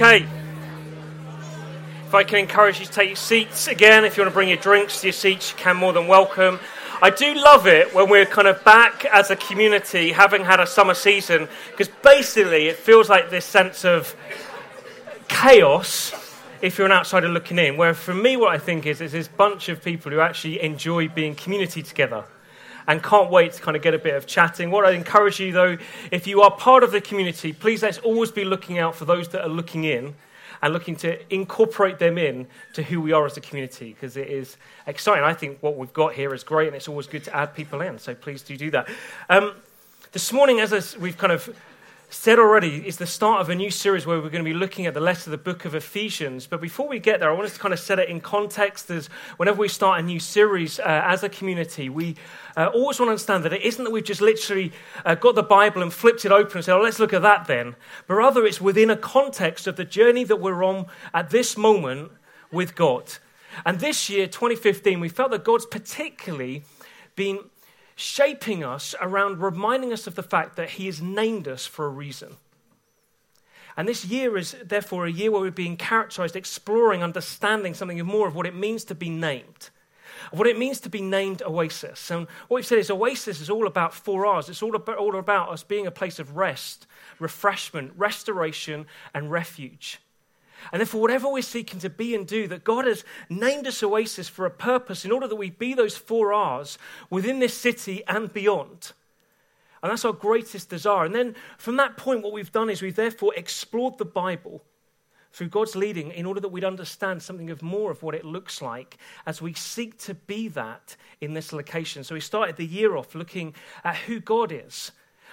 Okay. 0.00 0.28
If 2.06 2.14
I 2.14 2.22
can 2.22 2.38
encourage 2.38 2.78
you 2.78 2.86
to 2.86 2.92
take 2.92 3.08
your 3.08 3.16
seats 3.16 3.66
again, 3.66 4.04
if 4.04 4.16
you 4.16 4.22
want 4.22 4.30
to 4.30 4.32
bring 4.32 4.46
your 4.46 4.56
drinks 4.56 5.00
to 5.00 5.08
your 5.08 5.12
seats, 5.12 5.50
you 5.50 5.56
can 5.56 5.76
more 5.76 5.92
than 5.92 6.06
welcome. 6.06 6.60
I 7.02 7.10
do 7.10 7.34
love 7.34 7.66
it 7.66 7.92
when 7.92 8.08
we're 8.08 8.24
kind 8.24 8.46
of 8.46 8.62
back 8.62 9.04
as 9.06 9.32
a 9.32 9.34
community, 9.34 10.12
having 10.12 10.44
had 10.44 10.60
a 10.60 10.68
summer 10.68 10.94
season, 10.94 11.48
because 11.72 11.88
basically 11.88 12.68
it 12.68 12.76
feels 12.76 13.08
like 13.08 13.30
this 13.30 13.44
sense 13.44 13.84
of 13.84 14.14
chaos 15.26 16.12
if 16.62 16.78
you're 16.78 16.86
an 16.86 16.92
outsider 16.92 17.28
looking 17.28 17.58
in. 17.58 17.76
Where 17.76 17.92
for 17.92 18.14
me, 18.14 18.36
what 18.36 18.54
I 18.54 18.58
think 18.58 18.86
is, 18.86 19.00
is 19.00 19.10
this 19.10 19.26
bunch 19.26 19.68
of 19.68 19.82
people 19.82 20.12
who 20.12 20.20
actually 20.20 20.62
enjoy 20.62 21.08
being 21.08 21.34
community 21.34 21.82
together 21.82 22.24
and 22.88 23.02
can't 23.02 23.30
wait 23.30 23.52
to 23.52 23.62
kind 23.62 23.76
of 23.76 23.82
get 23.82 23.94
a 23.94 23.98
bit 23.98 24.14
of 24.14 24.26
chatting. 24.26 24.70
What 24.70 24.84
I'd 24.86 24.94
encourage 24.94 25.38
you, 25.38 25.52
though, 25.52 25.76
if 26.10 26.26
you 26.26 26.40
are 26.40 26.50
part 26.50 26.82
of 26.82 26.90
the 26.90 27.02
community, 27.02 27.52
please 27.52 27.82
let's 27.82 27.98
always 27.98 28.32
be 28.32 28.44
looking 28.44 28.78
out 28.78 28.96
for 28.96 29.04
those 29.04 29.28
that 29.28 29.42
are 29.42 29.48
looking 29.48 29.84
in 29.84 30.14
and 30.62 30.72
looking 30.72 30.96
to 30.96 31.32
incorporate 31.32 31.98
them 31.98 32.18
in 32.18 32.48
to 32.72 32.82
who 32.82 33.00
we 33.00 33.12
are 33.12 33.26
as 33.26 33.36
a 33.36 33.40
community 33.40 33.92
because 33.92 34.16
it 34.16 34.28
is 34.28 34.56
exciting. 34.86 35.22
I 35.22 35.34
think 35.34 35.58
what 35.62 35.76
we've 35.76 35.92
got 35.92 36.14
here 36.14 36.34
is 36.34 36.42
great 36.42 36.66
and 36.66 36.74
it's 36.74 36.88
always 36.88 37.06
good 37.06 37.22
to 37.24 37.36
add 37.36 37.54
people 37.54 37.82
in, 37.82 37.98
so 37.98 38.14
please 38.14 38.42
do 38.42 38.56
do 38.56 38.70
that. 38.72 38.88
Um, 39.28 39.54
this 40.12 40.32
morning, 40.32 40.58
as 40.58 40.96
we've 40.96 41.18
kind 41.18 41.32
of 41.32 41.54
said 42.10 42.38
already, 42.38 42.86
is 42.86 42.96
the 42.96 43.06
start 43.06 43.42
of 43.42 43.50
a 43.50 43.54
new 43.54 43.70
series 43.70 44.06
where 44.06 44.16
we're 44.16 44.30
going 44.30 44.44
to 44.44 44.50
be 44.50 44.54
looking 44.54 44.86
at 44.86 44.94
the 44.94 45.00
letter 45.00 45.28
of 45.28 45.30
the 45.30 45.38
book 45.38 45.66
of 45.66 45.74
Ephesians. 45.74 46.46
But 46.46 46.60
before 46.60 46.88
we 46.88 46.98
get 46.98 47.20
there, 47.20 47.28
I 47.28 47.34
want 47.34 47.44
us 47.44 47.52
to 47.52 47.60
kind 47.60 47.74
of 47.74 47.78
set 47.78 47.98
it 47.98 48.08
in 48.08 48.20
context 48.20 48.90
as 48.90 49.08
whenever 49.36 49.60
we 49.60 49.68
start 49.68 50.00
a 50.00 50.02
new 50.02 50.18
series 50.18 50.80
uh, 50.80 51.02
as 51.04 51.22
a 51.22 51.28
community, 51.28 51.90
we 51.90 52.16
uh, 52.56 52.70
always 52.72 52.98
want 52.98 53.08
to 53.08 53.10
understand 53.10 53.44
that 53.44 53.52
it 53.52 53.60
isn't 53.60 53.84
that 53.84 53.90
we've 53.90 54.04
just 54.04 54.22
literally 54.22 54.72
uh, 55.04 55.16
got 55.16 55.34
the 55.34 55.42
Bible 55.42 55.82
and 55.82 55.92
flipped 55.92 56.24
it 56.24 56.32
open 56.32 56.56
and 56.56 56.64
said, 56.64 56.76
oh, 56.76 56.80
let's 56.80 56.98
look 56.98 57.12
at 57.12 57.20
that 57.20 57.46
then. 57.46 57.76
But 58.06 58.14
rather, 58.14 58.46
it's 58.46 58.60
within 58.60 58.88
a 58.88 58.96
context 58.96 59.66
of 59.66 59.76
the 59.76 59.84
journey 59.84 60.24
that 60.24 60.36
we're 60.36 60.64
on 60.64 60.86
at 61.12 61.28
this 61.28 61.58
moment 61.58 62.10
with 62.50 62.74
God. 62.74 63.12
And 63.66 63.80
this 63.80 64.08
year, 64.08 64.26
2015, 64.26 64.98
we 64.98 65.10
felt 65.10 65.30
that 65.32 65.44
God's 65.44 65.66
particularly 65.66 66.62
been 67.16 67.40
shaping 67.98 68.62
us 68.62 68.94
around 69.00 69.42
reminding 69.42 69.92
us 69.92 70.06
of 70.06 70.14
the 70.14 70.22
fact 70.22 70.54
that 70.54 70.70
He 70.70 70.86
has 70.86 71.02
named 71.02 71.48
us 71.48 71.66
for 71.66 71.84
a 71.84 71.90
reason. 71.90 72.36
And 73.76 73.88
this 73.88 74.04
year 74.04 74.36
is 74.38 74.54
therefore 74.64 75.06
a 75.06 75.10
year 75.10 75.32
where 75.32 75.40
we're 75.40 75.50
being 75.50 75.76
characterized, 75.76 76.36
exploring, 76.36 77.02
understanding 77.02 77.74
something 77.74 77.98
more 78.06 78.28
of 78.28 78.36
what 78.36 78.46
it 78.46 78.54
means 78.54 78.84
to 78.84 78.94
be 78.94 79.10
named. 79.10 79.70
What 80.30 80.46
it 80.46 80.56
means 80.56 80.80
to 80.82 80.88
be 80.88 81.02
named 81.02 81.42
Oasis. 81.42 82.08
And 82.12 82.28
what 82.46 82.58
we've 82.58 82.66
said 82.66 82.78
is 82.78 82.88
Oasis 82.88 83.40
is 83.40 83.50
all 83.50 83.66
about 83.66 83.92
four 83.92 84.26
R's. 84.26 84.48
It's 84.48 84.62
all 84.62 84.76
about, 84.76 84.96
all 84.96 85.16
about 85.16 85.48
us 85.48 85.64
being 85.64 85.88
a 85.88 85.90
place 85.90 86.20
of 86.20 86.36
rest, 86.36 86.86
refreshment, 87.18 87.92
restoration, 87.96 88.86
and 89.12 89.28
refuge. 89.28 89.98
And 90.72 90.80
therefore, 90.80 91.00
whatever 91.00 91.28
we're 91.28 91.42
seeking 91.42 91.80
to 91.80 91.90
be 91.90 92.14
and 92.14 92.26
do, 92.26 92.46
that 92.48 92.64
God 92.64 92.86
has 92.86 93.04
named 93.28 93.66
us 93.66 93.82
Oasis 93.82 94.28
for 94.28 94.46
a 94.46 94.50
purpose 94.50 95.04
in 95.04 95.12
order 95.12 95.28
that 95.28 95.36
we 95.36 95.50
be 95.50 95.74
those 95.74 95.96
four 95.96 96.32
R's 96.32 96.78
within 97.10 97.38
this 97.38 97.56
city 97.56 98.02
and 98.06 98.32
beyond. 98.32 98.92
And 99.82 99.90
that's 99.92 100.04
our 100.04 100.12
greatest 100.12 100.70
desire. 100.70 101.04
And 101.04 101.14
then 101.14 101.36
from 101.56 101.76
that 101.76 101.96
point, 101.96 102.22
what 102.22 102.32
we've 102.32 102.52
done 102.52 102.70
is 102.70 102.82
we've 102.82 102.96
therefore 102.96 103.32
explored 103.36 103.98
the 103.98 104.04
Bible 104.04 104.62
through 105.32 105.48
God's 105.48 105.76
leading 105.76 106.10
in 106.10 106.26
order 106.26 106.40
that 106.40 106.48
we'd 106.48 106.64
understand 106.64 107.22
something 107.22 107.50
of 107.50 107.62
more 107.62 107.90
of 107.90 108.02
what 108.02 108.14
it 108.14 108.24
looks 108.24 108.60
like 108.60 108.98
as 109.26 109.40
we 109.40 109.52
seek 109.52 109.98
to 109.98 110.14
be 110.14 110.48
that 110.48 110.96
in 111.20 111.34
this 111.34 111.52
location. 111.52 112.02
So 112.02 112.14
we 112.14 112.20
started 112.20 112.56
the 112.56 112.66
year 112.66 112.96
off 112.96 113.14
looking 113.14 113.54
at 113.84 113.96
who 113.96 114.20
God 114.20 114.50
is 114.52 114.90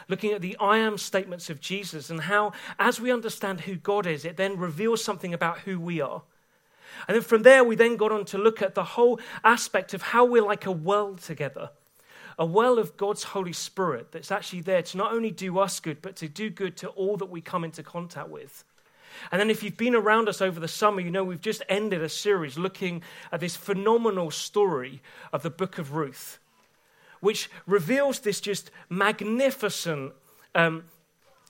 looking 0.08 0.32
at 0.32 0.42
the 0.42 0.58
I 0.60 0.78
am 0.78 0.98
statements 0.98 1.50
of 1.50 1.60
Jesus 1.60 2.10
and 2.10 2.22
how, 2.22 2.54
as 2.80 3.00
we 3.00 3.12
understand 3.12 3.62
who 3.62 3.76
God 3.76 4.06
is, 4.06 4.26
it 4.26 4.38
then 4.38 4.58
reveals 4.58 5.04
something 5.04 5.34
about 5.34 5.60
who 5.60 5.80
we 5.80 6.02
are. 6.02 6.22
And 7.08 7.16
then 7.16 7.24
from 7.24 7.44
there, 7.44 7.64
we 7.64 7.76
then 7.76 7.98
got 7.98 8.12
on 8.12 8.26
to 8.26 8.38
look 8.38 8.62
at 8.62 8.76
the 8.76 8.84
whole 8.84 9.20
aspect 9.44 9.94
of 9.94 10.02
how 10.02 10.26
we're 10.26 10.42
like 10.42 10.66
a 10.66 10.72
well 10.72 11.16
together. 11.16 11.70
A 12.38 12.46
well 12.46 12.80
of 12.80 12.98
God's 12.98 13.24
Holy 13.24 13.54
Spirit 13.54 14.12
that's 14.12 14.32
actually 14.32 14.62
there 14.62 14.82
to 14.82 14.98
not 14.98 15.14
only 15.14 15.32
do 15.32 15.58
us 15.58 15.80
good, 15.80 16.02
but 16.02 16.16
to 16.18 16.28
do 16.28 16.50
good 16.50 16.76
to 16.78 16.90
all 16.90 17.18
that 17.18 17.30
we 17.30 17.42
come 17.42 17.64
into 17.64 17.82
contact 17.84 18.30
with. 18.30 18.64
And 19.32 19.40
then, 19.40 19.50
if 19.50 19.64
you've 19.64 19.78
been 19.78 19.96
around 19.96 20.28
us 20.28 20.42
over 20.42 20.60
the 20.60 20.68
summer, 20.68 21.00
you 21.00 21.10
know 21.10 21.24
we've 21.24 21.40
just 21.40 21.64
ended 21.70 22.02
a 22.02 22.10
series 22.10 22.58
looking 22.58 23.02
at 23.32 23.40
this 23.40 23.56
phenomenal 23.56 24.30
story 24.32 25.02
of 25.32 25.42
the 25.42 25.50
book 25.50 25.78
of 25.78 25.94
Ruth 25.94 26.40
which 27.20 27.50
reveals 27.66 28.20
this 28.20 28.42
just 28.42 28.72
magnificent 28.90 30.14
um, 30.54 30.86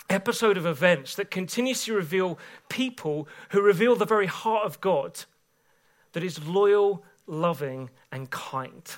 episode 0.10 0.58
of 0.58 0.66
events 0.66 1.16
that 1.16 1.32
continues 1.32 1.84
to 1.84 1.94
reveal 1.94 2.38
people 2.70 3.28
who 3.50 3.62
reveal 3.62 3.96
the 3.96 4.06
very 4.06 4.28
heart 4.28 4.66
of 4.66 4.80
God 4.82 5.26
that 6.14 6.24
is 6.24 6.48
loyal, 6.48 7.04
loving, 7.28 7.90
and 8.12 8.30
kind. 8.30 8.90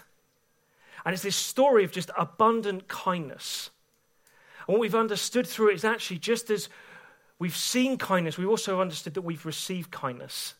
And 1.05 1.13
it's 1.13 1.23
this 1.23 1.35
story 1.35 1.83
of 1.83 1.91
just 1.91 2.11
abundant 2.17 2.87
kindness. 2.87 3.69
And 4.67 4.73
what 4.73 4.81
we've 4.81 4.95
understood 4.95 5.47
through 5.47 5.69
it 5.69 5.75
is 5.75 5.85
actually 5.85 6.19
just 6.19 6.49
as 6.49 6.69
we've 7.39 7.55
seen 7.55 7.97
kindness, 7.97 8.37
we've 8.37 8.49
also 8.49 8.81
understood 8.81 9.13
that 9.13 9.21
we've 9.21 9.45
received 9.45 9.91
kindness. 9.91 10.55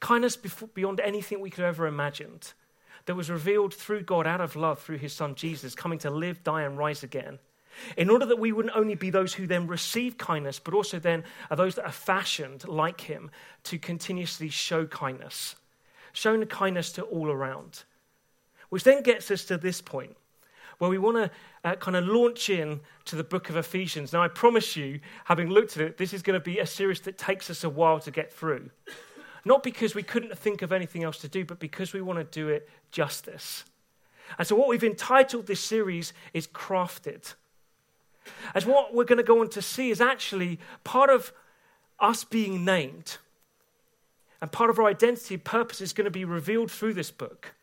Kindness 0.00 0.36
beyond 0.36 1.00
anything 1.00 1.40
we 1.40 1.50
could 1.50 1.64
have 1.64 1.74
ever 1.74 1.86
imagined 1.86 2.52
that 3.08 3.14
was 3.14 3.30
revealed 3.30 3.72
through 3.72 4.02
God 4.02 4.26
out 4.26 4.42
of 4.42 4.54
love 4.54 4.80
through 4.80 4.98
his 4.98 5.14
son 5.14 5.34
Jesus, 5.34 5.74
coming 5.74 5.98
to 6.00 6.10
live, 6.10 6.44
die, 6.44 6.60
and 6.60 6.76
rise 6.76 7.02
again. 7.02 7.38
In 7.96 8.10
order 8.10 8.26
that 8.26 8.38
we 8.38 8.52
wouldn't 8.52 8.76
only 8.76 8.96
be 8.96 9.08
those 9.08 9.32
who 9.32 9.46
then 9.46 9.66
receive 9.66 10.18
kindness, 10.18 10.58
but 10.58 10.74
also 10.74 10.98
then 10.98 11.24
are 11.50 11.56
those 11.56 11.76
that 11.76 11.86
are 11.86 11.90
fashioned 11.90 12.68
like 12.68 13.00
him 13.00 13.30
to 13.64 13.78
continuously 13.78 14.50
show 14.50 14.84
kindness, 14.84 15.56
showing 16.12 16.44
kindness 16.44 16.92
to 16.92 17.02
all 17.02 17.30
around. 17.30 17.84
Which 18.68 18.84
then 18.84 19.02
gets 19.02 19.30
us 19.30 19.46
to 19.46 19.56
this 19.56 19.80
point 19.80 20.14
where 20.76 20.90
we 20.90 20.98
want 20.98 21.16
to 21.16 21.30
uh, 21.64 21.76
kind 21.76 21.96
of 21.96 22.04
launch 22.04 22.50
in 22.50 22.80
to 23.06 23.16
the 23.16 23.24
book 23.24 23.48
of 23.48 23.56
Ephesians. 23.56 24.12
Now, 24.12 24.22
I 24.22 24.28
promise 24.28 24.76
you, 24.76 25.00
having 25.24 25.48
looked 25.48 25.78
at 25.78 25.82
it, 25.82 25.96
this 25.96 26.12
is 26.12 26.20
going 26.20 26.38
to 26.38 26.44
be 26.44 26.58
a 26.58 26.66
series 26.66 27.00
that 27.00 27.16
takes 27.16 27.48
us 27.48 27.64
a 27.64 27.70
while 27.70 28.00
to 28.00 28.10
get 28.10 28.30
through. 28.30 28.68
Not 29.48 29.62
because 29.62 29.94
we 29.94 30.02
couldn't 30.02 30.36
think 30.36 30.60
of 30.60 30.72
anything 30.72 31.04
else 31.04 31.16
to 31.20 31.28
do, 31.28 31.42
but 31.42 31.58
because 31.58 31.94
we 31.94 32.02
want 32.02 32.18
to 32.18 32.24
do 32.24 32.50
it 32.50 32.68
justice. 32.90 33.64
And 34.36 34.46
so, 34.46 34.54
what 34.54 34.68
we've 34.68 34.84
entitled 34.84 35.46
this 35.46 35.60
series 35.60 36.12
is 36.34 36.46
Crafted. 36.46 37.32
As 38.54 38.66
what 38.66 38.94
we're 38.94 39.04
going 39.04 39.16
to 39.16 39.22
go 39.22 39.40
on 39.40 39.48
to 39.48 39.62
see 39.62 39.88
is 39.88 40.02
actually 40.02 40.60
part 40.84 41.08
of 41.08 41.32
us 41.98 42.24
being 42.24 42.62
named. 42.62 43.16
And 44.42 44.52
part 44.52 44.68
of 44.68 44.78
our 44.78 44.84
identity 44.84 45.38
purpose 45.38 45.80
is 45.80 45.94
going 45.94 46.04
to 46.04 46.10
be 46.10 46.26
revealed 46.26 46.70
through 46.70 46.92
this 46.92 47.10
book, 47.10 47.54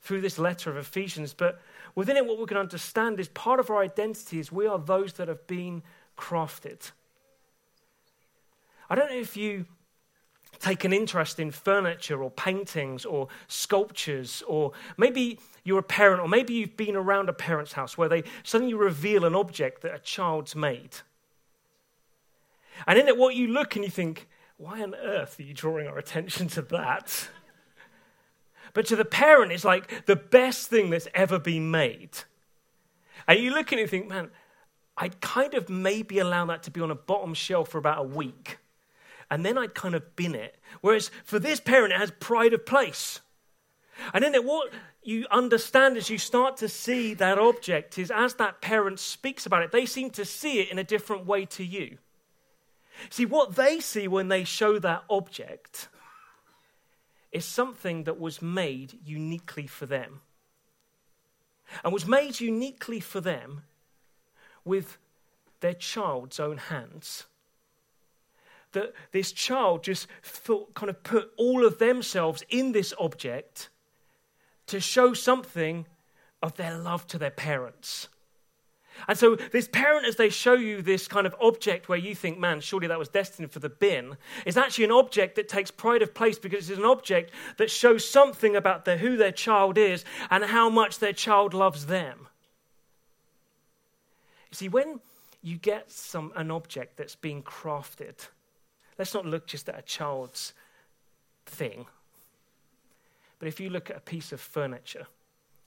through 0.00 0.20
this 0.20 0.38
letter 0.38 0.70
of 0.70 0.76
Ephesians. 0.76 1.34
But 1.34 1.60
within 1.96 2.16
it, 2.16 2.26
what 2.26 2.38
we're 2.38 2.46
going 2.46 2.54
to 2.54 2.60
understand 2.60 3.18
is 3.18 3.26
part 3.26 3.58
of 3.58 3.70
our 3.70 3.82
identity 3.82 4.38
is 4.38 4.52
we 4.52 4.68
are 4.68 4.78
those 4.78 5.14
that 5.14 5.26
have 5.26 5.48
been 5.48 5.82
crafted. 6.16 6.92
I 8.88 8.94
don't 8.94 9.10
know 9.10 9.18
if 9.18 9.36
you 9.36 9.66
take 10.58 10.84
an 10.84 10.92
interest 10.92 11.38
in 11.38 11.50
furniture 11.50 12.22
or 12.22 12.30
paintings 12.30 13.04
or 13.04 13.28
sculptures, 13.48 14.42
or 14.46 14.72
maybe 14.96 15.38
you're 15.64 15.78
a 15.78 15.82
parent, 15.82 16.20
or 16.20 16.28
maybe 16.28 16.54
you've 16.54 16.76
been 16.76 16.96
around 16.96 17.28
a 17.28 17.32
parent's 17.32 17.72
house 17.72 17.96
where 17.96 18.08
they 18.08 18.24
suddenly 18.42 18.74
reveal 18.74 19.24
an 19.24 19.34
object 19.34 19.82
that 19.82 19.94
a 19.94 19.98
child's 19.98 20.54
made. 20.54 20.96
And 22.86 22.98
in 22.98 23.08
it, 23.08 23.16
what 23.16 23.34
you 23.34 23.48
look 23.48 23.76
and 23.76 23.84
you 23.84 23.90
think, 23.90 24.28
why 24.56 24.82
on 24.82 24.94
earth 24.94 25.38
are 25.38 25.42
you 25.42 25.54
drawing 25.54 25.86
our 25.86 25.98
attention 25.98 26.48
to 26.48 26.62
that? 26.62 27.28
But 28.72 28.86
to 28.86 28.96
the 28.96 29.04
parent, 29.04 29.52
it's 29.52 29.64
like 29.64 30.06
the 30.06 30.16
best 30.16 30.68
thing 30.68 30.90
that's 30.90 31.08
ever 31.14 31.38
been 31.38 31.70
made. 31.70 32.10
And 33.26 33.38
you 33.38 33.54
look 33.54 33.72
and 33.72 33.80
you 33.80 33.86
think, 33.86 34.08
man, 34.08 34.30
I'd 34.96 35.20
kind 35.20 35.54
of 35.54 35.68
maybe 35.68 36.18
allow 36.18 36.46
that 36.46 36.64
to 36.64 36.70
be 36.70 36.80
on 36.80 36.90
a 36.90 36.96
bottom 36.96 37.34
shelf 37.34 37.70
for 37.70 37.78
about 37.78 38.00
a 38.00 38.08
week 38.08 38.58
and 39.30 39.44
then 39.44 39.58
I'd 39.58 39.74
kind 39.74 39.94
of 39.94 40.16
bin 40.16 40.34
it. 40.34 40.56
Whereas 40.80 41.10
for 41.24 41.38
this 41.38 41.60
parent, 41.60 41.92
it 41.92 41.98
has 41.98 42.10
pride 42.12 42.52
of 42.52 42.66
place. 42.66 43.20
And 44.12 44.24
then 44.24 44.34
what 44.44 44.72
you 45.02 45.26
understand 45.30 45.96
as 45.96 46.10
you 46.10 46.18
start 46.18 46.56
to 46.58 46.68
see 46.68 47.14
that 47.14 47.38
object 47.38 47.98
is 47.98 48.10
as 48.10 48.34
that 48.34 48.60
parent 48.60 48.98
speaks 48.98 49.46
about 49.46 49.62
it, 49.62 49.72
they 49.72 49.86
seem 49.86 50.10
to 50.10 50.24
see 50.24 50.60
it 50.60 50.70
in 50.70 50.78
a 50.78 50.84
different 50.84 51.26
way 51.26 51.44
to 51.46 51.64
you. 51.64 51.98
See, 53.10 53.26
what 53.26 53.56
they 53.56 53.80
see 53.80 54.08
when 54.08 54.28
they 54.28 54.44
show 54.44 54.78
that 54.78 55.04
object 55.10 55.88
is 57.32 57.44
something 57.44 58.04
that 58.04 58.20
was 58.20 58.40
made 58.40 58.98
uniquely 59.04 59.66
for 59.66 59.86
them. 59.86 60.20
And 61.82 61.92
was 61.92 62.06
made 62.06 62.40
uniquely 62.40 63.00
for 63.00 63.20
them 63.20 63.62
with 64.64 64.98
their 65.60 65.74
child's 65.74 66.38
own 66.38 66.58
hands 66.58 67.24
that 68.74 68.92
this 69.12 69.32
child 69.32 69.82
just 69.82 70.06
felt, 70.22 70.74
kind 70.74 70.90
of 70.90 71.02
put 71.02 71.32
all 71.36 71.64
of 71.64 71.78
themselves 71.78 72.44
in 72.48 72.72
this 72.72 72.94
object 72.98 73.70
to 74.66 74.80
show 74.80 75.14
something 75.14 75.86
of 76.42 76.56
their 76.56 76.78
love 76.78 77.06
to 77.08 77.18
their 77.18 77.30
parents. 77.30 78.08
And 79.08 79.18
so, 79.18 79.34
this 79.36 79.68
parent, 79.68 80.06
as 80.06 80.16
they 80.16 80.28
show 80.28 80.54
you 80.54 80.80
this 80.80 81.08
kind 81.08 81.26
of 81.26 81.34
object 81.40 81.88
where 81.88 81.98
you 81.98 82.14
think, 82.14 82.38
man, 82.38 82.60
surely 82.60 82.86
that 82.86 82.98
was 82.98 83.08
destined 83.08 83.50
for 83.50 83.58
the 83.58 83.68
bin, 83.68 84.16
is 84.46 84.56
actually 84.56 84.84
an 84.84 84.92
object 84.92 85.36
that 85.36 85.48
takes 85.48 85.70
pride 85.70 86.02
of 86.02 86.14
place 86.14 86.38
because 86.38 86.70
it's 86.70 86.78
an 86.78 86.84
object 86.84 87.32
that 87.56 87.70
shows 87.70 88.08
something 88.08 88.54
about 88.54 88.84
the, 88.84 88.96
who 88.96 89.16
their 89.16 89.32
child 89.32 89.78
is 89.78 90.04
and 90.30 90.44
how 90.44 90.70
much 90.70 91.00
their 91.00 91.12
child 91.12 91.54
loves 91.54 91.86
them. 91.86 92.28
You 94.50 94.56
see, 94.56 94.68
when 94.68 95.00
you 95.42 95.56
get 95.56 95.90
some, 95.90 96.32
an 96.36 96.50
object 96.50 96.96
that's 96.96 97.16
being 97.16 97.42
crafted, 97.42 98.28
let's 98.98 99.14
not 99.14 99.26
look 99.26 99.46
just 99.46 99.68
at 99.68 99.78
a 99.78 99.82
child's 99.82 100.52
thing, 101.46 101.86
but 103.38 103.48
if 103.48 103.60
you 103.60 103.70
look 103.70 103.90
at 103.90 103.96
a 103.96 104.00
piece 104.00 104.32
of 104.32 104.40
furniture, 104.40 105.06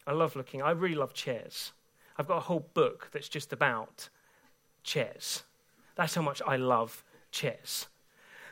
I 0.06 0.14
love 0.14 0.36
looking, 0.36 0.62
I 0.62 0.72
really 0.72 0.96
love 0.96 1.14
chairs. 1.14 1.74
I've 2.18 2.28
got 2.28 2.38
a 2.38 2.42
whole 2.42 2.68
book 2.74 3.10
that's 3.12 3.30
just 3.30 3.54
about 3.54 4.10
chairs. 4.84 5.44
That's 5.96 6.16
how 6.16 6.22
much 6.22 6.42
I 6.48 6.56
love 6.56 7.04
chairs. 7.32 7.88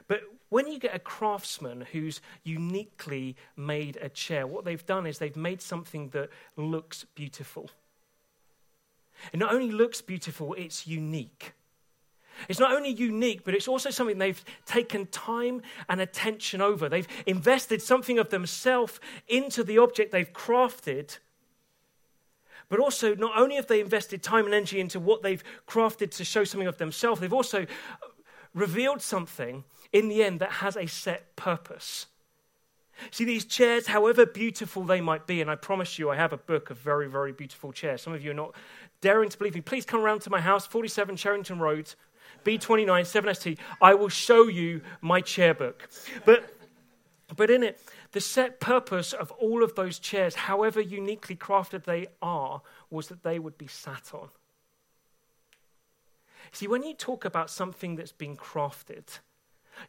But 0.07 0.21
when 0.49 0.67
you 0.67 0.77
get 0.77 0.93
a 0.93 0.99
craftsman 0.99 1.81
who's 1.91 2.21
uniquely 2.43 3.35
made 3.57 3.97
a 4.01 4.09
chair, 4.09 4.45
what 4.45 4.65
they've 4.65 4.85
done 4.85 5.07
is 5.07 5.17
they've 5.17 5.35
made 5.35 5.61
something 5.61 6.09
that 6.09 6.29
looks 6.55 7.05
beautiful. 7.15 7.71
It 9.33 9.37
not 9.37 9.53
only 9.53 9.71
looks 9.71 10.01
beautiful, 10.01 10.53
it's 10.53 10.85
unique. 10.85 11.53
It's 12.49 12.59
not 12.59 12.73
only 12.73 12.89
unique, 12.89 13.43
but 13.43 13.53
it's 13.53 13.67
also 13.67 13.89
something 13.89 14.17
they've 14.17 14.43
taken 14.65 15.07
time 15.07 15.61
and 15.89 16.01
attention 16.01 16.61
over. 16.61 16.89
They've 16.89 17.07
invested 17.25 17.81
something 17.81 18.19
of 18.19 18.29
themselves 18.29 18.99
into 19.27 19.63
the 19.63 19.77
object 19.77 20.11
they've 20.11 20.31
crafted 20.31 21.17
but 22.69 22.79
also, 22.79 23.15
not 23.15 23.37
only 23.37 23.55
have 23.55 23.67
they 23.67 23.79
invested 23.79 24.23
time 24.23 24.45
and 24.45 24.53
energy 24.53 24.79
into 24.79 24.99
what 24.99 25.21
they've 25.21 25.43
crafted 25.67 26.11
to 26.15 26.25
show 26.25 26.43
something 26.43 26.67
of 26.67 26.77
themselves, 26.77 27.21
they've 27.21 27.31
also 27.31 27.65
revealed 28.53 29.01
something 29.01 29.63
in 29.91 30.07
the 30.07 30.23
end 30.23 30.39
that 30.39 30.51
has 30.51 30.75
a 30.75 30.87
set 30.87 31.35
purpose. 31.35 32.07
See, 33.11 33.25
these 33.25 33.45
chairs, 33.45 33.87
however 33.87 34.25
beautiful 34.25 34.83
they 34.83 35.01
might 35.01 35.27
be, 35.27 35.41
and 35.41 35.51
I 35.51 35.55
promise 35.55 35.99
you, 35.99 36.09
I 36.09 36.15
have 36.15 36.33
a 36.33 36.37
book 36.37 36.69
of 36.69 36.77
very, 36.77 37.09
very 37.09 37.33
beautiful 37.33 37.73
chairs. 37.73 38.01
Some 38.01 38.13
of 38.13 38.23
you 38.23 38.31
are 38.31 38.35
not 38.35 38.55
daring 39.01 39.29
to 39.29 39.37
believe 39.37 39.53
me. 39.53 39.61
Please 39.61 39.85
come 39.85 40.01
around 40.01 40.21
to 40.21 40.29
my 40.29 40.39
house, 40.39 40.65
47 40.65 41.17
Sherrington 41.17 41.59
Road, 41.59 41.93
B29 42.45 42.85
7ST. 42.85 43.57
I 43.81 43.93
will 43.95 44.09
show 44.09 44.47
you 44.47 44.81
my 45.01 45.19
chair 45.19 45.53
book. 45.53 45.89
But, 46.23 46.55
but 47.35 47.49
in 47.49 47.63
it, 47.63 47.79
the 48.11 48.21
set 48.21 48.59
purpose 48.59 49.11
of 49.11 49.31
all 49.31 49.63
of 49.63 49.75
those 49.75 49.99
chairs, 49.99 50.35
however 50.35 50.79
uniquely 50.79 51.35
crafted 51.35 51.83
they 51.83 52.07
are, 52.21 52.61
was 52.89 53.07
that 53.09 53.23
they 53.23 53.39
would 53.39 53.57
be 53.57 53.67
sat 53.67 54.11
on. 54.13 54.29
See, 56.51 56.67
when 56.67 56.83
you 56.83 56.93
talk 56.93 57.25
about 57.25 57.49
something 57.49 57.95
that's 57.95 58.13
been 58.13 58.37
crafted, 58.37 59.19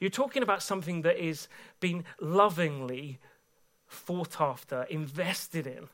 you're 0.01 0.11
talking 0.11 0.43
about 0.43 0.63
something 0.63 1.03
that 1.03 1.23
is 1.23 1.49
being 1.79 2.05
lovingly 2.21 3.21
fought 3.87 4.41
after, 4.41 4.83
invested 4.85 5.67
in. 5.67 5.89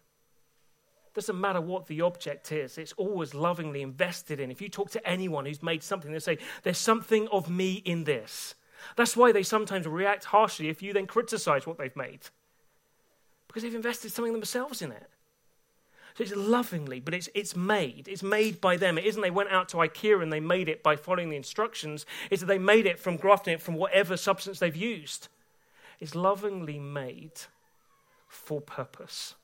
Doesn't 1.14 1.38
matter 1.40 1.60
what 1.60 1.86
the 1.86 2.00
object 2.00 2.52
is, 2.52 2.78
it's 2.78 2.92
always 2.92 3.34
lovingly 3.34 3.82
invested 3.82 4.40
in. 4.40 4.50
If 4.50 4.62
you 4.62 4.68
talk 4.68 4.90
to 4.92 5.06
anyone 5.06 5.44
who's 5.44 5.62
made 5.62 5.82
something, 5.82 6.10
they 6.10 6.18
say, 6.18 6.38
There's 6.62 6.78
something 6.78 7.28
of 7.28 7.50
me 7.50 7.74
in 7.84 8.04
this. 8.04 8.54
That's 8.96 9.16
why 9.16 9.32
they 9.32 9.42
sometimes 9.42 9.86
react 9.86 10.24
harshly 10.26 10.68
if 10.68 10.82
you 10.82 10.92
then 10.92 11.06
criticize 11.06 11.66
what 11.66 11.78
they've 11.78 11.94
made. 11.94 12.20
Because 13.46 13.62
they've 13.62 13.74
invested 13.74 14.12
something 14.12 14.32
themselves 14.32 14.82
in 14.82 14.92
it. 14.92 15.08
So 16.14 16.24
it's 16.24 16.36
lovingly, 16.36 17.00
but 17.00 17.14
it's, 17.14 17.28
it's 17.34 17.56
made. 17.56 18.06
It's 18.06 18.22
made 18.22 18.60
by 18.60 18.76
them. 18.76 18.98
It 18.98 19.04
isn't 19.04 19.22
they 19.22 19.30
went 19.30 19.50
out 19.50 19.68
to 19.70 19.78
IKEA 19.78 20.22
and 20.22 20.32
they 20.32 20.40
made 20.40 20.68
it 20.68 20.82
by 20.82 20.96
following 20.96 21.30
the 21.30 21.36
instructions. 21.36 22.04
It's 22.30 22.40
that 22.40 22.46
they 22.46 22.58
made 22.58 22.86
it 22.86 22.98
from 22.98 23.16
grafting 23.16 23.54
it 23.54 23.62
from 23.62 23.74
whatever 23.74 24.16
substance 24.16 24.58
they've 24.58 24.76
used. 24.76 25.28
It's 26.00 26.14
lovingly 26.14 26.78
made 26.78 27.42
for 28.28 28.60
purpose. 28.60 29.34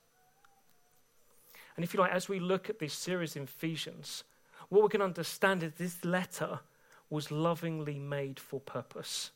And 1.79 1.83
if 1.85 1.93
you 1.93 2.01
like, 2.01 2.11
as 2.11 2.27
we 2.27 2.41
look 2.41 2.69
at 2.69 2.79
this 2.79 2.93
series 2.93 3.37
in 3.37 3.43
Ephesians, 3.43 4.25
what 4.67 4.83
we 4.83 4.89
can 4.89 5.01
understand 5.01 5.63
is 5.63 5.71
this 5.77 6.03
letter 6.03 6.59
was 7.09 7.31
lovingly 7.31 7.97
made 7.97 8.37
for 8.37 8.59
purpose, 8.59 9.31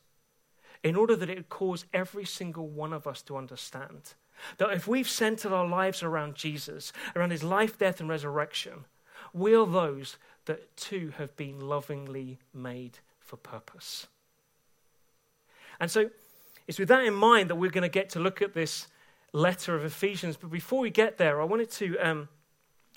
in 0.82 0.94
order 0.94 1.16
that 1.16 1.30
it 1.30 1.38
would 1.38 1.48
cause 1.48 1.86
every 1.94 2.26
single 2.26 2.68
one 2.68 2.92
of 2.92 3.06
us 3.06 3.22
to 3.22 3.38
understand 3.38 4.12
that 4.58 4.74
if 4.74 4.86
we've 4.86 5.08
centered 5.08 5.54
our 5.54 5.66
lives 5.66 6.02
around 6.02 6.34
Jesus, 6.34 6.92
around 7.16 7.30
his 7.30 7.42
life, 7.42 7.78
death, 7.78 7.98
and 7.98 8.10
resurrection, 8.10 8.84
we 9.32 9.54
are 9.54 9.66
those 9.66 10.18
that 10.44 10.76
too 10.76 11.14
have 11.16 11.34
been 11.36 11.58
lovingly 11.60 12.36
made 12.52 12.98
for 13.20 13.38
purpose. 13.38 14.06
And 15.80 15.90
so 15.90 16.10
it's 16.66 16.78
with 16.78 16.88
that 16.88 17.06
in 17.06 17.14
mind 17.14 17.48
that 17.48 17.56
we're 17.56 17.70
going 17.70 17.80
to 17.80 17.88
get 17.88 18.10
to 18.10 18.20
look 18.20 18.42
at 18.42 18.52
this 18.52 18.88
letter 19.34 19.74
of 19.74 19.84
Ephesians. 19.84 20.36
But 20.36 20.50
before 20.50 20.80
we 20.80 20.90
get 20.90 21.18
there, 21.18 21.42
I 21.42 21.44
wanted 21.44 21.70
to. 21.72 21.98
Um, 21.98 22.28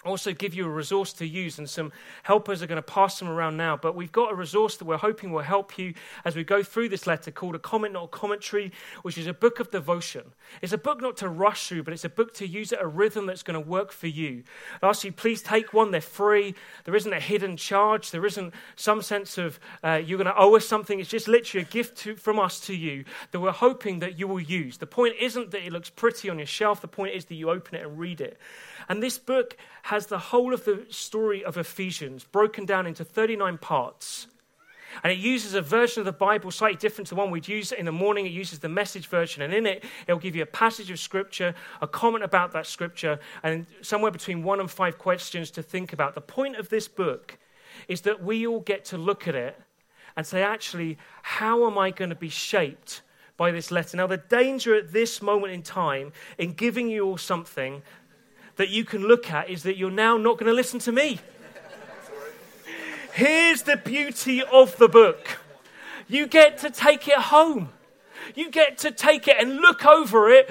also 0.05 0.31
give 0.31 0.53
you 0.53 0.65
a 0.65 0.69
resource 0.69 1.11
to 1.13 1.27
use, 1.27 1.57
and 1.57 1.69
some 1.69 1.91
helpers 2.23 2.61
are 2.61 2.67
going 2.67 2.77
to 2.77 2.81
pass 2.81 3.19
them 3.19 3.27
around 3.27 3.57
now. 3.57 3.75
But 3.75 3.95
we've 3.95 4.11
got 4.11 4.31
a 4.31 4.35
resource 4.35 4.77
that 4.77 4.85
we're 4.85 4.97
hoping 4.97 5.31
will 5.31 5.41
help 5.41 5.77
you 5.77 5.93
as 6.23 6.35
we 6.35 6.43
go 6.43 6.61
through 6.61 6.89
this 6.89 7.07
letter 7.07 7.31
called 7.31 7.55
A 7.55 7.59
Comment 7.59 7.93
Not 7.93 8.03
a 8.05 8.07
Commentary, 8.07 8.71
which 9.01 9.17
is 9.17 9.27
a 9.27 9.33
book 9.33 9.59
of 9.59 9.71
devotion. 9.71 10.23
It's 10.61 10.73
a 10.73 10.77
book 10.77 11.01
not 11.01 11.17
to 11.17 11.29
rush 11.29 11.67
through, 11.67 11.83
but 11.83 11.93
it's 11.93 12.05
a 12.05 12.09
book 12.09 12.33
to 12.35 12.47
use 12.47 12.71
at 12.71 12.81
a 12.81 12.87
rhythm 12.87 13.25
that's 13.25 13.43
going 13.43 13.61
to 13.61 13.69
work 13.69 13.91
for 13.91 14.07
you. 14.07 14.43
I 14.81 14.89
ask 14.89 15.03
you, 15.03 15.11
please 15.11 15.41
take 15.41 15.73
one. 15.73 15.91
They're 15.91 16.01
free. 16.01 16.53
There 16.85 16.95
isn't 16.95 17.11
a 17.11 17.19
hidden 17.19 17.57
charge, 17.57 18.11
there 18.11 18.25
isn't 18.25 18.53
some 18.75 19.01
sense 19.01 19.37
of 19.37 19.59
uh, 19.83 20.01
you're 20.03 20.17
going 20.17 20.33
to 20.33 20.39
owe 20.39 20.55
us 20.55 20.67
something. 20.67 20.99
It's 20.99 21.09
just 21.09 21.27
literally 21.27 21.65
a 21.65 21.71
gift 21.71 21.97
to, 21.99 22.15
from 22.15 22.39
us 22.39 22.59
to 22.61 22.75
you 22.75 23.03
that 23.31 23.39
we're 23.39 23.51
hoping 23.51 23.99
that 23.99 24.19
you 24.19 24.27
will 24.27 24.39
use. 24.39 24.77
The 24.77 24.87
point 24.87 25.15
isn't 25.19 25.51
that 25.51 25.65
it 25.65 25.71
looks 25.73 25.89
pretty 25.89 26.29
on 26.29 26.37
your 26.37 26.47
shelf, 26.47 26.81
the 26.81 26.87
point 26.87 27.15
is 27.15 27.25
that 27.25 27.35
you 27.35 27.49
open 27.49 27.75
it 27.75 27.85
and 27.85 27.97
read 27.97 28.21
it. 28.21 28.37
And 28.89 29.03
this 29.03 29.17
book 29.17 29.57
has 29.87 30.07
the 30.07 30.19
whole 30.19 30.53
of 30.53 30.65
the 30.65 30.85
story 30.89 31.45
of 31.45 31.55
Ephesians 31.55 32.25
broken 32.25 32.65
down 32.65 32.85
into 32.85 33.05
39 33.05 33.57
parts. 33.57 34.27
And 35.01 35.13
it 35.13 35.17
uses 35.17 35.53
a 35.53 35.61
version 35.61 36.01
of 36.01 36.05
the 36.05 36.11
Bible 36.11 36.51
slightly 36.51 36.77
different 36.77 37.07
to 37.07 37.15
the 37.15 37.21
one 37.21 37.31
we'd 37.31 37.47
use 37.47 37.71
in 37.71 37.85
the 37.85 37.91
morning. 37.93 38.25
It 38.25 38.33
uses 38.33 38.59
the 38.59 38.67
message 38.67 39.07
version. 39.07 39.43
And 39.43 39.53
in 39.53 39.65
it, 39.65 39.85
it'll 40.05 40.19
give 40.19 40.35
you 40.35 40.43
a 40.43 40.47
passage 40.47 40.91
of 40.91 40.99
scripture, 40.99 41.55
a 41.81 41.87
comment 41.87 42.25
about 42.25 42.51
that 42.51 42.67
scripture, 42.67 43.17
and 43.43 43.65
somewhere 43.81 44.11
between 44.11 44.43
one 44.43 44.59
and 44.59 44.69
five 44.69 44.97
questions 44.97 45.51
to 45.51 45.63
think 45.63 45.93
about. 45.93 46.15
The 46.15 46.21
point 46.21 46.57
of 46.57 46.67
this 46.67 46.89
book 46.89 47.37
is 47.87 48.01
that 48.01 48.21
we 48.21 48.45
all 48.45 48.59
get 48.59 48.83
to 48.85 48.97
look 48.97 49.25
at 49.25 49.35
it 49.35 49.57
and 50.17 50.27
say, 50.27 50.43
actually, 50.43 50.97
how 51.21 51.65
am 51.65 51.77
I 51.77 51.91
going 51.91 52.09
to 52.09 52.15
be 52.15 52.27
shaped 52.29 53.03
by 53.37 53.51
this 53.51 53.71
letter? 53.71 53.95
Now, 53.95 54.07
the 54.07 54.17
danger 54.17 54.75
at 54.75 54.91
this 54.91 55.21
moment 55.21 55.53
in 55.53 55.63
time 55.63 56.11
in 56.37 56.51
giving 56.51 56.89
you 56.89 57.05
all 57.05 57.17
something 57.17 57.83
that 58.57 58.69
you 58.69 58.83
can 58.83 59.03
look 59.03 59.31
at 59.31 59.49
is 59.49 59.63
that 59.63 59.77
you're 59.77 59.89
now 59.89 60.17
not 60.17 60.37
going 60.37 60.47
to 60.47 60.53
listen 60.53 60.79
to 60.81 60.91
me. 60.91 61.19
Here's 63.13 63.63
the 63.63 63.77
beauty 63.77 64.43
of 64.43 64.77
the 64.77 64.87
book 64.87 65.39
you 66.07 66.27
get 66.27 66.59
to 66.59 66.69
take 66.69 67.07
it 67.07 67.17
home, 67.17 67.69
you 68.35 68.51
get 68.51 68.77
to 68.79 68.91
take 68.91 69.27
it 69.27 69.37
and 69.39 69.57
look 69.57 69.85
over 69.85 70.29
it 70.29 70.49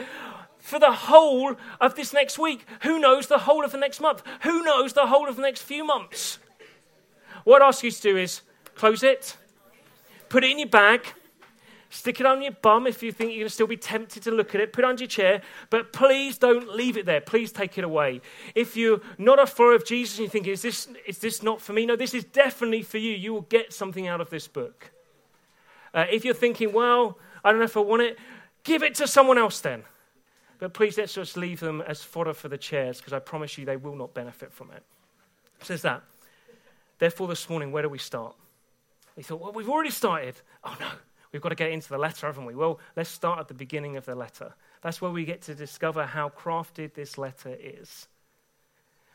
for 0.58 0.78
the 0.80 0.90
whole 0.90 1.56
of 1.80 1.94
this 1.94 2.12
next 2.12 2.38
week. 2.38 2.66
Who 2.82 2.98
knows 2.98 3.28
the 3.28 3.38
whole 3.38 3.64
of 3.64 3.70
the 3.70 3.78
next 3.78 4.00
month? 4.00 4.22
Who 4.42 4.64
knows 4.64 4.92
the 4.94 5.06
whole 5.06 5.28
of 5.28 5.36
the 5.36 5.42
next 5.42 5.62
few 5.62 5.84
months? 5.84 6.38
What 7.44 7.62
I 7.62 7.68
ask 7.68 7.84
you 7.84 7.90
to 7.92 8.02
do 8.02 8.16
is 8.16 8.40
close 8.74 9.04
it, 9.04 9.36
put 10.28 10.42
it 10.42 10.50
in 10.50 10.58
your 10.58 10.68
bag, 10.68 11.14
Stick 11.88 12.20
it 12.20 12.26
on 12.26 12.42
your 12.42 12.52
bum 12.52 12.86
if 12.86 13.02
you 13.02 13.12
think 13.12 13.30
you're 13.30 13.40
going 13.40 13.48
to 13.48 13.54
still 13.54 13.66
be 13.66 13.76
tempted 13.76 14.22
to 14.24 14.30
look 14.30 14.54
at 14.54 14.60
it. 14.60 14.72
Put 14.72 14.84
it 14.84 14.88
on 14.88 14.98
your 14.98 15.06
chair, 15.06 15.42
but 15.70 15.92
please 15.92 16.36
don't 16.36 16.74
leave 16.74 16.96
it 16.96 17.06
there. 17.06 17.20
Please 17.20 17.52
take 17.52 17.78
it 17.78 17.84
away. 17.84 18.20
If 18.54 18.76
you're 18.76 19.00
not 19.18 19.38
a 19.38 19.46
follower 19.46 19.74
of 19.74 19.84
Jesus 19.84 20.18
and 20.18 20.24
you 20.24 20.30
think, 20.30 20.46
is 20.48 20.62
this, 20.62 20.88
is 21.06 21.18
this 21.18 21.42
not 21.42 21.60
for 21.60 21.72
me? 21.72 21.86
No, 21.86 21.96
this 21.96 22.12
is 22.12 22.24
definitely 22.24 22.82
for 22.82 22.98
you. 22.98 23.12
You 23.12 23.32
will 23.32 23.42
get 23.42 23.72
something 23.72 24.06
out 24.08 24.20
of 24.20 24.30
this 24.30 24.48
book. 24.48 24.90
Uh, 25.94 26.06
if 26.10 26.24
you're 26.24 26.34
thinking, 26.34 26.72
well, 26.72 27.18
I 27.44 27.50
don't 27.50 27.60
know 27.60 27.64
if 27.64 27.76
I 27.76 27.80
want 27.80 28.02
it, 28.02 28.18
give 28.64 28.82
it 28.82 28.96
to 28.96 29.06
someone 29.06 29.38
else 29.38 29.60
then. 29.60 29.84
But 30.58 30.74
please 30.74 30.98
let's 30.98 31.14
just 31.14 31.36
leave 31.36 31.60
them 31.60 31.82
as 31.82 32.02
fodder 32.02 32.34
for 32.34 32.48
the 32.48 32.58
chairs 32.58 32.98
because 32.98 33.12
I 33.12 33.18
promise 33.18 33.56
you 33.58 33.64
they 33.64 33.76
will 33.76 33.94
not 33.94 34.14
benefit 34.14 34.52
from 34.52 34.70
it. 34.70 34.82
it. 35.60 35.66
Says 35.66 35.82
that. 35.82 36.02
Therefore, 36.98 37.28
this 37.28 37.48
morning, 37.48 37.72
where 37.72 37.82
do 37.82 37.88
we 37.88 37.98
start? 37.98 38.34
We 39.16 39.22
thought, 39.22 39.40
well, 39.40 39.52
we've 39.52 39.68
already 39.68 39.90
started. 39.90 40.34
Oh 40.64 40.76
no, 40.80 40.88
We've 41.32 41.42
got 41.42 41.50
to 41.50 41.54
get 41.54 41.70
into 41.70 41.88
the 41.88 41.98
letter, 41.98 42.26
haven't 42.26 42.46
we? 42.46 42.54
Well, 42.54 42.80
let's 42.94 43.10
start 43.10 43.40
at 43.40 43.48
the 43.48 43.54
beginning 43.54 43.96
of 43.96 44.04
the 44.04 44.14
letter. 44.14 44.54
That's 44.82 45.00
where 45.00 45.10
we 45.10 45.24
get 45.24 45.42
to 45.42 45.54
discover 45.54 46.06
how 46.06 46.28
crafted 46.30 46.94
this 46.94 47.18
letter 47.18 47.56
is. 47.58 48.08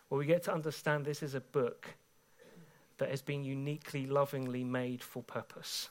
Where 0.10 0.20
we 0.20 0.26
get 0.26 0.44
to 0.44 0.54
understand 0.54 1.06
this 1.06 1.24
is 1.24 1.36
a 1.36 1.42
book 1.42 1.88
that 2.98 3.10
has 3.10 3.22
been 3.22 3.44
uniquely, 3.44 4.06
lovingly 4.06 4.64
made 4.64 5.02
for 5.02 5.24
purpose, 5.24 5.90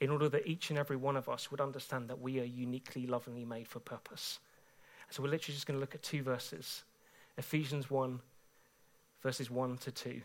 in 0.00 0.10
order 0.10 0.28
that 0.28 0.46
each 0.46 0.70
and 0.70 0.78
every 0.78 0.96
one 0.96 1.16
of 1.16 1.28
us 1.28 1.50
would 1.50 1.60
understand 1.60 2.08
that 2.08 2.20
we 2.20 2.40
are 2.40 2.44
uniquely, 2.44 3.06
lovingly 3.06 3.44
made 3.44 3.68
for 3.68 3.78
purpose. 3.78 4.40
So 5.10 5.22
we're 5.22 5.30
literally 5.30 5.54
just 5.54 5.66
going 5.66 5.76
to 5.76 5.80
look 5.80 5.94
at 5.94 6.02
two 6.02 6.22
verses 6.22 6.84
Ephesians 7.38 7.90
1, 7.90 8.20
verses 9.22 9.50
1 9.50 9.78
to 9.78 9.90
2. 9.90 10.20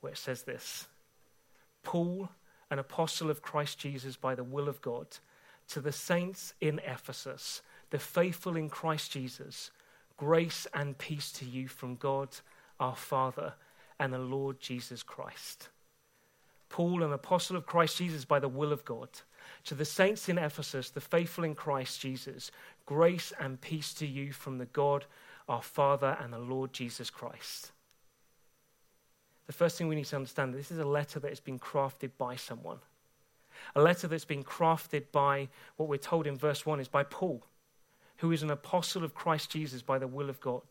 where 0.00 0.12
it 0.12 0.18
says 0.18 0.42
this 0.42 0.86
Paul, 1.82 2.28
an 2.72 2.78
apostle 2.78 3.30
of 3.30 3.42
Christ 3.42 3.78
Jesus 3.78 4.16
by 4.16 4.34
the 4.34 4.42
will 4.42 4.66
of 4.66 4.80
God, 4.80 5.06
to 5.68 5.78
the 5.78 5.92
saints 5.92 6.54
in 6.58 6.80
Ephesus, 6.86 7.60
the 7.90 7.98
faithful 7.98 8.56
in 8.56 8.70
Christ 8.70 9.12
Jesus, 9.12 9.70
grace 10.16 10.66
and 10.72 10.96
peace 10.96 11.30
to 11.32 11.44
you 11.44 11.68
from 11.68 11.96
God 11.96 12.30
our 12.80 12.96
Father 12.96 13.52
and 14.00 14.10
the 14.10 14.18
Lord 14.18 14.58
Jesus 14.58 15.02
Christ. 15.02 15.68
Paul, 16.70 17.02
an 17.02 17.12
apostle 17.12 17.58
of 17.58 17.66
Christ 17.66 17.98
Jesus 17.98 18.24
by 18.24 18.38
the 18.38 18.48
will 18.48 18.72
of 18.72 18.86
God, 18.86 19.10
to 19.66 19.74
the 19.74 19.84
saints 19.84 20.30
in 20.30 20.38
Ephesus, 20.38 20.88
the 20.88 21.00
faithful 21.02 21.44
in 21.44 21.54
Christ 21.54 22.00
Jesus, 22.00 22.50
grace 22.86 23.34
and 23.38 23.60
peace 23.60 23.92
to 23.94 24.06
you 24.06 24.32
from 24.32 24.56
the 24.56 24.64
God 24.64 25.04
our 25.46 25.60
Father 25.60 26.16
and 26.22 26.32
the 26.32 26.38
Lord 26.38 26.72
Jesus 26.72 27.10
Christ. 27.10 27.70
The 29.46 29.52
first 29.52 29.76
thing 29.76 29.88
we 29.88 29.96
need 29.96 30.06
to 30.06 30.16
understand 30.16 30.54
this 30.54 30.70
is 30.70 30.78
a 30.78 30.84
letter 30.84 31.18
that 31.20 31.30
has 31.30 31.40
been 31.40 31.58
crafted 31.58 32.10
by 32.16 32.36
someone. 32.36 32.78
A 33.74 33.82
letter 33.82 34.08
that's 34.08 34.24
been 34.24 34.44
crafted 34.44 35.04
by 35.12 35.48
what 35.76 35.88
we're 35.88 35.96
told 35.96 36.26
in 36.26 36.36
verse 36.36 36.64
1 36.64 36.80
is 36.80 36.88
by 36.88 37.02
Paul, 37.04 37.44
who 38.18 38.32
is 38.32 38.42
an 38.42 38.50
apostle 38.50 39.04
of 39.04 39.14
Christ 39.14 39.50
Jesus 39.50 39.82
by 39.82 39.98
the 39.98 40.06
will 40.06 40.30
of 40.30 40.40
God. 40.40 40.62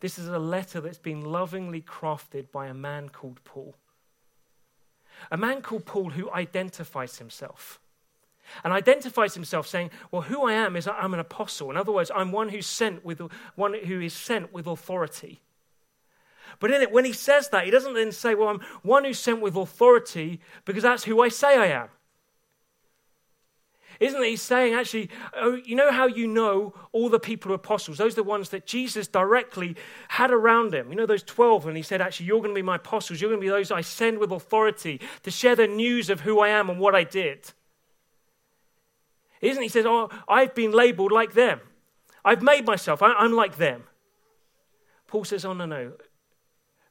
This 0.00 0.18
is 0.18 0.28
a 0.28 0.38
letter 0.38 0.80
that's 0.80 0.98
been 0.98 1.24
lovingly 1.24 1.80
crafted 1.80 2.50
by 2.50 2.66
a 2.66 2.74
man 2.74 3.08
called 3.08 3.40
Paul. 3.44 3.74
A 5.30 5.36
man 5.36 5.62
called 5.62 5.86
Paul 5.86 6.10
who 6.10 6.30
identifies 6.30 7.18
himself. 7.18 7.80
And 8.62 8.72
identifies 8.72 9.34
himself 9.34 9.66
saying, 9.66 9.90
Well, 10.10 10.22
who 10.22 10.46
I 10.46 10.52
am 10.52 10.76
is 10.76 10.86
I'm 10.86 11.14
an 11.14 11.20
apostle. 11.20 11.70
In 11.70 11.76
other 11.76 11.90
words, 11.90 12.12
I'm 12.14 12.30
one 12.30 12.48
who's 12.50 12.66
sent 12.66 13.04
with 13.04 13.20
one 13.56 13.74
who 13.74 14.00
is 14.00 14.14
sent 14.14 14.52
with 14.52 14.66
authority. 14.66 15.40
But 16.58 16.70
in 16.70 16.82
it, 16.82 16.92
when 16.92 17.04
he 17.04 17.12
says 17.12 17.48
that, 17.50 17.64
he 17.64 17.70
doesn't 17.70 17.94
then 17.94 18.12
say, 18.12 18.34
Well, 18.34 18.48
I'm 18.48 18.60
one 18.82 19.04
who's 19.04 19.18
sent 19.18 19.40
with 19.40 19.56
authority 19.56 20.40
because 20.64 20.82
that's 20.82 21.04
who 21.04 21.20
I 21.20 21.28
say 21.28 21.56
I 21.56 21.66
am. 21.66 21.88
Isn't 23.98 24.22
he 24.22 24.36
saying, 24.36 24.74
actually, 24.74 25.08
oh, 25.34 25.54
you 25.64 25.74
know 25.74 25.90
how 25.90 26.06
you 26.06 26.26
know 26.26 26.74
all 26.92 27.08
the 27.08 27.18
people 27.18 27.52
are 27.52 27.56
apostles? 27.56 27.98
Those 27.98 28.12
are 28.12 28.16
the 28.16 28.24
ones 28.24 28.50
that 28.50 28.66
Jesus 28.66 29.08
directly 29.08 29.76
had 30.08 30.30
around 30.30 30.74
him. 30.74 30.90
You 30.90 30.96
know, 30.96 31.06
those 31.06 31.22
12, 31.22 31.66
and 31.66 31.76
he 31.76 31.82
said, 31.82 32.02
actually, 32.02 32.26
you're 32.26 32.40
going 32.40 32.50
to 32.50 32.54
be 32.54 32.62
my 32.62 32.76
apostles. 32.76 33.20
You're 33.20 33.30
going 33.30 33.40
to 33.40 33.44
be 33.44 33.48
those 33.48 33.70
I 33.70 33.80
send 33.80 34.18
with 34.18 34.32
authority 34.32 35.00
to 35.22 35.30
share 35.30 35.56
the 35.56 35.66
news 35.66 36.10
of 36.10 36.20
who 36.20 36.40
I 36.40 36.48
am 36.48 36.68
and 36.68 36.78
what 36.78 36.94
I 36.94 37.04
did. 37.04 37.52
Isn't 39.40 39.62
he? 39.62 39.68
Says, 39.68 39.86
oh, 39.86 40.10
I've 40.28 40.54
been 40.54 40.72
labeled 40.72 41.12
like 41.12 41.32
them. 41.32 41.60
I've 42.24 42.42
made 42.42 42.66
myself, 42.66 43.02
I, 43.02 43.12
I'm 43.12 43.32
like 43.32 43.56
them. 43.56 43.84
Paul 45.06 45.24
says, 45.24 45.44
oh, 45.44 45.54
no, 45.54 45.64
no. 45.64 45.92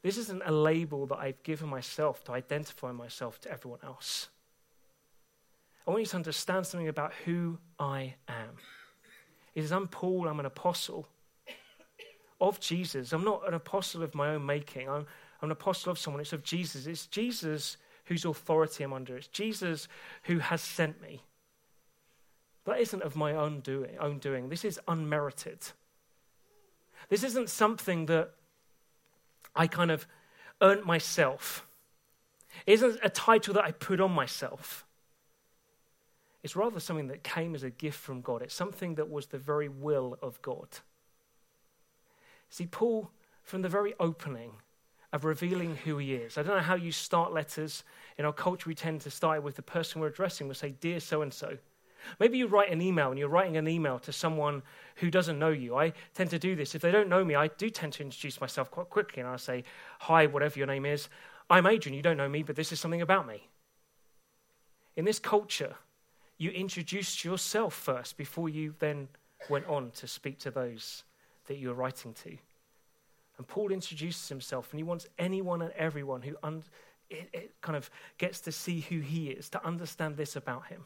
This 0.06 0.20
isn't 0.20 0.44
a 0.46 0.52
label 0.52 1.08
that 1.08 1.16
I've 1.16 1.42
given 1.42 1.68
myself 1.68 2.24
to 2.26 2.34
identify 2.34 2.92
myself 2.92 3.42
to 3.42 3.52
everyone 3.52 3.80
else. 3.84 4.30
I 5.88 5.90
want 5.90 6.02
you 6.02 6.06
to 6.06 6.16
understand 6.18 6.68
something 6.68 6.88
about 6.88 7.12
who 7.26 7.58
I 7.80 8.14
am. 8.28 8.58
He 9.56 9.62
says, 9.62 9.72
I'm 9.72 9.88
Paul, 9.88 10.28
I'm 10.28 10.40
an 10.40 10.46
apostle 10.46 11.08
of 12.40 12.60
Jesus. 12.60 13.14
I'm 13.14 13.24
not 13.24 13.48
an 13.48 13.56
apostle 13.56 14.04
of 14.04 14.14
my 14.14 14.36
own 14.36 14.46
making. 14.46 14.88
I'm, 14.88 15.08
I'm 15.42 15.48
an 15.48 15.52
apostle 15.52 15.92
of 15.92 15.98
someone. 15.98 16.22
It's 16.22 16.34
of 16.34 16.44
Jesus. 16.44 16.86
It's 16.86 17.08
Jesus 17.08 17.78
whose 18.04 18.26
authority 18.26 18.84
I'm 18.84 18.94
under. 18.94 19.18
It's 19.18 19.26
Jesus 19.26 19.88
who 20.26 20.38
has 20.38 20.62
sent 20.62 21.02
me. 21.02 21.24
That 22.66 22.80
isn't 22.80 23.02
of 23.02 23.16
my 23.16 23.32
own 23.32 23.62
doing, 23.62 23.98
own 24.00 24.20
doing. 24.20 24.50
This 24.50 24.66
is 24.66 24.80
unmerited. 24.88 25.66
This 27.10 27.24
isn't 27.24 27.50
something 27.50 28.06
that 28.06 28.34
I 29.56 29.68
kind 29.68 29.92
of 29.92 30.08
earned 30.62 30.84
myself. 30.84 31.66
It 32.66 32.74
isn't 32.74 33.00
a 33.04 33.10
title 33.10 33.54
that 33.56 33.64
I 33.64 33.72
put 33.72 34.00
on 34.00 34.12
myself. 34.12 34.86
It's 36.44 36.56
rather 36.56 36.80
something 36.80 37.08
that 37.08 37.24
came 37.24 37.56
as 37.56 37.64
a 37.64 37.70
gift 37.70 38.00
from 38.00 38.22
God. 38.22 38.42
It's 38.42 38.54
something 38.54 38.96
that 38.96 39.10
was 39.10 39.28
the 39.28 39.38
very 39.38 39.68
will 39.68 40.18
of 40.22 40.42
God. 40.42 40.68
See, 42.50 42.68
Paul, 42.68 43.10
from 43.44 43.64
the 43.64 43.70
very 43.70 43.96
opening 44.00 44.52
of 45.12 45.26
revealing 45.26 45.78
who 45.78 45.98
he 45.98 46.14
is, 46.14 46.38
I 46.38 46.44
don't 46.44 46.56
know 46.56 46.62
how 46.62 46.76
you 46.76 46.92
start 46.92 47.34
letters. 47.34 47.84
In 48.18 48.26
our 48.26 48.34
culture, 48.34 48.70
we 48.70 48.76
tend 48.76 49.02
to 49.02 49.10
start 49.10 49.42
with 49.42 49.56
the 49.56 49.62
person 49.62 50.02
we're 50.02 50.08
addressing. 50.08 50.48
We'll 50.48 50.54
say, 50.54 50.76
Dear 50.80 51.00
so 51.00 51.22
and 51.22 51.34
so. 51.34 51.58
Maybe 52.20 52.38
you 52.38 52.48
write 52.48 52.72
an 52.72 52.82
email 52.82 53.10
and 53.10 53.20
you're 53.20 53.30
writing 53.30 53.58
an 53.58 53.68
email 53.68 54.00
to 54.00 54.12
someone 54.12 54.64
who 54.98 55.12
doesn't 55.12 55.40
know 55.40 55.50
you. 55.50 55.76
I 55.76 55.94
tend 56.14 56.30
to 56.32 56.40
do 56.40 56.56
this. 56.56 56.76
If 56.76 56.82
they 56.82 56.92
don't 56.92 57.10
know 57.10 57.24
me, 57.24 57.36
I 57.36 57.48
do 57.48 57.70
tend 57.70 57.94
to 57.94 58.04
introduce 58.04 58.40
myself 58.40 58.72
quite 58.72 58.90
quickly 58.90 59.22
and 59.22 59.30
I'll 59.30 59.38
say, 59.38 59.64
Hi, 60.02 60.26
whatever 60.26 60.58
your 60.58 60.68
name 60.68 60.86
is. 60.86 61.10
I'm 61.50 61.68
Adrian. 61.68 61.96
You 61.96 62.02
don't 62.02 62.18
know 62.18 62.30
me, 62.30 62.44
but 62.44 62.56
this 62.56 62.72
is 62.72 62.80
something 62.80 63.02
about 63.02 63.28
me. 63.28 63.48
In 64.96 65.06
this 65.06 65.20
culture, 65.20 65.76
you 66.38 66.52
introduced 66.52 67.24
yourself 67.24 67.74
first 67.74 68.18
before 68.18 68.50
you 68.50 68.76
then 68.80 69.08
went 69.50 69.68
on 69.68 69.92
to 69.92 70.08
speak 70.08 70.40
to 70.40 70.52
those 70.52 71.04
that 71.48 71.58
you 71.58 71.70
were 71.70 71.74
writing 71.74 72.14
to. 72.14 72.38
And 73.38 73.48
Paul 73.48 73.72
introduces 73.72 74.30
himself, 74.30 74.72
and 74.72 74.80
he 74.80 74.84
wants 74.84 75.08
anyone 75.20 75.62
and 75.62 75.72
everyone 75.74 76.22
who 76.22 76.36
un- 76.42 76.64
it, 77.10 77.30
it 77.34 77.56
kind 77.62 77.76
of 77.76 77.90
gets 78.18 78.40
to 78.42 78.52
see 78.52 78.82
who 78.82 79.00
he 79.00 79.30
is 79.30 79.50
to 79.50 79.66
understand 79.66 80.18
this 80.18 80.36
about 80.36 80.68
him 80.68 80.86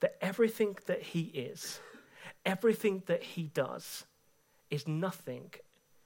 that 0.00 0.16
everything 0.20 0.76
that 0.86 1.02
he 1.02 1.22
is, 1.22 1.80
everything 2.44 3.02
that 3.06 3.22
he 3.22 3.44
does, 3.54 4.04
is 4.70 4.86
nothing 4.86 5.50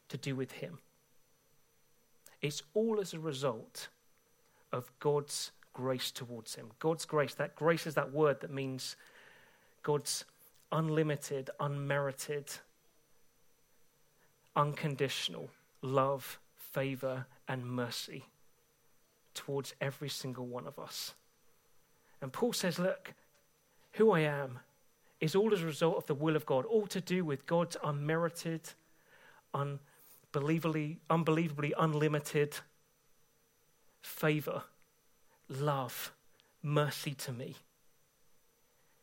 to 0.09 0.17
do 0.17 0.37
with 0.37 0.53
him. 0.53 0.79
It's 2.41 2.63
all 2.75 3.01
as 3.01 3.15
a 3.15 3.21
result 3.21 3.89
of 4.73 4.91
God's 5.01 5.53
grace 5.73 6.11
towards 6.11 6.55
him. 6.55 6.71
God's 6.79 7.05
grace, 7.05 7.35
that 7.35 7.55
grace 7.55 7.87
is 7.87 7.95
that 7.95 8.13
word 8.13 8.41
that 8.41 8.51
means 8.51 8.97
God's 9.83 10.25
unlimited, 10.71 11.51
unmerited, 11.61 12.51
unconditional 14.57 15.51
love, 15.83 16.39
favor, 16.57 17.27
and 17.49 17.65
mercy 17.67 18.25
towards 19.35 19.75
every 19.81 20.09
single 20.09 20.47
one 20.47 20.67
of 20.67 20.79
us. 20.79 21.15
And 22.21 22.33
Paul 22.33 22.53
says, 22.53 22.79
Look, 22.79 23.15
who 23.93 24.13
I 24.13 24.21
am 24.21 24.61
is 25.21 25.35
all 25.35 25.53
as 25.53 25.63
a 25.63 25.67
result 25.67 25.97
of 25.97 26.07
the 26.07 26.15
will 26.15 26.37
of 26.37 26.47
God, 26.47 26.65
all 26.65 26.87
to 26.89 27.01
do 27.01 27.25
with 27.25 27.47
God's 27.47 27.77
unmerited, 27.83 28.71
unbelievably, 29.55 30.99
unbelievably 31.09 31.75
unlimited 31.79 32.57
favor, 34.01 34.65
love, 35.49 36.13
mercy 36.63 37.15
to 37.15 37.33
me. 37.33 37.57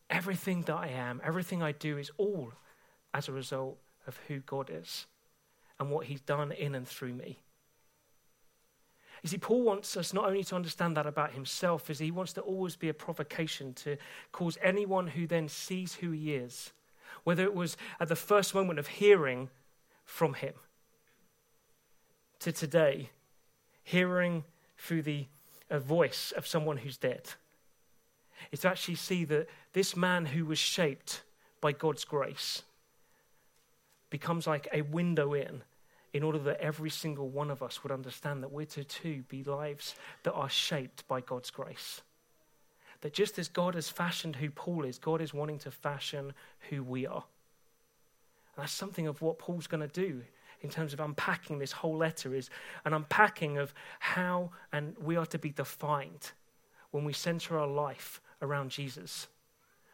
Everything 0.09 0.63
that 0.63 0.75
I 0.75 0.87
am, 0.87 1.21
everything 1.23 1.63
I 1.63 1.71
do 1.71 1.97
is 1.97 2.11
all 2.17 2.51
as 3.13 3.27
a 3.27 3.31
result 3.31 3.77
of 4.07 4.19
who 4.27 4.39
God 4.39 4.69
is 4.71 5.05
and 5.79 5.89
what 5.89 6.07
He's 6.07 6.21
done 6.21 6.51
in 6.51 6.75
and 6.75 6.87
through 6.87 7.13
me. 7.13 7.39
You 9.21 9.29
see, 9.29 9.37
Paul 9.37 9.63
wants 9.63 9.97
us 9.97 10.13
not 10.13 10.25
only 10.25 10.43
to 10.45 10.55
understand 10.55 10.95
that 10.95 11.05
about 11.05 11.33
himself, 11.33 11.89
is 11.89 11.99
he 11.99 12.11
wants 12.11 12.33
to 12.33 12.41
always 12.41 12.75
be 12.75 12.89
a 12.89 12.93
provocation 12.93 13.73
to 13.75 13.97
cause 14.31 14.57
anyone 14.61 15.07
who 15.07 15.27
then 15.27 15.49
sees 15.49 15.95
who 15.95 16.11
he 16.11 16.35
is, 16.35 16.71
whether 17.23 17.43
it 17.43 17.53
was 17.53 17.75
at 17.99 18.07
the 18.07 18.15
first 18.15 18.55
moment 18.55 18.79
of 18.79 18.87
hearing 18.87 19.49
from 20.05 20.35
him 20.35 20.53
to 22.39 22.51
today, 22.51 23.09
hearing 23.83 24.45
through 24.77 25.01
the 25.01 25.27
voice 25.69 26.31
of 26.35 26.47
someone 26.47 26.77
who's 26.77 26.97
dead, 26.97 27.29
is 28.51 28.61
to 28.61 28.69
actually 28.69 28.95
see 28.95 29.25
that 29.25 29.47
this 29.73 29.95
man 29.95 30.27
who 30.27 30.45
was 30.45 30.57
shaped 30.57 31.23
by 31.59 31.73
God's 31.73 32.05
grace 32.05 32.63
becomes 34.09 34.47
like 34.47 34.67
a 34.71 34.81
window 34.81 35.33
in 35.33 35.61
in 36.13 36.23
order 36.23 36.39
that 36.39 36.59
every 36.59 36.89
single 36.89 37.29
one 37.29 37.51
of 37.51 37.61
us 37.61 37.83
would 37.83 37.91
understand 37.91 38.41
that 38.41 38.51
we're 38.51 38.65
to 38.65 38.83
too 38.83 39.23
be 39.29 39.43
lives 39.43 39.95
that 40.23 40.33
are 40.33 40.49
shaped 40.49 41.07
by 41.07 41.21
God's 41.21 41.51
grace. 41.51 42.01
That 43.01 43.13
just 43.13 43.39
as 43.39 43.47
God 43.47 43.75
has 43.75 43.89
fashioned 43.89 44.35
who 44.35 44.49
Paul 44.49 44.83
is, 44.85 44.97
God 44.97 45.21
is 45.21 45.33
wanting 45.33 45.59
to 45.59 45.71
fashion 45.71 46.33
who 46.69 46.83
we 46.83 47.05
are. 47.05 47.23
And 48.55 48.63
that's 48.63 48.73
something 48.73 49.07
of 49.07 49.21
what 49.21 49.39
Paul's 49.39 49.67
going 49.67 49.87
to 49.87 50.01
do 50.01 50.21
in 50.61 50.69
terms 50.69 50.93
of 50.93 50.99
unpacking 50.99 51.59
this 51.59 51.71
whole 51.71 51.95
letter 51.95 52.35
is 52.35 52.49
an 52.83 52.93
unpacking 52.93 53.57
of 53.57 53.73
how 53.99 54.51
and 54.73 54.95
we 55.01 55.15
are 55.15 55.25
to 55.27 55.39
be 55.39 55.51
defined 55.51 56.31
when 56.91 57.05
we 57.05 57.13
center 57.13 57.57
our 57.57 57.67
life 57.67 58.21
around 58.41 58.69
Jesus. 58.71 59.27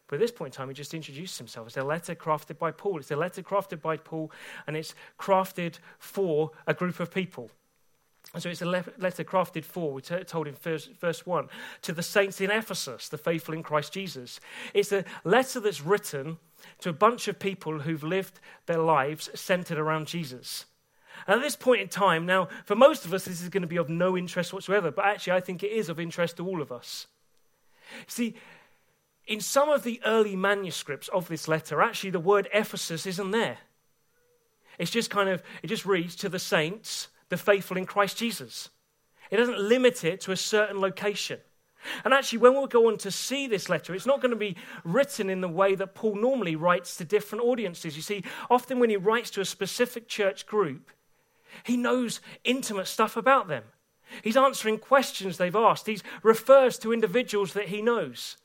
But 0.07 0.15
at 0.15 0.21
this 0.21 0.31
point 0.31 0.53
in 0.53 0.57
time, 0.57 0.67
he 0.67 0.73
just 0.75 0.93
introduced 0.93 1.37
himself. 1.37 1.67
It's 1.67 1.77
a 1.77 1.83
letter 1.83 2.13
crafted 2.13 2.57
by 2.59 2.71
Paul. 2.71 2.99
It's 2.99 3.11
a 3.11 3.15
letter 3.15 3.41
crafted 3.41 3.81
by 3.81 3.97
Paul, 3.97 4.31
and 4.67 4.77
it's 4.77 4.93
crafted 5.19 5.79
for 5.97 6.51
a 6.67 6.73
group 6.73 6.99
of 6.99 7.11
people. 7.11 7.49
And 8.33 8.43
so 8.43 8.49
it's 8.49 8.61
a 8.61 8.65
letter 8.65 9.23
crafted 9.23 9.63
for, 9.63 9.93
we 9.93 10.01
told 10.01 10.47
in 10.47 10.55
verse, 10.55 10.87
verse 10.99 11.25
1, 11.25 11.47
to 11.83 11.93
the 11.93 12.03
saints 12.03 12.41
in 12.41 12.51
Ephesus, 12.51 13.07
the 13.07 13.17
faithful 13.17 13.53
in 13.53 13.63
Christ 13.63 13.93
Jesus. 13.93 14.39
It's 14.73 14.91
a 14.91 15.05
letter 15.23 15.59
that's 15.59 15.81
written 15.81 16.37
to 16.79 16.89
a 16.89 16.93
bunch 16.93 17.27
of 17.27 17.39
people 17.39 17.79
who've 17.79 18.03
lived 18.03 18.39
their 18.65 18.79
lives 18.79 19.29
centered 19.35 19.77
around 19.77 20.07
Jesus. 20.07 20.65
And 21.27 21.37
at 21.37 21.41
this 21.41 21.55
point 21.55 21.81
in 21.81 21.87
time, 21.87 22.25
now, 22.25 22.49
for 22.65 22.75
most 22.75 23.05
of 23.05 23.13
us, 23.13 23.25
this 23.25 23.41
is 23.41 23.49
going 23.49 23.61
to 23.61 23.67
be 23.67 23.77
of 23.77 23.89
no 23.89 24.17
interest 24.17 24.51
whatsoever, 24.51 24.91
but 24.91 25.05
actually, 25.05 25.33
I 25.33 25.39
think 25.39 25.63
it 25.63 25.71
is 25.71 25.87
of 25.87 25.99
interest 25.99 26.37
to 26.37 26.47
all 26.47 26.61
of 26.61 26.71
us. 26.71 27.07
See, 28.07 28.35
in 29.27 29.39
some 29.41 29.69
of 29.69 29.83
the 29.83 30.01
early 30.05 30.35
manuscripts 30.35 31.07
of 31.09 31.27
this 31.27 31.47
letter, 31.47 31.81
actually, 31.81 32.11
the 32.11 32.19
word 32.19 32.47
Ephesus 32.53 33.05
isn't 33.05 33.31
there. 33.31 33.57
It's 34.77 34.91
just 34.91 35.09
kind 35.09 35.29
of, 35.29 35.41
it 35.63 35.67
just 35.67 35.85
reads 35.85 36.15
to 36.17 36.29
the 36.29 36.39
saints, 36.39 37.07
the 37.29 37.37
faithful 37.37 37.77
in 37.77 37.85
Christ 37.85 38.17
Jesus. 38.17 38.69
It 39.31 39.37
doesn't 39.37 39.59
limit 39.59 40.03
it 40.03 40.21
to 40.21 40.31
a 40.31 40.37
certain 40.37 40.79
location. 40.79 41.39
And 42.03 42.13
actually, 42.13 42.39
when 42.39 42.59
we 42.59 42.67
go 42.67 42.87
on 42.87 42.97
to 42.99 43.11
see 43.11 43.47
this 43.47 43.69
letter, 43.69 43.93
it's 43.93 44.05
not 44.05 44.21
going 44.21 44.31
to 44.31 44.37
be 44.37 44.55
written 44.83 45.29
in 45.29 45.41
the 45.41 45.47
way 45.47 45.75
that 45.75 45.95
Paul 45.95 46.15
normally 46.15 46.55
writes 46.55 46.97
to 46.97 47.05
different 47.05 47.43
audiences. 47.43 47.95
You 47.95 48.01
see, 48.01 48.23
often 48.49 48.79
when 48.79 48.89
he 48.89 48.97
writes 48.97 49.29
to 49.31 49.41
a 49.41 49.45
specific 49.45 50.07
church 50.07 50.45
group, 50.45 50.91
he 51.63 51.77
knows 51.77 52.21
intimate 52.43 52.87
stuff 52.87 53.15
about 53.15 53.47
them. 53.47 53.63
He's 54.23 54.37
answering 54.37 54.79
questions 54.79 55.37
they've 55.37 55.55
asked. 55.55 55.87
He 55.87 55.99
refers 56.21 56.77
to 56.79 56.93
individuals 56.93 57.53
that 57.53 57.69
he 57.69 57.81
knows. 57.81 58.37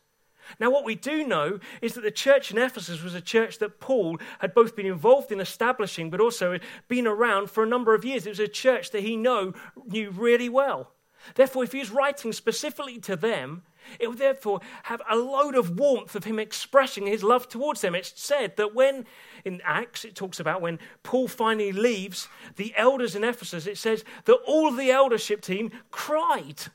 Now, 0.58 0.70
what 0.70 0.84
we 0.84 0.94
do 0.94 1.26
know 1.26 1.60
is 1.80 1.94
that 1.94 2.02
the 2.02 2.10
church 2.10 2.50
in 2.50 2.58
Ephesus 2.58 3.02
was 3.02 3.14
a 3.14 3.20
church 3.20 3.58
that 3.58 3.80
Paul 3.80 4.18
had 4.40 4.54
both 4.54 4.74
been 4.74 4.86
involved 4.86 5.30
in 5.32 5.40
establishing, 5.40 6.10
but 6.10 6.20
also 6.20 6.52
had 6.52 6.62
been 6.88 7.06
around 7.06 7.50
for 7.50 7.62
a 7.62 7.68
number 7.68 7.94
of 7.94 8.04
years. 8.04 8.26
It 8.26 8.30
was 8.30 8.40
a 8.40 8.48
church 8.48 8.90
that 8.90 9.02
he 9.02 9.16
know, 9.16 9.52
knew 9.86 10.10
really 10.10 10.48
well. 10.48 10.92
Therefore, 11.34 11.64
if 11.64 11.72
he's 11.72 11.90
writing 11.90 12.32
specifically 12.32 12.98
to 13.00 13.16
them, 13.16 13.62
it 13.98 14.08
would 14.08 14.18
therefore 14.18 14.60
have 14.84 15.02
a 15.08 15.16
load 15.16 15.54
of 15.54 15.78
warmth 15.78 16.14
of 16.14 16.24
him 16.24 16.38
expressing 16.38 17.06
his 17.06 17.22
love 17.22 17.48
towards 17.48 17.80
them. 17.80 17.94
It's 17.94 18.20
said 18.20 18.56
that 18.56 18.74
when, 18.74 19.06
in 19.44 19.60
Acts, 19.64 20.04
it 20.04 20.14
talks 20.14 20.40
about 20.40 20.60
when 20.60 20.78
Paul 21.02 21.28
finally 21.28 21.72
leaves 21.72 22.28
the 22.56 22.74
elders 22.76 23.14
in 23.14 23.24
Ephesus, 23.24 23.66
it 23.66 23.78
says 23.78 24.04
that 24.24 24.38
all 24.46 24.70
the 24.70 24.90
eldership 24.90 25.40
team 25.40 25.70
cried 25.90 26.66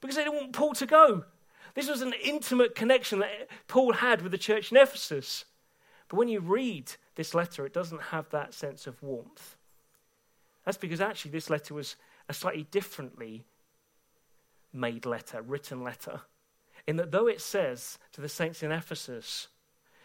because 0.00 0.16
they 0.16 0.24
didn't 0.24 0.36
want 0.36 0.52
Paul 0.52 0.74
to 0.74 0.86
go. 0.86 1.24
This 1.76 1.90
was 1.90 2.00
an 2.00 2.14
intimate 2.24 2.74
connection 2.74 3.18
that 3.18 3.48
Paul 3.68 3.92
had 3.92 4.22
with 4.22 4.32
the 4.32 4.38
church 4.38 4.72
in 4.72 4.78
Ephesus. 4.78 5.44
But 6.08 6.16
when 6.16 6.28
you 6.28 6.40
read 6.40 6.90
this 7.16 7.34
letter, 7.34 7.66
it 7.66 7.74
doesn't 7.74 8.00
have 8.00 8.30
that 8.30 8.54
sense 8.54 8.86
of 8.86 9.02
warmth. 9.02 9.56
That's 10.64 10.78
because 10.78 11.02
actually 11.02 11.32
this 11.32 11.50
letter 11.50 11.74
was 11.74 11.96
a 12.30 12.34
slightly 12.34 12.66
differently 12.70 13.44
made 14.72 15.04
letter, 15.04 15.42
written 15.42 15.84
letter, 15.84 16.22
in 16.86 16.96
that 16.96 17.12
though 17.12 17.26
it 17.26 17.42
says 17.42 17.98
to 18.12 18.22
the 18.22 18.28
saints 18.28 18.62
in 18.62 18.72
Ephesus, 18.72 19.48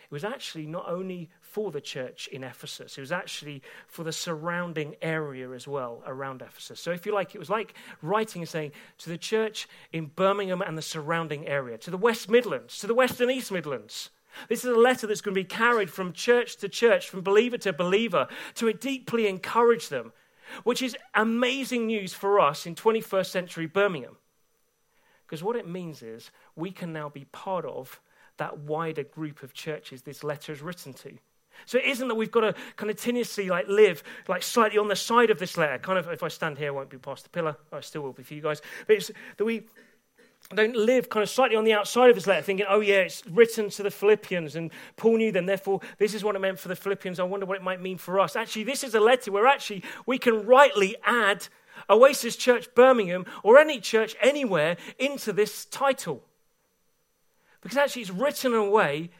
it 0.03 0.11
was 0.11 0.25
actually 0.25 0.67
not 0.67 0.89
only 0.89 1.29
for 1.51 1.69
the 1.69 1.81
church 1.81 2.27
in 2.27 2.45
Ephesus, 2.45 2.97
it 2.97 3.01
was 3.01 3.11
actually 3.11 3.61
for 3.87 4.05
the 4.05 4.13
surrounding 4.13 4.95
area 5.01 5.51
as 5.51 5.67
well 5.67 6.01
around 6.07 6.41
Ephesus. 6.41 6.79
So, 6.79 6.91
if 6.91 7.05
you 7.05 7.13
like, 7.13 7.35
it 7.35 7.39
was 7.39 7.49
like 7.49 7.73
writing 8.01 8.41
and 8.41 8.49
saying 8.49 8.71
to 8.99 9.09
the 9.09 9.17
church 9.17 9.67
in 9.91 10.05
Birmingham 10.05 10.61
and 10.61 10.77
the 10.77 10.81
surrounding 10.81 11.45
area, 11.47 11.77
to 11.79 11.91
the 11.91 11.97
West 11.97 12.29
Midlands, 12.29 12.79
to 12.79 12.87
the 12.87 12.95
West 12.95 13.19
and 13.19 13.29
East 13.29 13.51
Midlands. 13.51 14.11
This 14.47 14.63
is 14.63 14.71
a 14.71 14.79
letter 14.79 15.07
that's 15.07 15.19
going 15.19 15.35
to 15.35 15.41
be 15.41 15.45
carried 15.45 15.89
from 15.89 16.13
church 16.13 16.55
to 16.57 16.69
church, 16.69 17.09
from 17.09 17.21
believer 17.21 17.57
to 17.59 17.73
believer, 17.73 18.29
to 18.55 18.71
deeply 18.71 19.27
encourage 19.27 19.89
them, 19.89 20.13
which 20.63 20.81
is 20.81 20.95
amazing 21.13 21.87
news 21.87 22.13
for 22.13 22.39
us 22.39 22.65
in 22.65 22.75
21st 22.75 23.25
century 23.25 23.65
Birmingham. 23.65 24.15
Because 25.25 25.43
what 25.43 25.57
it 25.57 25.67
means 25.67 26.01
is 26.01 26.31
we 26.55 26.71
can 26.71 26.93
now 26.93 27.09
be 27.09 27.25
part 27.25 27.65
of 27.65 27.99
that 28.37 28.59
wider 28.59 29.03
group 29.03 29.43
of 29.43 29.53
churches 29.53 30.01
this 30.01 30.23
letter 30.23 30.53
is 30.53 30.61
written 30.61 30.93
to. 30.93 31.17
So 31.65 31.77
it 31.77 31.85
isn't 31.85 32.07
that 32.07 32.15
we've 32.15 32.31
got 32.31 32.41
to 32.41 32.55
continuously 32.75 33.49
like 33.49 33.67
live 33.67 34.03
like 34.27 34.43
slightly 34.43 34.77
on 34.77 34.87
the 34.87 34.95
side 34.95 35.29
of 35.29 35.39
this 35.39 35.57
letter. 35.57 35.77
Kind 35.77 35.99
of, 35.99 36.07
if 36.09 36.23
I 36.23 36.27
stand 36.27 36.57
here, 36.57 36.67
I 36.67 36.71
won't 36.71 36.89
be 36.89 36.97
past 36.97 37.23
the 37.23 37.29
pillar. 37.29 37.55
I 37.71 37.81
still 37.81 38.01
will 38.01 38.13
be 38.13 38.23
for 38.23 38.33
you 38.33 38.41
guys. 38.41 38.61
But 38.87 38.97
it's 38.97 39.11
that 39.37 39.45
we 39.45 39.63
don't 40.55 40.75
live 40.75 41.09
kind 41.09 41.23
of 41.23 41.29
slightly 41.29 41.55
on 41.55 41.63
the 41.63 41.73
outside 41.73 42.09
of 42.09 42.15
this 42.15 42.27
letter, 42.27 42.41
thinking, 42.41 42.65
oh 42.67 42.81
yeah, 42.81 43.01
it's 43.01 43.25
written 43.27 43.69
to 43.69 43.83
the 43.83 43.91
Philippians, 43.91 44.55
and 44.55 44.71
Paul 44.97 45.17
knew 45.17 45.31
them. 45.31 45.45
Therefore, 45.45 45.79
this 45.97 46.13
is 46.13 46.23
what 46.23 46.35
it 46.35 46.39
meant 46.39 46.59
for 46.59 46.67
the 46.67 46.75
Philippians. 46.75 47.19
I 47.19 47.23
wonder 47.23 47.45
what 47.45 47.57
it 47.57 47.63
might 47.63 47.81
mean 47.81 47.97
for 47.97 48.19
us. 48.19 48.35
Actually, 48.35 48.63
this 48.63 48.83
is 48.83 48.95
a 48.95 48.99
letter 48.99 49.31
where 49.31 49.47
actually 49.47 49.83
we 50.05 50.17
can 50.17 50.45
rightly 50.45 50.95
add 51.05 51.47
Oasis 51.89 52.35
Church 52.35 52.73
Birmingham 52.75 53.25
or 53.43 53.57
any 53.57 53.79
church 53.79 54.15
anywhere 54.21 54.77
into 54.99 55.31
this 55.31 55.65
title. 55.65 56.23
Because 57.61 57.77
actually, 57.77 58.03
it's 58.03 58.11
written 58.11 58.53
in 58.53 58.59
a 58.59 58.69
way 58.69 59.11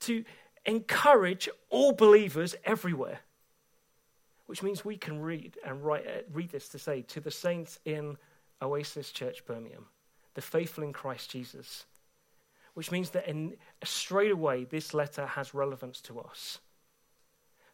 to 0.00 0.24
encourage 0.68 1.48
all 1.70 1.92
believers 1.92 2.54
everywhere. 2.64 3.20
Which 4.46 4.62
means 4.62 4.84
we 4.84 4.96
can 4.96 5.20
read 5.20 5.58
and 5.64 5.84
write, 5.84 6.06
uh, 6.06 6.20
read 6.32 6.50
this 6.50 6.68
to 6.70 6.78
say 6.78 7.02
to 7.02 7.20
the 7.20 7.30
saints 7.30 7.80
in 7.84 8.16
Oasis 8.62 9.10
Church 9.10 9.44
Birmingham, 9.44 9.86
the 10.34 10.40
faithful 10.40 10.84
in 10.84 10.92
Christ 10.92 11.30
Jesus. 11.30 11.86
Which 12.74 12.90
means 12.90 13.10
that 13.10 13.26
in, 13.26 13.56
straight 13.82 14.30
away, 14.30 14.64
this 14.64 14.94
letter 14.94 15.26
has 15.26 15.54
relevance 15.54 16.00
to 16.02 16.20
us. 16.20 16.58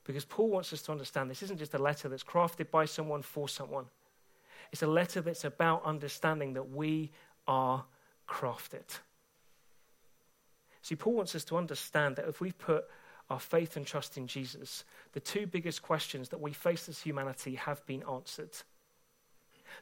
Because 0.05 0.25
Paul 0.25 0.49
wants 0.49 0.73
us 0.73 0.83
to 0.83 0.93
understand 0.93 1.31
this 1.31 1.43
isn't 1.43 1.59
just 1.59 1.75
a 1.75 1.79
letter 1.79 2.09
that's 2.09 2.25
crafted 2.25 2.71
by 2.71 2.85
someone 2.85 3.23
for 3.23 3.49
someone. 3.49 3.87
It's 4.73 4.83
a 4.83 4.87
letter 4.87 5.21
that's 5.21 5.45
about 5.45 5.85
understanding 5.85 6.55
that 6.55 6.71
we 6.71 7.11
are 7.47 7.85
crafted. 8.29 8.99
See, 10.85 10.97
Paul 10.97 11.15
wants 11.15 11.35
us 11.35 11.45
to 11.45 11.57
understand 11.57 12.17
that 12.17 12.29
if 12.29 12.43
we 12.43 12.53
put 12.53 12.85
our 13.31 13.41
faith 13.41 13.79
and 13.79 13.87
trust 13.87 14.19
in 14.19 14.27
Jesus, 14.27 14.85
the 15.15 15.21
two 15.21 15.47
biggest 15.47 15.81
questions 15.81 16.29
that 16.29 16.43
we 16.43 16.53
face 16.53 16.91
as 16.91 17.01
humanity 17.01 17.55
have 17.55 17.85
been 17.87 18.03
answered. 18.03 18.51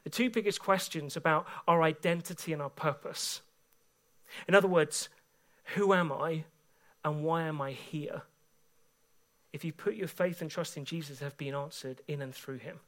The 0.05 0.09
two 0.09 0.29
biggest 0.29 0.61
questions 0.61 1.17
about 1.17 1.45
our 1.67 1.83
identity 1.83 2.53
and 2.53 2.61
our 2.61 2.69
purpose. 2.69 3.41
In 4.47 4.55
other 4.55 4.69
words, 4.69 5.09
who 5.75 5.93
am 5.93 6.09
I 6.09 6.45
and 7.03 7.21
why 7.21 7.43
am 7.43 7.61
I 7.61 7.73
here? 7.73 8.21
If 9.51 9.65
you 9.65 9.73
put 9.73 9.95
your 9.95 10.07
faith 10.07 10.41
and 10.41 10.49
trust 10.49 10.77
in 10.77 10.85
Jesus, 10.85 11.19
have 11.19 11.35
been 11.35 11.53
answered 11.53 12.01
in 12.07 12.21
and 12.21 12.33
through 12.33 12.59
him. 12.59 12.79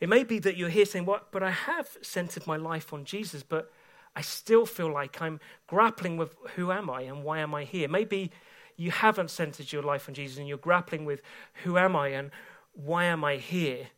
It 0.00 0.10
may 0.10 0.22
be 0.22 0.38
that 0.40 0.58
you're 0.58 0.68
here 0.68 0.84
saying, 0.84 1.06
well, 1.06 1.22
but 1.30 1.42
I 1.42 1.50
have 1.50 1.88
centered 2.02 2.46
my 2.46 2.58
life 2.58 2.92
on 2.92 3.06
Jesus, 3.06 3.42
but 3.42 3.72
I 4.14 4.20
still 4.20 4.66
feel 4.66 4.92
like 4.92 5.22
I'm 5.22 5.40
grappling 5.66 6.16
with 6.16 6.34
who 6.54 6.70
am 6.70 6.90
I 6.90 7.02
and 7.02 7.24
why 7.24 7.38
am 7.38 7.54
I 7.54 7.64
here? 7.64 7.88
Maybe 7.88 8.30
you 8.76 8.90
haven't 8.90 9.30
centered 9.30 9.72
your 9.72 9.82
life 9.82 10.08
on 10.08 10.14
Jesus 10.14 10.38
and 10.38 10.46
you're 10.46 10.58
grappling 10.58 11.04
with 11.04 11.22
who 11.64 11.78
am 11.78 11.96
I 11.96 12.08
and 12.08 12.30
why 12.74 13.04
am 13.04 13.24
I 13.24 13.36
here? 13.36 13.88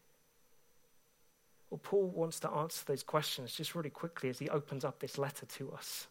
Well, 1.70 1.80
Paul 1.82 2.08
wants 2.08 2.38
to 2.40 2.50
answer 2.50 2.84
those 2.86 3.02
questions 3.02 3.54
just 3.54 3.74
really 3.74 3.90
quickly 3.90 4.28
as 4.28 4.38
he 4.38 4.48
opens 4.48 4.84
up 4.84 5.00
this 5.00 5.18
letter 5.18 5.46
to 5.46 5.72
us. 5.72 6.06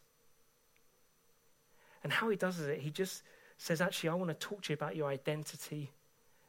And 2.03 2.11
how 2.11 2.29
he 2.29 2.35
does 2.35 2.59
it, 2.59 2.79
he 2.79 2.89
just 2.89 3.23
says, 3.57 3.79
Actually, 3.79 4.09
I 4.09 4.15
want 4.15 4.29
to 4.29 4.47
talk 4.47 4.63
to 4.63 4.73
you 4.73 4.75
about 4.75 4.97
your 4.97 5.07
identity 5.07 5.91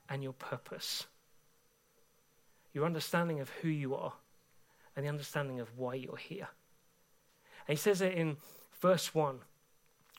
and 0.09 0.23
your 0.23 0.33
purpose 0.33 1.07
your 2.75 2.85
understanding 2.85 3.41
of 3.41 3.49
who 3.63 3.69
you 3.69 3.95
are 3.95 4.13
and 4.95 5.07
the 5.07 5.09
understanding 5.09 5.61
of 5.61 5.79
why 5.79 5.95
you're 5.95 6.17
here. 6.17 6.49
And 7.67 7.77
he 7.79 7.81
says 7.81 8.01
it 8.01 8.15
in 8.15 8.37
verse 8.81 9.15
1. 9.15 9.39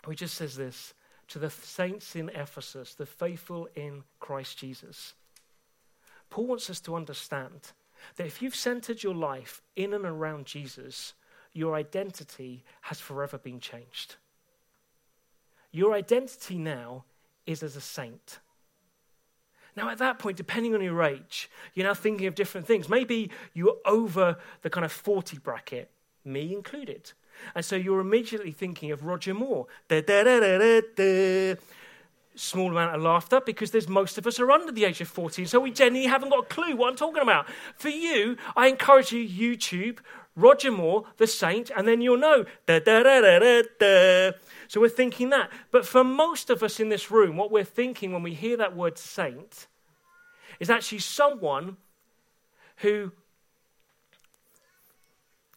He 0.10 0.16
just 0.16 0.36
says 0.36 0.56
this 0.56 0.94
to 1.28 1.40
the 1.40 1.50
saints 1.50 2.16
in 2.16 2.30
Ephesus, 2.30 2.94
the 2.94 3.06
faithful 3.06 3.68
in 3.76 4.04
Christ 4.20 4.58
Jesus. 4.58 5.16
Paul 6.30 6.48
wants 6.48 6.70
us 6.70 6.80
to 6.82 6.96
understand 6.96 7.72
that 8.16 8.28
if 8.28 8.42
you've 8.42 8.56
centered 8.56 9.02
your 9.02 9.16
life 9.16 9.62
in 9.76 9.94
and 9.94 10.06
around 10.06 10.46
Jesus, 10.46 11.14
your 11.54 11.76
identity 11.76 12.64
has 12.82 13.00
forever 13.00 13.38
been 13.38 13.60
changed. 13.60 14.18
Your 15.72 15.94
identity 15.94 16.58
now 16.58 17.06
is 17.46 17.64
as 17.64 17.76
a 17.76 17.82
saint. 17.82 18.40
Now, 19.76 19.90
at 19.90 19.98
that 19.98 20.20
point, 20.20 20.38
depending 20.38 20.74
on 20.74 20.82
your 20.82 21.02
age, 21.04 21.50
you're 21.74 21.86
now 21.86 21.94
thinking 21.94 22.28
of 22.28 22.36
different 22.36 22.66
things. 22.66 22.88
Maybe 22.88 23.30
you're 23.54 23.78
over 23.86 24.38
the 24.62 24.70
kind 24.70 24.86
of 24.86 24.92
40 24.92 25.40
bracket, 25.40 25.92
me 26.24 26.54
included. 26.54 27.12
And 27.54 27.64
so 27.64 27.76
you're 27.76 28.00
immediately 28.00 28.52
thinking 28.52 28.92
of 28.92 29.06
Roger 29.06 29.34
Moore. 29.34 29.68
Da, 29.88 30.02
da, 30.02 30.24
da, 30.24 31.56
Small 32.38 32.72
amount 32.72 32.94
of 32.94 33.02
laughter 33.02 33.40
because 33.46 33.72
there's 33.72 33.88
most 33.88 34.18
of 34.18 34.28
us 34.28 34.42
are 34.42 34.52
under 34.52 34.72
the 34.72 34.84
age 34.84 35.00
of 35.00 35.08
40. 35.08 35.46
So 35.46 35.62
we 35.62 35.72
genuinely 35.72 36.10
haven't 36.10 36.30
got 36.30 36.40
a 36.40 36.48
clue 36.48 36.76
what 36.76 36.90
I'm 36.90 36.98
talking 36.98 37.22
about. 37.22 37.48
For 37.78 37.88
you, 37.88 38.36
I 38.58 38.68
encourage 38.68 39.14
you, 39.14 39.26
YouTube, 39.26 40.00
Roger 40.36 40.72
Moore, 40.72 41.06
the 41.16 41.28
saint, 41.28 41.72
and 41.76 41.88
then 41.88 42.02
you'll 42.02 42.18
know. 42.18 42.46
So 44.68 44.82
we're 44.82 44.90
thinking 44.90 45.30
that. 45.30 45.50
But 45.72 45.86
for 45.86 46.04
most 46.04 46.50
of 46.50 46.62
us 46.62 46.80
in 46.80 46.90
this 46.90 47.10
room, 47.10 47.38
what 47.38 47.52
we're 47.52 47.64
thinking 47.64 48.12
when 48.12 48.24
we 48.24 48.34
hear 48.34 48.58
that 48.58 48.76
word 48.76 48.98
saint 48.98 49.68
is 50.60 50.70
actually 50.70 51.00
someone 51.00 51.78
who 52.78 53.14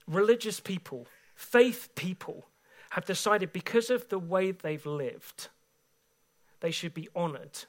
religious 0.07 0.61
people, 0.61 1.07
faith 1.39 1.89
people, 1.95 2.49
have 2.91 3.05
decided 3.05 3.53
because 3.53 3.91
of 3.91 4.09
the 4.09 4.19
way 4.19 4.51
they've 4.51 4.85
lived, 4.85 5.49
they 6.61 6.73
should 6.73 6.93
be 6.93 7.09
honored 7.15 7.65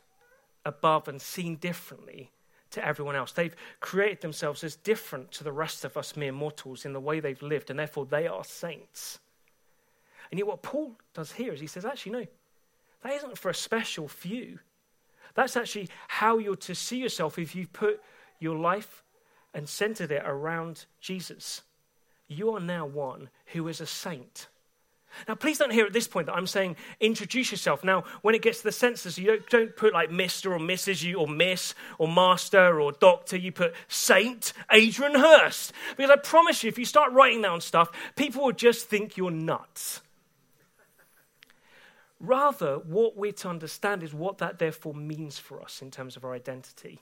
above 0.66 1.08
and 1.08 1.22
seen 1.22 1.56
differently 1.56 2.32
to 2.72 2.84
everyone 2.84 3.16
else. 3.16 3.32
They've 3.32 3.56
created 3.80 4.22
themselves 4.22 4.64
as 4.64 4.76
different 4.76 5.32
to 5.34 5.44
the 5.44 5.52
rest 5.52 5.86
of 5.86 5.98
us 5.98 6.16
mere 6.16 6.32
mortals 6.32 6.84
in 6.84 6.94
the 6.94 7.00
way 7.00 7.20
they've 7.20 7.42
lived, 7.44 7.70
and 7.70 7.78
therefore 7.78 8.08
they 8.08 8.28
are 8.28 8.44
saints. 8.44 9.20
And 10.32 10.40
yet, 10.40 10.48
what 10.48 10.64
Paul 10.64 10.96
does 11.14 11.34
here 11.34 11.54
is 11.54 11.62
he 11.62 11.68
says, 11.68 11.86
actually, 11.86 12.14
no, 12.14 12.26
that 13.04 13.14
isn't 13.14 13.38
for 13.38 13.50
a 13.50 13.56
special 13.56 14.08
few. 14.08 14.58
That's 15.36 15.56
actually 15.56 15.90
how 16.08 16.40
you're 16.40 16.56
to 16.56 16.74
see 16.74 16.98
yourself 16.98 17.38
if 17.38 17.56
you've 17.56 17.74
put 17.74 18.02
your 18.40 18.58
life 18.58 19.04
and 19.54 19.70
centered 19.70 20.12
it 20.12 20.24
around 20.26 20.86
Jesus. 21.00 21.62
You 22.30 22.52
are 22.56 22.60
now 22.60 22.86
one 22.86 23.30
who 23.48 23.68
is 23.68 23.82
a 23.82 23.86
saint. 23.86 24.48
Now, 25.28 25.34
please 25.34 25.58
don't 25.58 25.72
hear 25.72 25.88
at 25.88 25.94
this 25.94 26.08
point 26.08 26.28
that 26.28 26.36
I'm 26.36 26.46
saying 26.46 26.76
introduce 27.00 27.52
yourself. 27.52 27.84
Now, 27.84 28.04
when 28.22 28.36
it 28.36 28.44
gets 28.44 28.60
to 28.60 28.66
the 28.66 28.72
census, 28.72 29.18
you 29.18 29.26
don't, 29.26 29.50
don't 29.50 29.76
put 29.76 29.94
like 29.94 30.12
Mr. 30.12 30.52
or 30.52 30.60
Mrs. 30.60 31.04
You 31.04 31.18
or 31.18 31.28
Miss 31.28 31.74
or 31.98 32.08
Master 32.08 32.80
or 32.80 32.92
Doctor. 32.92 33.36
You 33.36 33.52
put 33.52 33.74
Saint 33.88 34.54
Adrian 34.72 35.16
Hurst. 35.16 35.74
Because 35.98 36.12
I 36.12 36.18
promise 36.18 36.64
you, 36.64 36.70
if 36.70 36.78
you 36.78 36.86
start 36.86 37.12
writing 37.12 37.42
down 37.42 37.62
stuff, 37.62 37.90
people 38.16 38.44
will 38.44 38.52
just 38.52 38.88
think 38.88 39.18
you're 39.18 39.32
nuts. 39.32 40.02
Rather, 42.20 42.78
what 42.78 43.18
we're 43.18 43.32
to 43.32 43.50
understand 43.50 44.04
is 44.04 44.14
what 44.14 44.38
that 44.38 44.60
therefore 44.60 44.94
means 44.94 45.40
for 45.40 45.62
us 45.62 45.82
in 45.82 45.90
terms 45.90 46.16
of 46.16 46.24
our 46.24 46.34
identity. 46.34 47.02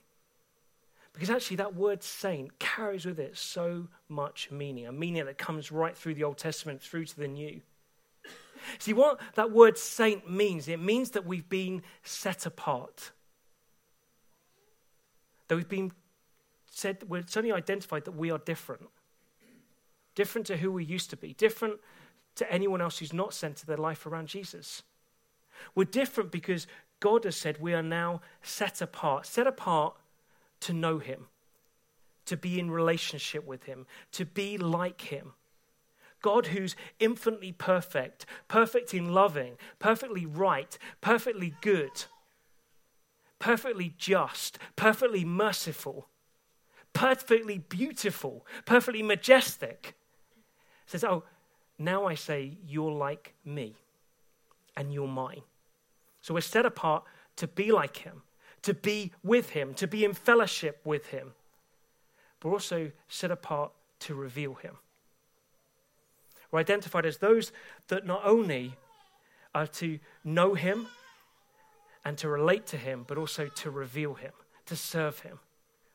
Because 1.18 1.32
actually, 1.32 1.58
that 1.58 1.74
word 1.74 2.04
saint 2.04 2.60
carries 2.60 3.04
with 3.04 3.20
it 3.20 3.36
so 3.36 3.88
much 4.08 4.52
meaning, 4.52 4.86
a 4.86 4.92
meaning 4.92 5.26
that 5.26 5.40
comes 5.40 5.72
right 5.72 5.98
through 5.98 6.14
the 6.14 6.24
Old 6.24 6.38
Testament, 6.38 6.80
through 6.80 7.06
to 7.06 7.18
the 7.18 7.28
New. 7.28 7.62
See, 8.78 8.94
what 8.94 9.20
that 9.34 9.52
word 9.52 9.80
saint 9.80 10.30
means, 10.30 10.68
it 10.68 10.80
means 10.80 11.12
that 11.12 11.26
we've 11.26 11.50
been 11.50 11.82
set 12.04 12.46
apart. 12.46 13.14
That 15.48 15.56
we've 15.56 15.68
been 15.68 15.92
said, 16.70 17.00
we're 17.08 17.24
suddenly 17.26 17.52
identified 17.52 18.06
that 18.06 18.12
we 18.12 18.30
are 18.30 18.38
different. 18.38 18.88
Different 20.14 20.46
to 20.48 20.58
who 20.58 20.72
we 20.72 20.84
used 20.86 21.10
to 21.10 21.18
be, 21.18 21.34
different 21.34 21.80
to 22.36 22.52
anyone 22.52 22.80
else 22.80 23.00
who's 23.00 23.12
not 23.12 23.34
centered 23.34 23.66
their 23.66 23.78
life 23.78 24.06
around 24.06 24.28
Jesus. 24.28 24.84
We're 25.74 25.86
different 25.86 26.30
because 26.32 26.68
God 27.00 27.24
has 27.24 27.36
said 27.36 27.58
we 27.60 27.74
are 27.74 27.82
now 27.82 28.22
set 28.44 28.84
apart, 28.84 29.26
set 29.26 29.48
apart 29.48 29.96
to 30.62 30.74
know 30.74 31.00
Him, 31.00 31.28
to 32.26 32.38
be 32.38 32.60
in 32.60 32.72
relationship 32.72 33.46
with 33.46 33.64
Him, 33.64 33.86
to 34.14 34.26
be 34.26 34.58
like 34.58 35.02
Him. 35.02 35.34
God 36.22 36.48
who's 36.48 36.76
infinitely 37.00 37.52
perfect, 37.52 38.26
perfect 38.48 38.94
in 38.94 39.14
loving, 39.14 39.58
perfectly 39.80 40.26
right, 40.26 40.78
perfectly 41.00 41.54
good, 41.62 42.06
perfectly 43.40 43.94
just, 43.98 44.58
perfectly 44.76 45.24
merciful, 45.24 46.10
perfectly 46.94 47.60
beautiful, 47.60 48.46
perfectly 48.66 49.04
majestic, 49.04 49.96
says, 50.88 51.04
Oh, 51.04 51.24
now 51.78 52.06
I 52.06 52.16
say, 52.16 52.58
You're 52.66 52.92
like 52.92 53.36
me 53.46 53.76
and 54.78 54.94
you're 54.94 55.08
mine. 55.08 55.42
So 56.22 56.34
we're 56.34 56.42
set 56.42 56.66
apart 56.66 57.04
to 57.38 57.48
be 57.48 57.72
like 57.72 57.98
him, 57.98 58.22
to 58.64 58.74
be 58.74 59.12
with 59.24 59.52
him, 59.52 59.74
to 59.76 59.88
be 59.88 60.04
in 60.04 60.14
fellowship 60.14 60.82
with 60.84 61.08
him, 61.08 61.34
but 62.40 62.50
also 62.50 62.92
set 63.08 63.32
apart 63.32 63.72
to 64.00 64.16
reveal 64.16 64.56
him. 64.56 64.78
We're 66.52 66.60
identified 66.60 67.06
as 67.06 67.18
those 67.18 67.52
that 67.88 68.06
not 68.06 68.22
only 68.24 68.76
are 69.54 69.68
to 69.68 70.00
know 70.24 70.54
him 70.54 70.88
and 72.06 72.18
to 72.20 72.30
relate 72.30 72.66
to 72.68 72.78
him, 72.78 73.06
but 73.08 73.18
also 73.18 73.48
to 73.48 73.70
reveal 73.70 74.14
him, 74.14 74.32
to 74.66 74.76
serve 74.76 75.20
him. 75.20 75.40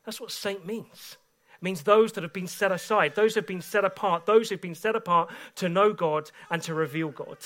That's 0.04 0.20
what 0.20 0.30
saint 0.30 0.66
means. 0.66 1.16
It 1.54 1.62
means 1.62 1.82
those 1.82 2.12
that 2.12 2.22
have 2.22 2.32
been 2.32 2.48
set 2.48 2.72
aside, 2.72 3.14
those 3.14 3.34
who 3.34 3.38
have 3.38 3.46
been 3.46 3.62
set 3.62 3.84
apart, 3.84 4.26
those 4.26 4.48
who 4.48 4.54
have 4.54 4.60
been 4.60 4.74
set 4.74 4.96
apart 4.96 5.30
to 5.56 5.68
know 5.68 5.92
God 5.92 6.30
and 6.50 6.60
to 6.62 6.74
reveal 6.74 7.10
God. 7.10 7.38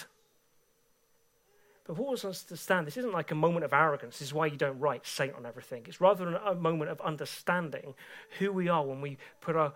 But 1.86 1.96
Paul 1.96 2.06
wants 2.06 2.24
us 2.24 2.42
to 2.42 2.50
understand 2.50 2.86
this 2.86 2.96
isn't 2.96 3.12
like 3.12 3.30
a 3.30 3.36
moment 3.36 3.64
of 3.64 3.72
arrogance. 3.72 4.18
This 4.18 4.28
is 4.28 4.34
why 4.34 4.46
you 4.46 4.56
don't 4.56 4.78
write 4.80 5.06
saint 5.06 5.34
on 5.34 5.46
everything. 5.46 5.84
It's 5.86 6.00
rather 6.00 6.34
a 6.34 6.54
moment 6.54 6.90
of 6.90 7.00
understanding 7.00 7.94
who 8.38 8.52
we 8.52 8.68
are 8.68 8.84
when 8.84 9.00
we 9.00 9.18
put 9.40 9.54
our 9.54 9.72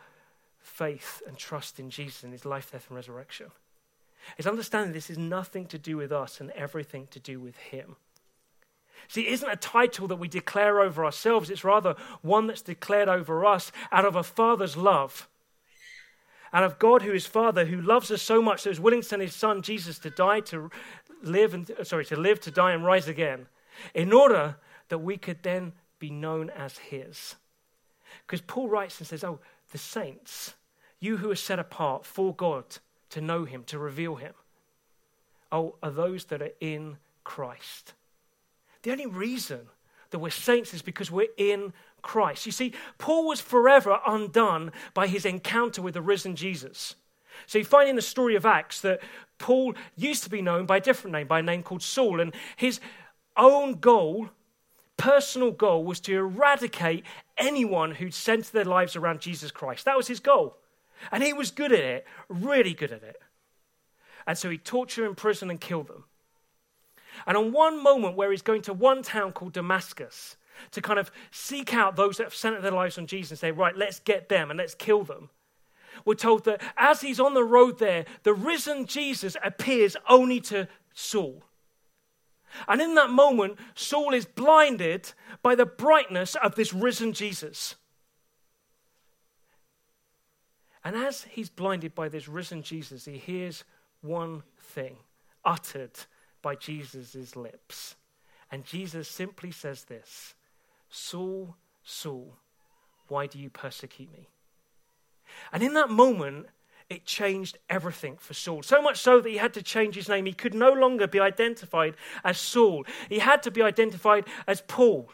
faith 0.59 1.23
and 1.27 1.37
trust 1.37 1.79
in 1.79 1.88
Jesus 1.88 2.25
and 2.25 2.33
his 2.33 2.44
life, 2.44 2.73
death, 2.73 2.87
and 2.88 2.96
resurrection. 2.96 3.46
It's 4.37 4.46
understanding 4.46 4.92
this 4.92 5.09
is 5.09 5.18
nothing 5.18 5.66
to 5.66 5.79
do 5.79 5.96
with 5.96 6.12
us 6.12 6.40
and 6.40 6.51
everything 6.51 7.07
to 7.12 7.20
do 7.20 7.38
with 7.40 7.57
him. 7.57 7.96
See, 9.09 9.27
it 9.27 9.33
isn't 9.33 9.49
a 9.49 9.57
title 9.57 10.09
that 10.09 10.16
we 10.16 10.29
declare 10.29 10.81
over 10.81 11.05
ourselves, 11.05 11.49
it's 11.49 11.64
rather 11.64 11.94
one 12.23 12.46
that's 12.46 12.62
declared 12.62 13.09
over 13.09 13.46
us 13.46 13.73
out 13.90 14.05
of 14.05 14.14
a 14.14 14.23
father's 14.23 14.77
love. 14.77 15.29
Out 16.53 16.64
of 16.64 16.79
God, 16.79 17.03
who 17.03 17.12
is 17.12 17.27
Father, 17.27 17.64
who 17.64 17.81
loves 17.81 18.11
us 18.11 18.23
so 18.23 18.42
much 18.42 18.64
that 18.64 18.70
is 18.70 18.81
willing 18.81 19.03
to 19.03 19.07
send 19.07 19.23
his 19.23 19.35
Son 19.35 19.62
Jesus 19.62 20.01
to 20.01 20.11
die, 20.11 20.40
to 20.40 20.70
live 21.22 21.54
and 21.54 21.70
sorry, 21.83 22.04
to 22.06 22.16
live, 22.16 22.40
to 22.40 22.50
die, 22.50 22.72
and 22.72 22.85
rise 22.85 23.09
again, 23.09 23.46
in 23.94 24.12
order 24.12 24.56
that 24.88 24.98
we 24.98 25.16
could 25.16 25.42
then 25.42 25.72
be 25.98 26.11
known 26.11 26.50
as 26.50 26.78
his. 26.78 27.37
Because 28.26 28.40
Paul 28.40 28.68
writes 28.68 28.98
and 28.98 29.06
says, 29.06 29.24
Oh, 29.24 29.40
the 29.70 29.78
saints, 29.78 30.54
you 30.98 31.18
who 31.18 31.30
are 31.30 31.37
set 31.37 31.59
apart 31.59 32.04
for 32.04 32.35
God 32.35 32.64
to 33.11 33.20
know 33.20 33.44
him, 33.44 33.64
to 33.64 33.78
reveal 33.78 34.16
him, 34.16 34.35
oh, 35.52 35.76
are 35.83 35.90
those 35.90 36.24
that 36.26 36.42
are 36.42 36.52
in 36.61 36.96
Christ. 37.24 37.94
The 38.83 38.92
only 38.92 39.06
reason 39.06 39.61
that 40.11 40.18
we're 40.18 40.30
saints 40.30 40.74
is 40.74 40.83
because 40.83 41.11
we're 41.11 41.28
in 41.37 41.72
Christ. 42.02 42.46
You 42.46 42.52
see, 42.52 42.72
Paul 42.98 43.26
was 43.26 43.40
forever 43.40 43.98
undone 44.06 44.72
by 44.94 45.06
his 45.06 45.24
encounter 45.24 45.83
with 45.83 45.94
the 45.94 46.02
risen 46.02 46.35
Jesus. 46.35 46.94
So 47.46 47.59
you 47.59 47.64
find 47.64 47.88
in 47.88 47.96
the 47.96 48.02
story 48.02 48.35
of 48.37 48.46
Acts 48.46 48.80
that 48.80 49.00
Paul 49.40 49.74
used 49.96 50.22
to 50.22 50.31
be 50.31 50.42
known 50.42 50.66
by 50.66 50.76
a 50.76 50.81
different 50.81 51.12
name, 51.12 51.26
by 51.26 51.40
a 51.40 51.42
name 51.42 51.64
called 51.64 51.83
Saul, 51.83 52.20
and 52.20 52.33
his 52.55 52.79
own 53.37 53.81
goal, 53.81 54.29
personal 54.96 55.50
goal, 55.50 55.83
was 55.85 55.98
to 56.00 56.14
eradicate 56.14 57.05
anyone 57.37 57.92
who'd 57.92 58.14
centered 58.14 58.53
their 58.53 58.64
lives 58.64 58.94
around 58.94 59.20
Jesus 59.20 59.50
Christ. 59.50 59.87
That 59.87 59.96
was 59.96 60.07
his 60.07 60.20
goal. 60.20 60.59
And 61.11 61.24
he 61.24 61.33
was 61.33 61.50
good 61.50 61.72
at 61.72 61.81
it, 61.81 62.07
really 62.29 62.74
good 62.74 62.92
at 62.92 63.03
it. 63.03 63.16
And 64.26 64.37
so 64.37 64.50
he 64.50 64.59
tortured, 64.59 65.07
imprisoned, 65.07 65.50
and 65.50 65.61
killed 65.61 65.88
them. 65.88 66.05
And 67.26 67.37
on 67.37 67.53
one 67.53 67.83
moment 67.83 68.16
where 68.16 68.31
he's 68.31 68.42
going 68.42 68.62
to 68.62 68.72
one 68.72 69.03
town 69.03 69.33
called 69.33 69.55
Damascus 69.55 70.37
to 70.72 70.83
kind 70.83 70.98
of 70.98 71.11
seek 71.31 71.74
out 71.74 71.96
those 71.96 72.18
that 72.18 72.24
have 72.24 72.35
centered 72.35 72.61
their 72.61 72.70
lives 72.70 72.98
on 72.98 73.07
Jesus 73.07 73.31
and 73.31 73.38
say, 73.38 73.50
right, 73.50 73.76
let's 73.76 73.98
get 74.00 74.29
them 74.29 74.50
and 74.50 74.59
let's 74.59 74.74
kill 74.74 75.03
them, 75.03 75.31
we're 76.04 76.14
told 76.14 76.44
that 76.44 76.62
as 76.76 77.00
he's 77.00 77.20
on 77.20 77.34
the 77.34 77.44
road 77.44 77.78
there, 77.78 78.04
the 78.22 78.34
risen 78.34 78.86
Jesus 78.86 79.36
appears 79.42 79.96
only 80.08 80.40
to 80.42 80.68
Saul. 80.94 81.42
And 82.66 82.80
in 82.80 82.94
that 82.94 83.10
moment, 83.10 83.58
Saul 83.74 84.12
is 84.12 84.24
blinded 84.24 85.12
by 85.42 85.54
the 85.54 85.66
brightness 85.66 86.34
of 86.34 86.54
this 86.54 86.72
risen 86.72 87.12
Jesus. 87.12 87.76
And 90.84 90.96
as 90.96 91.24
he's 91.24 91.50
blinded 91.50 91.94
by 91.94 92.08
this 92.08 92.26
risen 92.26 92.62
Jesus, 92.62 93.04
he 93.04 93.18
hears 93.18 93.64
one 94.00 94.42
thing 94.58 94.96
uttered 95.44 95.92
by 96.42 96.54
Jesus' 96.54 97.36
lips. 97.36 97.96
And 98.50 98.64
Jesus 98.64 99.08
simply 99.08 99.50
says 99.50 99.84
this 99.84 100.34
Saul, 100.88 101.54
Saul, 101.84 102.36
why 103.08 103.26
do 103.26 103.38
you 103.38 103.50
persecute 103.50 104.12
me? 104.12 104.28
And 105.53 105.62
in 105.62 105.75
that 105.75 105.90
moment, 105.90 106.47
it 106.88 107.05
changed 107.05 107.59
everything 107.69 108.16
for 108.19 108.35
Saul. 108.35 108.62
So 108.62 108.83
much 108.83 108.99
so 108.99 109.21
that 109.21 109.29
he 109.29 109.37
had 109.37 109.55
to 109.55 109.62
change 109.62 109.95
his 109.95 110.09
name. 110.09 110.27
He 110.27 110.33
could 110.33 110.55
no 110.55 110.73
longer 110.73 111.07
be 111.07 111.21
identified 111.21 111.95
as 112.25 112.38
Saul, 112.38 112.85
he 113.09 113.21
had 113.21 113.43
to 113.45 113.51
be 113.51 113.62
identified 113.62 114.25
as 114.47 114.61
Paul. 114.62 115.11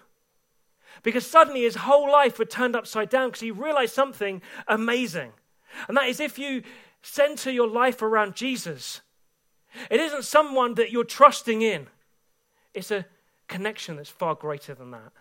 Because 1.02 1.26
suddenly 1.26 1.62
his 1.62 1.76
whole 1.76 2.10
life 2.10 2.38
had 2.38 2.48
turned 2.48 2.74
upside 2.74 3.10
down 3.10 3.28
because 3.28 3.42
he 3.42 3.50
realized 3.50 3.94
something 3.94 4.40
amazing. 4.66 5.32
And 5.88 5.96
that 5.96 6.08
is 6.08 6.20
if 6.20 6.38
you 6.38 6.62
center 7.02 7.50
your 7.50 7.68
life 7.68 8.00
around 8.00 8.34
Jesus, 8.34 9.02
it 9.90 10.00
isn't 10.00 10.24
someone 10.24 10.74
that 10.74 10.90
you're 10.90 11.04
trusting 11.04 11.60
in, 11.60 11.88
it's 12.72 12.90
a 12.90 13.04
connection 13.48 13.96
that's 13.96 14.08
far 14.08 14.34
greater 14.34 14.74
than 14.74 14.90
that. 14.92 15.12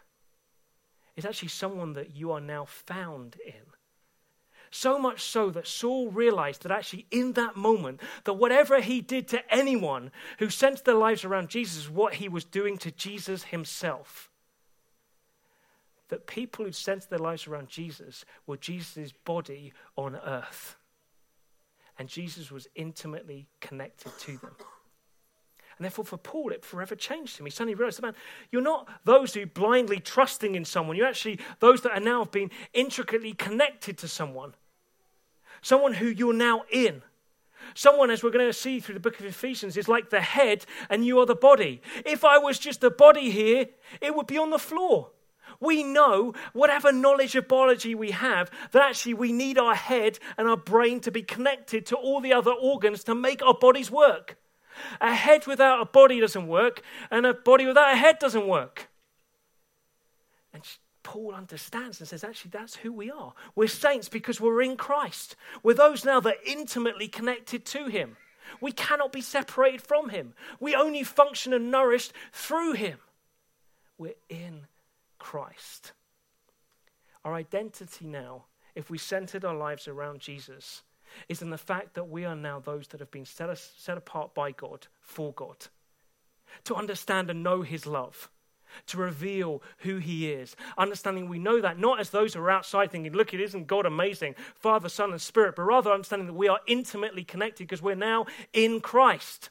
It's 1.16 1.26
actually 1.26 1.50
someone 1.50 1.94
that 1.94 2.16
you 2.16 2.32
are 2.32 2.42
now 2.42 2.66
found 2.66 3.38
in. 3.46 3.54
So 4.71 4.99
much 4.99 5.21
so 5.21 5.49
that 5.51 5.67
Saul 5.67 6.10
realized 6.10 6.63
that 6.63 6.71
actually 6.71 7.06
in 7.12 7.34
that 7.34 7.56
moment, 7.56 8.01
that 8.23 8.34
whatever 8.34 8.82
he 8.82 9.01
did 9.01 9.28
to 9.30 9.54
anyone 9.54 10.12
who 10.39 10.49
centered 10.49 10.86
their 10.86 10.95
lives 10.95 11.23
around 11.23 11.49
Jesus, 11.49 11.89
what 11.89 12.15
he 12.15 12.28
was 12.28 12.43
doing 12.43 12.78
to 12.80 12.91
Jesus 12.91 13.45
himself. 13.45 14.30
That 16.10 16.28
people 16.28 16.65
who 16.65 16.71
centered 16.71 17.10
their 17.10 17.19
lives 17.19 17.47
around 17.47 17.67
Jesus 17.67 18.25
were 18.45 18.58
Jesus' 18.58 19.12
body 19.12 19.73
on 19.95 20.15
earth. 20.15 20.75
And 21.97 22.10
Jesus 22.10 22.51
was 22.51 22.67
intimately 22.75 23.47
connected 23.62 24.12
to 24.19 24.38
them. 24.38 24.56
And 25.78 25.84
therefore, 25.84 26.06
for 26.06 26.18
Paul, 26.18 26.52
it 26.52 26.64
forever 26.64 26.96
changed 26.96 27.38
him. 27.38 27.46
He 27.46 27.52
suddenly 27.52 27.76
realized, 27.76 28.02
man, 28.02 28.16
you're 28.50 28.62
not 28.62 28.88
those 29.04 29.34
who 29.34 29.46
blindly 29.46 30.00
trusting 30.00 30.56
in 30.56 30.64
someone. 30.64 30.96
You're 30.96 31.08
actually 31.08 31.40
those 31.60 31.82
that 31.82 31.92
are 31.92 32.00
now 32.00 32.24
being 32.24 32.52
intricately 32.74 33.34
connected 33.34 33.98
to 33.98 34.08
someone. 34.08 34.54
Someone 35.62 35.94
who 35.94 36.08
you're 36.08 36.34
now 36.34 36.64
in. 36.72 37.02
Someone, 37.74 38.10
as 38.10 38.24
we're 38.24 38.32
going 38.32 38.46
to 38.46 38.54
see 38.54 38.80
through 38.80 38.94
the 38.94 39.02
book 39.02 39.20
of 39.20 39.26
Ephesians, 39.26 39.76
is 39.76 39.90
like 39.90 40.12
the 40.12 40.22
head 40.22 40.66
and 40.90 41.06
you 41.06 41.20
are 41.20 41.26
the 41.26 41.36
body. 41.36 41.82
If 42.06 42.24
I 42.24 42.38
was 42.38 42.58
just 42.60 42.80
the 42.80 42.92
body 42.92 43.32
here, 43.32 43.66
it 44.00 44.16
would 44.16 44.28
be 44.28 44.38
on 44.38 44.52
the 44.52 44.60
floor. 44.60 45.10
We 45.60 45.84
know, 45.84 46.34
whatever 46.54 46.92
knowledge 46.92 47.36
of 47.36 47.48
biology 47.48 47.96
we 47.96 48.12
have, 48.12 48.52
that 48.72 48.82
actually 48.82 49.16
we 49.16 49.32
need 49.32 49.58
our 49.58 49.76
head 49.76 50.20
and 50.38 50.48
our 50.48 50.58
brain 50.58 51.00
to 51.02 51.12
be 51.12 51.22
connected 51.22 51.86
to 51.88 51.96
all 51.96 52.22
the 52.22 52.34
other 52.34 52.52
organs 52.52 53.04
to 53.06 53.16
make 53.16 53.42
our 53.42 53.54
bodies 53.54 53.90
work. 53.90 54.38
A 55.02 55.14
head 55.14 55.48
without 55.48 55.82
a 55.82 55.86
body 55.86 56.20
doesn't 56.20 56.48
work, 56.48 56.82
and 57.12 57.26
a 57.26 57.34
body 57.34 57.66
without 57.66 57.94
a 57.94 57.98
head 57.98 58.20
doesn't 58.20 58.48
work. 58.48 58.90
And 60.54 60.64
Paul 61.04 61.34
understands 61.34 62.00
and 62.00 62.08
says, 62.08 62.24
actually, 62.24 62.52
that's 62.52 62.78
who 62.78 62.92
we 62.92 63.12
are. 63.12 63.34
We're 63.56 63.68
saints 63.68 64.10
because 64.10 64.42
we're 64.42 64.62
in 64.62 64.76
Christ. 64.76 65.36
We're 65.62 65.74
those 65.74 66.04
now 66.04 66.20
that 66.22 66.36
are 66.36 66.52
intimately 66.52 67.08
connected 67.08 67.66
to 67.68 67.88
Him. 67.88 68.18
We 68.60 68.72
cannot 68.72 69.12
be 69.12 69.22
separated 69.22 69.82
from 69.82 70.10
Him. 70.10 70.34
We 70.60 70.76
only 70.76 71.04
function 71.04 71.54
and 71.54 71.70
nourished 71.70 72.14
through 72.32 72.74
Him. 72.74 72.98
We're 73.98 74.16
in 74.30 74.68
Christ. 75.20 75.94
Our 77.24 77.34
identity 77.34 78.08
now, 78.08 78.46
if 78.76 78.90
we 78.90 78.98
centered 78.98 79.46
our 79.46 79.56
lives 79.56 79.88
around 79.88 80.20
Jesus, 80.20 80.84
is 81.30 81.41
in 81.41 81.49
the 81.49 81.58
fact 81.58 81.93
that 81.93 82.10
we 82.10 82.25
are 82.25 82.36
now 82.36 82.60
those 82.60 82.88
that 82.88 82.99
have 82.99 83.12
been 83.12 83.25
set, 83.25 83.58
set 83.58 83.97
apart 83.97 84.34
by 84.34 84.51
God 84.51 84.88
for 85.01 85.34
God. 85.34 85.67
To 86.65 86.75
understand 86.75 87.30
and 87.30 87.43
know 87.43 87.62
His 87.63 87.86
love, 87.86 88.30
to 88.88 88.97
reveal 88.97 89.62
who 89.80 89.97
He 89.97 90.32
is. 90.32 90.56
Understanding 90.78 91.28
we 91.28 91.39
know 91.39 91.62
that 91.62 91.80
not 91.80 91.99
as 91.99 92.10
those 92.10 92.34
who 92.34 92.41
are 92.41 92.51
outside 92.51 92.91
thinking, 92.91 93.13
look, 93.13 93.34
it 93.34 93.41
isn't 93.41 93.67
God 93.67 93.86
amazing, 93.86 94.36
Father, 94.56 94.89
Son, 94.89 95.12
and 95.12 95.21
Spirit, 95.21 95.56
but 95.56 95.63
rather 95.63 95.91
understanding 95.91 96.28
that 96.28 96.34
we 96.34 96.47
are 96.47 96.60
intimately 96.67 97.23
connected 97.23 97.67
because 97.67 97.82
we're 97.82 97.95
now 97.95 98.25
in 98.54 98.80
Christ. 98.82 99.49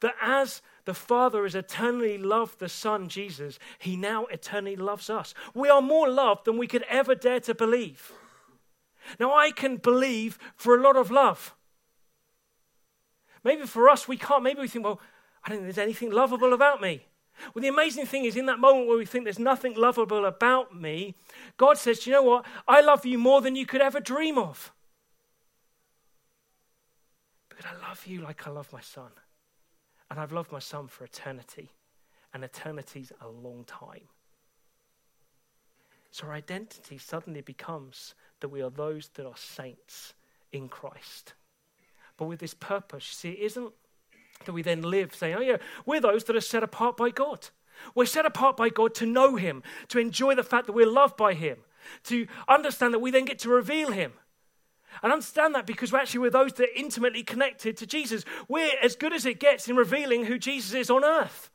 That 0.00 0.14
as 0.20 0.62
the 0.84 0.94
Father 0.94 1.44
has 1.44 1.54
eternally 1.54 2.18
loved 2.18 2.58
the 2.58 2.68
Son, 2.68 3.08
Jesus, 3.08 3.58
He 3.78 3.96
now 3.96 4.26
eternally 4.26 4.76
loves 4.76 5.10
us. 5.10 5.34
We 5.54 5.68
are 5.68 5.82
more 5.82 6.08
loved 6.08 6.44
than 6.44 6.58
we 6.58 6.66
could 6.66 6.84
ever 6.88 7.14
dare 7.14 7.40
to 7.40 7.54
believe. 7.54 8.12
Now, 9.18 9.34
I 9.34 9.50
can 9.50 9.76
believe 9.76 10.38
for 10.56 10.76
a 10.76 10.82
lot 10.82 10.96
of 10.96 11.10
love. 11.10 11.54
Maybe 13.44 13.66
for 13.66 13.88
us, 13.88 14.08
we 14.08 14.16
can't. 14.16 14.42
Maybe 14.42 14.60
we 14.60 14.68
think, 14.68 14.84
well, 14.84 15.00
I 15.44 15.48
don't 15.48 15.58
think 15.58 15.66
there's 15.66 15.84
anything 15.84 16.10
lovable 16.10 16.52
about 16.52 16.80
me. 16.80 17.06
Well, 17.54 17.62
the 17.62 17.68
amazing 17.68 18.06
thing 18.06 18.24
is, 18.24 18.36
in 18.36 18.46
that 18.46 18.58
moment 18.58 18.88
where 18.88 18.96
we 18.96 19.04
think 19.04 19.24
there's 19.24 19.38
nothing 19.38 19.74
lovable 19.74 20.24
about 20.24 20.74
me, 20.74 21.14
God 21.56 21.78
says, 21.78 22.06
you 22.06 22.12
know 22.12 22.22
what? 22.22 22.46
I 22.66 22.80
love 22.80 23.04
you 23.06 23.18
more 23.18 23.40
than 23.40 23.54
you 23.54 23.66
could 23.66 23.80
ever 23.80 24.00
dream 24.00 24.38
of. 24.38 24.72
Because 27.48 27.66
I 27.66 27.88
love 27.88 28.06
you 28.06 28.20
like 28.20 28.46
I 28.46 28.50
love 28.50 28.72
my 28.72 28.80
son. 28.80 29.10
And 30.10 30.18
I've 30.18 30.32
loved 30.32 30.52
my 30.52 30.58
son 30.58 30.88
for 30.88 31.04
eternity. 31.04 31.70
And 32.32 32.42
eternity's 32.42 33.12
a 33.20 33.28
long 33.28 33.64
time. 33.64 34.08
So 36.10 36.26
our 36.26 36.32
identity 36.32 36.98
suddenly 36.98 37.42
becomes 37.42 38.14
that 38.40 38.48
we 38.48 38.62
are 38.62 38.70
those 38.70 39.08
that 39.14 39.26
are 39.26 39.36
saints 39.36 40.14
in 40.52 40.68
Christ. 40.68 41.34
But 42.16 42.26
with 42.26 42.40
this 42.40 42.54
purpose, 42.54 43.04
see, 43.04 43.30
it 43.30 43.40
isn't 43.40 43.72
that 44.44 44.52
we 44.52 44.62
then 44.62 44.82
live 44.82 45.14
saying, 45.14 45.36
oh, 45.38 45.42
yeah, 45.42 45.56
we're 45.84 46.00
those 46.00 46.24
that 46.24 46.36
are 46.36 46.40
set 46.40 46.62
apart 46.62 46.96
by 46.96 47.10
God. 47.10 47.48
We're 47.94 48.06
set 48.06 48.26
apart 48.26 48.56
by 48.56 48.68
God 48.68 48.94
to 48.96 49.06
know 49.06 49.36
Him, 49.36 49.62
to 49.88 49.98
enjoy 49.98 50.34
the 50.34 50.42
fact 50.42 50.66
that 50.66 50.72
we're 50.72 50.86
loved 50.86 51.16
by 51.16 51.34
Him, 51.34 51.58
to 52.04 52.26
understand 52.48 52.94
that 52.94 53.00
we 53.00 53.10
then 53.10 53.24
get 53.24 53.38
to 53.40 53.50
reveal 53.50 53.92
Him. 53.92 54.12
And 55.02 55.12
understand 55.12 55.54
that 55.54 55.66
because 55.66 55.92
we're 55.92 55.98
actually 55.98 56.20
we're 56.20 56.30
those 56.30 56.54
that 56.54 56.70
are 56.70 56.74
intimately 56.76 57.22
connected 57.22 57.76
to 57.76 57.86
Jesus. 57.86 58.24
We're 58.48 58.72
as 58.82 58.96
good 58.96 59.12
as 59.12 59.26
it 59.26 59.40
gets 59.40 59.68
in 59.68 59.76
revealing 59.76 60.24
who 60.24 60.38
Jesus 60.38 60.72
is 60.72 60.88
on 60.88 61.04
earth. 61.04 61.50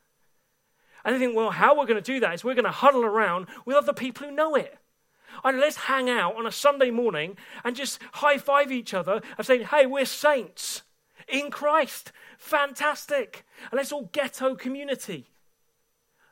And 1.03 1.15
I 1.15 1.19
think, 1.19 1.35
well, 1.35 1.49
how 1.49 1.77
we're 1.77 1.87
going 1.87 2.01
to 2.01 2.13
do 2.13 2.19
that 2.19 2.35
is 2.35 2.43
we're 2.43 2.53
going 2.53 2.65
to 2.65 2.71
huddle 2.71 3.03
around 3.03 3.47
with 3.65 3.75
other 3.75 3.93
people 3.93 4.27
who 4.27 4.33
know 4.33 4.53
it. 4.53 4.77
And 5.43 5.59
let's 5.59 5.75
hang 5.75 6.09
out 6.09 6.35
on 6.35 6.45
a 6.45 6.51
Sunday 6.51 6.91
morning 6.91 7.37
and 7.63 7.75
just 7.75 7.99
high 8.13 8.37
five 8.37 8.71
each 8.71 8.93
other 8.93 9.21
and 9.37 9.45
say, 9.45 9.63
hey, 9.63 9.85
we're 9.85 10.05
saints 10.05 10.83
in 11.27 11.51
Christ. 11.51 12.11
Fantastic. 12.37 13.45
And 13.71 13.77
let's 13.77 13.91
all 13.91 14.09
ghetto 14.11 14.55
community. 14.55 15.27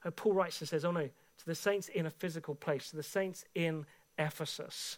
And 0.04 0.16
Paul 0.16 0.34
writes 0.34 0.60
and 0.62 0.70
says, 0.70 0.86
oh 0.86 0.92
no, 0.92 1.10
to 1.40 1.46
the 1.46 1.56
saints 1.56 1.88
in 1.88 2.06
a 2.06 2.12
physical 2.12 2.56
place, 2.56 2.90
to 2.90 2.96
the 2.96 3.04
saints 3.04 3.46
in 3.56 3.86
Ephesus 4.18 4.98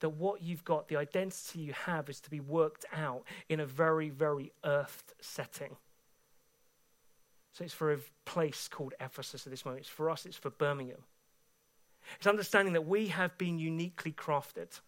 that 0.00 0.10
what 0.10 0.42
you've 0.42 0.64
got, 0.64 0.88
the 0.88 0.96
identity 0.96 1.60
you 1.60 1.72
have, 1.72 2.08
is 2.08 2.20
to 2.20 2.30
be 2.30 2.40
worked 2.40 2.84
out 2.92 3.22
in 3.48 3.60
a 3.60 3.66
very, 3.66 4.08
very 4.08 4.52
earthed 4.64 5.12
setting. 5.20 5.76
So 7.52 7.64
it's 7.64 7.74
for 7.74 7.92
a 7.92 7.98
place 8.24 8.68
called 8.68 8.94
Ephesus 9.00 9.46
at 9.46 9.50
this 9.50 9.64
moment. 9.64 9.82
It's 9.82 9.90
for 9.90 10.10
us, 10.10 10.26
it's 10.26 10.36
for 10.36 10.50
Birmingham. 10.50 11.04
It's 12.16 12.26
understanding 12.26 12.74
that 12.74 12.86
we 12.86 13.08
have 13.08 13.36
been 13.38 13.58
uniquely 13.58 14.12
crafted. 14.12 14.80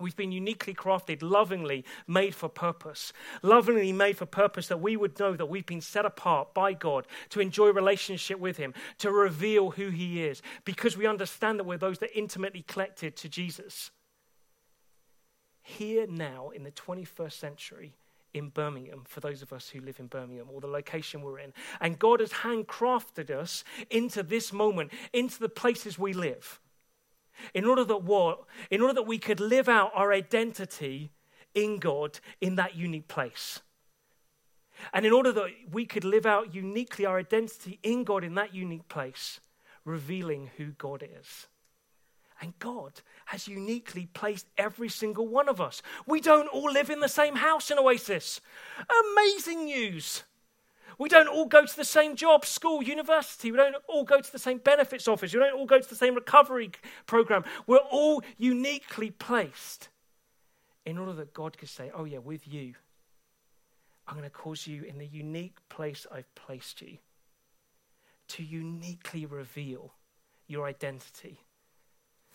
We've 0.00 0.16
been 0.16 0.32
uniquely 0.32 0.74
crafted, 0.74 1.22
lovingly 1.22 1.84
made 2.08 2.34
for 2.34 2.48
purpose. 2.48 3.12
Lovingly 3.42 3.92
made 3.92 4.16
for 4.16 4.26
purpose 4.26 4.66
that 4.68 4.80
we 4.80 4.96
would 4.96 5.18
know 5.20 5.34
that 5.34 5.46
we've 5.46 5.66
been 5.66 5.80
set 5.80 6.04
apart 6.04 6.52
by 6.52 6.72
God 6.72 7.06
to 7.30 7.40
enjoy 7.40 7.68
relationship 7.68 8.40
with 8.40 8.56
Him, 8.56 8.74
to 8.98 9.12
reveal 9.12 9.70
who 9.70 9.90
He 9.90 10.24
is, 10.24 10.42
because 10.64 10.96
we 10.96 11.06
understand 11.06 11.58
that 11.58 11.64
we're 11.64 11.78
those 11.78 11.98
that 11.98 12.18
intimately 12.18 12.62
connected 12.62 13.16
to 13.16 13.28
Jesus 13.28 13.92
here 15.62 16.06
now 16.06 16.50
in 16.50 16.62
the 16.62 16.70
21st 16.70 17.32
century 17.32 17.94
in 18.34 18.48
Birmingham, 18.48 19.04
for 19.06 19.20
those 19.20 19.40
of 19.40 19.52
us 19.52 19.68
who 19.68 19.80
live 19.80 20.00
in 20.00 20.08
Birmingham 20.08 20.48
or 20.52 20.60
the 20.60 20.66
location 20.66 21.22
we're 21.22 21.38
in. 21.38 21.54
And 21.80 21.98
God 21.98 22.20
has 22.20 22.30
handcrafted 22.30 23.30
us 23.30 23.64
into 23.88 24.22
this 24.22 24.52
moment, 24.52 24.92
into 25.12 25.38
the 25.38 25.48
places 25.48 25.98
we 25.98 26.12
live. 26.12 26.60
In 27.54 27.64
order 27.64 27.84
that 27.84 28.02
what? 28.02 28.44
In 28.70 28.80
order 28.80 28.94
that 28.94 29.06
we 29.06 29.18
could 29.18 29.40
live 29.40 29.68
out 29.68 29.92
our 29.94 30.12
identity 30.12 31.12
in 31.54 31.78
God 31.78 32.18
in 32.40 32.56
that 32.56 32.74
unique 32.74 33.08
place. 33.08 33.60
And 34.92 35.06
in 35.06 35.12
order 35.12 35.32
that 35.32 35.50
we 35.70 35.86
could 35.86 36.04
live 36.04 36.26
out 36.26 36.54
uniquely 36.54 37.06
our 37.06 37.18
identity 37.18 37.78
in 37.82 38.02
God 38.04 38.24
in 38.24 38.34
that 38.34 38.54
unique 38.54 38.88
place, 38.88 39.40
revealing 39.84 40.50
who 40.56 40.72
God 40.72 41.06
is. 41.20 41.46
And 42.40 42.58
God 42.58 43.00
has 43.26 43.48
uniquely 43.48 44.06
placed 44.06 44.46
every 44.58 44.88
single 44.88 45.26
one 45.26 45.48
of 45.48 45.60
us. 45.60 45.82
We 46.06 46.20
don't 46.20 46.48
all 46.48 46.70
live 46.70 46.90
in 46.90 47.00
the 47.00 47.08
same 47.08 47.36
house 47.36 47.70
in 47.70 47.78
Oasis. 47.78 48.40
Amazing 49.14 49.64
news. 49.66 50.24
We 50.98 51.08
don't 51.08 51.28
all 51.28 51.46
go 51.46 51.64
to 51.64 51.76
the 51.76 51.84
same 51.84 52.16
job, 52.16 52.44
school, 52.44 52.82
university. 52.82 53.50
We 53.50 53.56
don't 53.56 53.76
all 53.88 54.04
go 54.04 54.20
to 54.20 54.32
the 54.32 54.38
same 54.38 54.58
benefits 54.58 55.08
office. 55.08 55.32
We 55.32 55.40
don't 55.40 55.54
all 55.54 55.66
go 55.66 55.80
to 55.80 55.88
the 55.88 55.96
same 55.96 56.14
recovery 56.14 56.70
program. 57.06 57.44
We're 57.66 57.78
all 57.78 58.22
uniquely 58.36 59.10
placed 59.10 59.88
in 60.84 60.98
order 60.98 61.12
that 61.14 61.34
God 61.34 61.56
could 61.58 61.68
say, 61.68 61.90
Oh, 61.94 62.04
yeah, 62.04 62.18
with 62.18 62.46
you, 62.46 62.74
I'm 64.06 64.16
going 64.16 64.28
to 64.28 64.30
cause 64.30 64.66
you 64.66 64.82
in 64.84 64.98
the 64.98 65.06
unique 65.06 65.56
place 65.68 66.06
I've 66.12 66.32
placed 66.34 66.82
you 66.82 66.98
to 68.28 68.42
uniquely 68.42 69.26
reveal 69.26 69.94
your 70.46 70.66
identity 70.66 71.40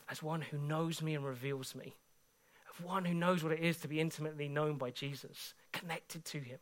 as 0.10 0.24
one 0.24 0.42
who 0.42 0.58
knows 0.58 1.02
me 1.02 1.16
and 1.16 1.26
reveals 1.26 1.76
me, 1.76 1.96
of 2.70 2.84
one 2.84 3.06
who 3.06 3.14
knows 3.14 3.44
what 3.44 3.52
it 3.52 3.60
is 3.60 3.78
to 3.78 3.88
be 3.88 4.00
intimately 4.00 4.48
known 4.48 4.78
by 4.78 4.90
Jesus, 4.90 5.54
connected 5.72 6.26
to 6.26 6.40
him. 6.40 6.60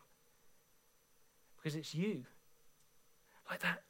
Because 1.55 1.75
it's 1.75 1.95
you, 1.95 2.25
like 3.49 3.59
that 3.61 3.83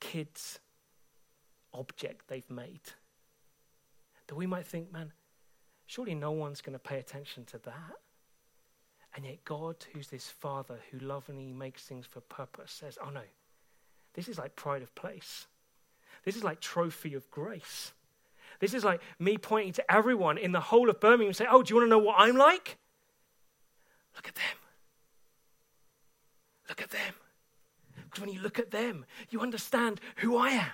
kid's 0.00 0.60
object 1.74 2.28
they've 2.28 2.50
made. 2.50 2.80
That 4.28 4.34
we 4.34 4.46
might 4.46 4.66
think, 4.66 4.92
man, 4.92 5.12
surely 5.86 6.14
no 6.14 6.32
one's 6.32 6.60
going 6.60 6.72
to 6.72 6.78
pay 6.78 6.98
attention 6.98 7.44
to 7.46 7.58
that. 7.58 7.96
And 9.14 9.24
yet, 9.24 9.44
God, 9.44 9.76
who's 9.92 10.08
this 10.08 10.28
Father 10.28 10.78
who 10.90 10.98
lovingly 10.98 11.52
makes 11.52 11.84
things 11.84 12.06
for 12.06 12.20
purpose, 12.20 12.70
says, 12.70 12.98
oh 13.04 13.10
no, 13.10 13.22
this 14.14 14.28
is 14.28 14.38
like 14.38 14.56
pride 14.56 14.82
of 14.82 14.94
place. 14.94 15.46
This 16.24 16.36
is 16.36 16.44
like 16.44 16.60
trophy 16.60 17.14
of 17.14 17.30
grace. 17.30 17.92
This 18.60 18.74
is 18.74 18.84
like 18.84 19.00
me 19.18 19.38
pointing 19.38 19.72
to 19.74 19.92
everyone 19.92 20.38
in 20.38 20.52
the 20.52 20.60
whole 20.60 20.88
of 20.90 21.00
Birmingham 21.00 21.28
and 21.28 21.36
saying, 21.36 21.50
Oh, 21.52 21.62
do 21.62 21.70
you 21.72 21.76
want 21.76 21.86
to 21.86 21.90
know 21.90 21.98
what 21.98 22.16
I'm 22.18 22.36
like? 22.36 22.78
Look 24.14 24.28
at 24.28 24.34
them. 24.34 24.44
Look 26.68 26.82
at 26.82 26.90
them. 26.90 27.14
Because 28.04 28.20
when 28.20 28.32
you 28.32 28.40
look 28.40 28.58
at 28.58 28.70
them, 28.70 29.04
you 29.30 29.40
understand 29.40 30.00
who 30.16 30.36
I 30.36 30.50
am. 30.50 30.70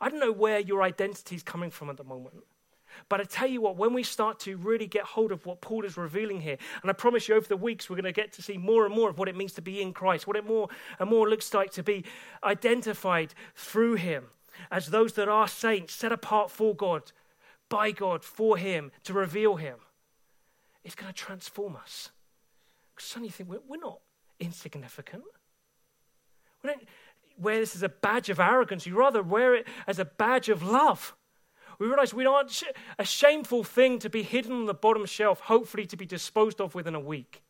I 0.00 0.08
don't 0.08 0.20
know 0.20 0.32
where 0.32 0.60
your 0.60 0.82
identity 0.82 1.36
is 1.36 1.42
coming 1.42 1.70
from 1.70 1.90
at 1.90 1.96
the 1.96 2.04
moment. 2.04 2.36
But 3.08 3.20
I 3.20 3.24
tell 3.24 3.48
you 3.48 3.60
what, 3.60 3.76
when 3.76 3.92
we 3.92 4.02
start 4.02 4.40
to 4.40 4.56
really 4.56 4.86
get 4.86 5.04
hold 5.04 5.32
of 5.32 5.46
what 5.46 5.60
Paul 5.60 5.84
is 5.84 5.96
revealing 5.96 6.40
here, 6.40 6.58
and 6.82 6.90
I 6.90 6.94
promise 6.94 7.28
you 7.28 7.34
over 7.34 7.46
the 7.46 7.56
weeks 7.56 7.88
we're 7.88 7.96
going 7.96 8.04
to 8.04 8.12
get 8.12 8.32
to 8.34 8.42
see 8.42 8.56
more 8.56 8.86
and 8.86 8.94
more 8.94 9.10
of 9.10 9.18
what 9.18 9.28
it 9.28 9.36
means 9.36 9.52
to 9.54 9.62
be 9.62 9.80
in 9.80 9.92
Christ, 9.92 10.26
what 10.26 10.36
it 10.36 10.46
more 10.46 10.68
and 10.98 11.08
more 11.08 11.28
looks 11.28 11.52
like 11.54 11.70
to 11.72 11.82
be 11.82 12.04
identified 12.42 13.34
through 13.54 13.94
him 13.94 14.24
as 14.70 14.86
those 14.86 15.14
that 15.14 15.28
are 15.28 15.48
saints, 15.48 15.94
set 15.94 16.12
apart 16.12 16.50
for 16.50 16.74
God, 16.74 17.12
by 17.68 17.90
God, 17.90 18.24
for 18.24 18.56
him, 18.56 18.92
to 19.04 19.12
reveal 19.12 19.56
him. 19.56 19.76
It's 20.84 20.94
going 20.94 21.12
to 21.12 21.18
transform 21.18 21.76
us. 21.76 22.10
Suddenly 22.98 23.28
you 23.28 23.32
think 23.32 23.50
we're, 23.50 23.60
we're 23.66 23.76
not 23.76 24.00
insignificant. 24.38 25.24
We 26.62 26.70
don't 26.70 26.82
wear 27.38 27.58
this 27.58 27.74
as 27.74 27.82
a 27.82 27.88
badge 27.88 28.28
of 28.28 28.40
arrogance. 28.40 28.86
You 28.86 28.98
rather 28.98 29.22
wear 29.22 29.54
it 29.54 29.66
as 29.86 29.98
a 29.98 30.04
badge 30.04 30.48
of 30.48 30.62
love. 30.62 31.14
We 31.78 31.86
realize 31.86 32.12
we 32.12 32.26
aren't 32.26 32.62
a 32.98 33.04
shameful 33.04 33.64
thing 33.64 33.98
to 34.00 34.10
be 34.10 34.22
hidden 34.22 34.52
on 34.52 34.66
the 34.66 34.74
bottom 34.74 35.06
shelf, 35.06 35.40
hopefully 35.40 35.86
to 35.86 35.96
be 35.96 36.04
disposed 36.04 36.60
of 36.60 36.74
within 36.74 36.94
a 36.94 37.00
week, 37.00 37.42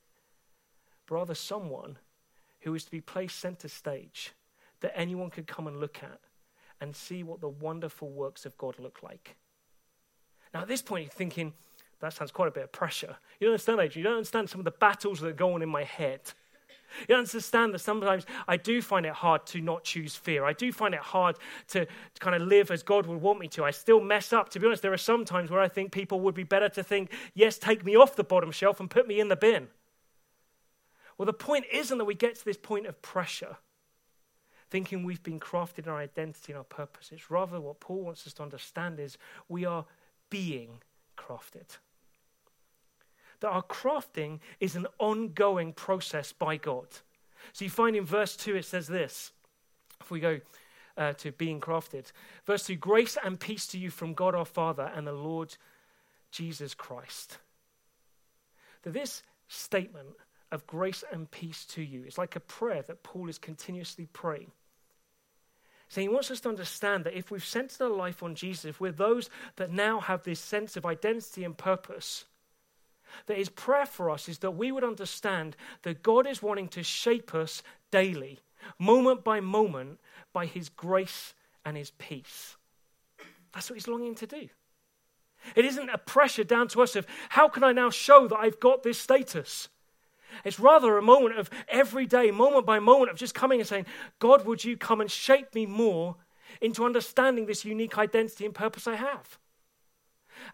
but 1.07 1.17
rather 1.17 1.35
someone 1.35 1.99
who 2.61 2.73
is 2.75 2.85
to 2.85 2.91
be 2.93 3.01
placed 3.01 3.41
center 3.41 3.67
stage 3.67 4.33
that 4.81 4.97
anyone 4.97 5.31
could 5.31 5.49
come 5.49 5.67
and 5.67 5.81
look 5.81 5.99
at 6.03 6.21
and 6.81 6.95
see 6.95 7.23
what 7.23 7.41
the 7.41 7.49
wonderful 7.49 8.09
works 8.09 8.47
of 8.47 8.57
God 8.57 8.79
look 8.79 9.03
like. 9.03 9.37
Now, 10.55 10.63
at 10.63 10.69
this 10.69 10.83
point, 10.83 11.05
you're 11.05 11.11
thinking, 11.11 11.53
that 12.01 12.13
sounds 12.13 12.33
quite 12.33 12.49
a 12.49 12.53
bit 12.53 12.65
of 12.65 12.73
pressure. 12.73 13.17
You 13.39 13.47
don't 13.47 13.53
understand, 13.53 13.81
Adrian. 13.81 13.99
You 13.99 14.05
don't 14.05 14.17
understand 14.17 14.49
some 14.49 14.61
of 14.61 14.65
the 14.65 14.71
battles 14.73 15.21
that 15.21 15.37
go 15.37 15.55
on 15.55 15.63
in 15.63 15.69
my 15.69 15.85
head. 15.85 16.21
You 17.09 17.15
understand 17.15 17.73
that 17.75 17.79
sometimes 17.81 18.27
I 18.49 18.57
do 18.57 18.83
find 18.83 19.07
it 19.07 19.13
hard 19.13 19.47
to 19.47 19.61
not 19.61 19.85
choose 19.85 20.17
fear. 20.17 20.45
I 20.45 20.53
do 20.53 20.73
find 20.73 20.95
it 20.95 21.01
hard 21.01 21.37
to, 21.69 21.85
to 21.85 22.21
kind 22.21 22.35
of 22.35 22.43
live 22.43 22.71
as 22.71 22.83
God 22.83 23.07
would 23.07 23.21
want 23.21 23.39
me 23.39 23.49
to. 23.49 23.65
I 23.65 23.71
still 23.71 24.01
mess 24.01 24.33
up. 24.33 24.49
To 24.51 24.61
be 24.61 24.67
honest, 24.67 24.83
there 24.83 24.93
are 24.93 24.99
some 24.99 25.25
times 25.25 25.51
where 25.51 25.61
I 25.61 25.69
think 25.69 25.93
people 25.93 26.21
would 26.21 26.35
be 26.35 26.43
better 26.43 26.69
to 26.71 26.83
think, 26.83 27.11
yes, 27.35 27.59
take 27.59 27.85
me 27.85 27.97
off 27.97 28.17
the 28.17 28.25
bottom 28.25 28.51
shelf 28.51 28.81
and 28.81 28.91
put 28.91 29.07
me 29.07 29.21
in 29.21 29.29
the 29.29 29.37
bin. 29.37 29.69
Well, 31.17 31.27
the 31.27 31.33
point 31.33 31.67
isn't 31.73 31.97
that 31.99 32.07
we 32.07 32.15
get 32.15 32.35
to 32.37 32.45
this 32.45 32.57
point 32.57 32.87
of 32.87 33.01
pressure, 33.03 33.59
thinking 34.71 35.03
we've 35.03 35.23
been 35.23 35.41
crafted 35.41 35.85
in 35.85 35.89
our 35.89 35.99
identity 35.99 36.53
and 36.53 36.59
our 36.59 36.65
purpose. 36.65 37.11
It's 37.13 37.31
rather 37.31 37.61
what 37.61 37.81
Paul 37.81 38.05
wants 38.05 38.27
us 38.27 38.33
to 38.35 38.43
understand 38.43 38.99
is 38.99 39.19
we 39.49 39.65
are 39.65 39.85
being 40.31 40.81
crafted 41.19 41.77
that 43.41 43.49
our 43.49 43.63
crafting 43.63 44.39
is 44.61 44.77
an 44.77 44.87
ongoing 44.99 45.73
process 45.73 46.33
by 46.33 46.57
God. 46.57 46.87
So 47.53 47.65
you 47.65 47.71
find 47.71 47.97
in 47.97 48.05
verse 48.05 48.37
2 48.37 48.57
it 48.57 48.65
says 48.65 48.87
this. 48.87 49.33
If 50.01 50.11
we 50.11 50.21
go 50.21 50.41
uh, 50.97 51.15
to 51.15 51.33
being 51.33 51.61
crafted, 51.61 52.13
verse 52.47 52.65
2 52.67 52.77
grace 52.77 53.17
and 53.23 53.41
peace 53.41 53.67
to 53.69 53.79
you 53.79 53.91
from 53.91 54.15
God 54.15 54.35
our 54.35 54.45
Father 54.45 54.91
and 54.95 55.07
the 55.07 55.13
Lord 55.13 55.57
Jesus 56.31 56.75
Christ. 56.75 57.39
That 58.83 58.93
this 58.93 59.23
statement 59.49 60.09
of 60.53 60.67
grace 60.67 61.05
and 61.13 61.31
peace 61.31 61.65
to 61.67 61.83
you 61.83 62.05
is 62.05 62.19
like 62.19 62.37
a 62.37 62.41
prayer 62.41 62.83
that 62.83 63.03
Paul 63.03 63.29
is 63.29 63.39
continuously 63.39 64.07
praying. 64.13 64.53
So 65.91 66.01
he 66.01 66.09
wants 66.09 66.31
us 66.31 66.39
to 66.41 66.49
understand 66.49 67.03
that 67.05 67.19
if 67.19 67.33
we've 67.33 67.45
centered 67.45 67.83
our 67.83 67.91
life 67.91 68.23
on 68.23 68.37
Jesus, 68.37 68.65
if 68.65 68.81
we're 68.81 68.93
those 68.93 69.29
that 69.57 69.73
now 69.73 69.99
have 69.99 70.23
this 70.23 70.39
sense 70.39 70.77
of 70.77 70.87
identity 70.87 71.43
and 71.43 71.59
purpose, 71.59 72.27
that 73.27 73.37
his 73.37 73.49
prayer 73.49 73.87
for 73.87 74.09
us 74.09 74.29
is 74.29 74.39
that 74.39 74.53
we 74.53 74.71
would 74.71 74.85
understand 74.85 75.57
that 75.83 76.05
God 76.05 76.29
is 76.29 76.41
wanting 76.41 76.69
to 76.69 76.85
shape 76.85 77.35
us 77.35 77.65
daily, 77.91 78.39
moment 78.79 79.25
by 79.25 79.41
moment, 79.41 79.99
by 80.33 80.47
his 80.47 80.69
grace 80.69 81.35
and 81.65 81.77
his 81.77 81.91
peace. 81.91 82.57
That's 83.53 83.69
what 83.69 83.75
he's 83.75 83.89
longing 83.89 84.15
to 84.15 84.29
do. 84.29 84.49
It 85.57 85.65
isn't 85.65 85.91
a 85.91 85.99
pressure 85.99 86.45
down 86.45 86.69
to 86.69 86.83
us 86.83 86.95
of 86.95 87.05
how 87.31 87.49
can 87.49 87.65
I 87.65 87.73
now 87.73 87.91
show 87.91 88.29
that 88.29 88.39
I've 88.39 88.61
got 88.61 88.85
this 88.85 88.99
status? 88.99 89.69
It's 90.45 90.61
rather 90.61 90.97
a 90.97 91.03
moment 91.03 91.39
of 91.39 91.51
every 91.69 92.07
day, 92.07 92.31
moment 92.31 92.67
by 92.67 92.79
moment, 92.79 93.11
of 93.11 93.17
just 93.17 93.35
coming 93.35 93.61
and 93.61 93.69
saying, 93.69 93.87
God, 94.19 94.45
would 94.47 94.65
you 94.65 94.77
come 94.77 95.01
and 95.01 95.11
shape 95.11 95.55
me 95.55 95.67
more 95.67 96.17
into 96.61 96.85
understanding 96.85 97.47
this 97.47 97.65
unique 97.65 97.99
identity 97.99 98.45
and 98.45 98.55
purpose 98.55 98.87
I 98.87 98.97
have? 98.97 99.39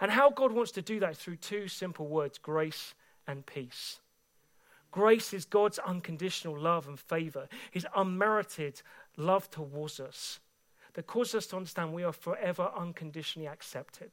And 0.01 0.11
how 0.11 0.31
God 0.31 0.53
wants 0.53 0.73
to 0.73 0.83
do 0.83 1.01
that 1.01 1.17
through 1.17 1.37
two 1.37 1.69
simple 1.69 2.07
words 2.07 2.39
grace 2.39 2.95
and 3.27 3.47
peace. 3.47 4.01
Grace 4.91 5.35
is 5.35 5.45
God's 5.45 5.79
unconditional 5.81 6.59
love 6.59 6.89
and 6.89 6.99
favor, 6.99 7.49
his 7.71 7.87
unmerited 7.95 8.81
love 9.17 9.51
towards 9.51 10.01
us 10.01 10.41
that 10.95 11.07
causes 11.07 11.35
us 11.35 11.47
to 11.49 11.57
understand 11.57 11.93
we 11.93 12.03
are 12.03 12.13
forever 12.13 12.71
unconditionally 12.75 13.47
accepted. 13.47 14.11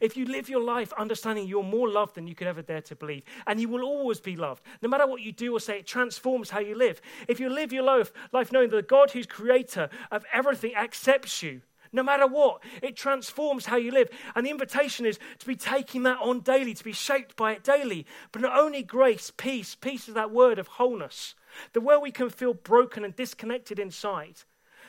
If 0.00 0.16
you 0.16 0.24
live 0.24 0.48
your 0.48 0.62
life 0.62 0.92
understanding 0.98 1.46
you're 1.46 1.62
more 1.62 1.88
loved 1.88 2.14
than 2.14 2.26
you 2.26 2.34
could 2.34 2.46
ever 2.46 2.62
dare 2.62 2.82
to 2.82 2.96
believe, 2.96 3.22
and 3.46 3.60
you 3.60 3.68
will 3.68 3.82
always 3.82 4.20
be 4.20 4.36
loved, 4.36 4.62
no 4.82 4.88
matter 4.88 5.06
what 5.06 5.22
you 5.22 5.32
do 5.32 5.54
or 5.54 5.60
say, 5.60 5.78
it 5.78 5.86
transforms 5.86 6.50
how 6.50 6.60
you 6.60 6.74
live. 6.74 7.00
If 7.28 7.40
you 7.40 7.48
live 7.48 7.72
your 7.72 7.84
life, 7.84 8.12
life 8.32 8.52
knowing 8.52 8.70
that 8.70 8.76
the 8.76 8.82
God 8.82 9.10
who's 9.10 9.26
creator 9.26 9.88
of 10.10 10.24
everything 10.32 10.74
accepts 10.74 11.42
you, 11.42 11.62
no 11.92 12.02
matter 12.02 12.26
what. 12.26 12.62
It 12.82 12.96
transforms 12.96 13.66
how 13.66 13.76
you 13.76 13.90
live. 13.90 14.10
And 14.34 14.46
the 14.46 14.50
invitation 14.50 15.06
is 15.06 15.18
to 15.38 15.46
be 15.46 15.56
taking 15.56 16.02
that 16.04 16.18
on 16.20 16.40
daily, 16.40 16.74
to 16.74 16.84
be 16.84 16.92
shaped 16.92 17.36
by 17.36 17.52
it 17.52 17.64
daily. 17.64 18.06
But 18.32 18.42
not 18.42 18.58
only 18.58 18.82
grace, 18.82 19.32
peace, 19.36 19.74
peace 19.74 20.08
is 20.08 20.14
that 20.14 20.30
word 20.30 20.58
of 20.58 20.66
wholeness, 20.66 21.34
the 21.72 21.80
where 21.80 22.00
we 22.00 22.10
can 22.10 22.30
feel 22.30 22.54
broken 22.54 23.04
and 23.04 23.16
disconnected 23.16 23.78
inside. 23.78 24.42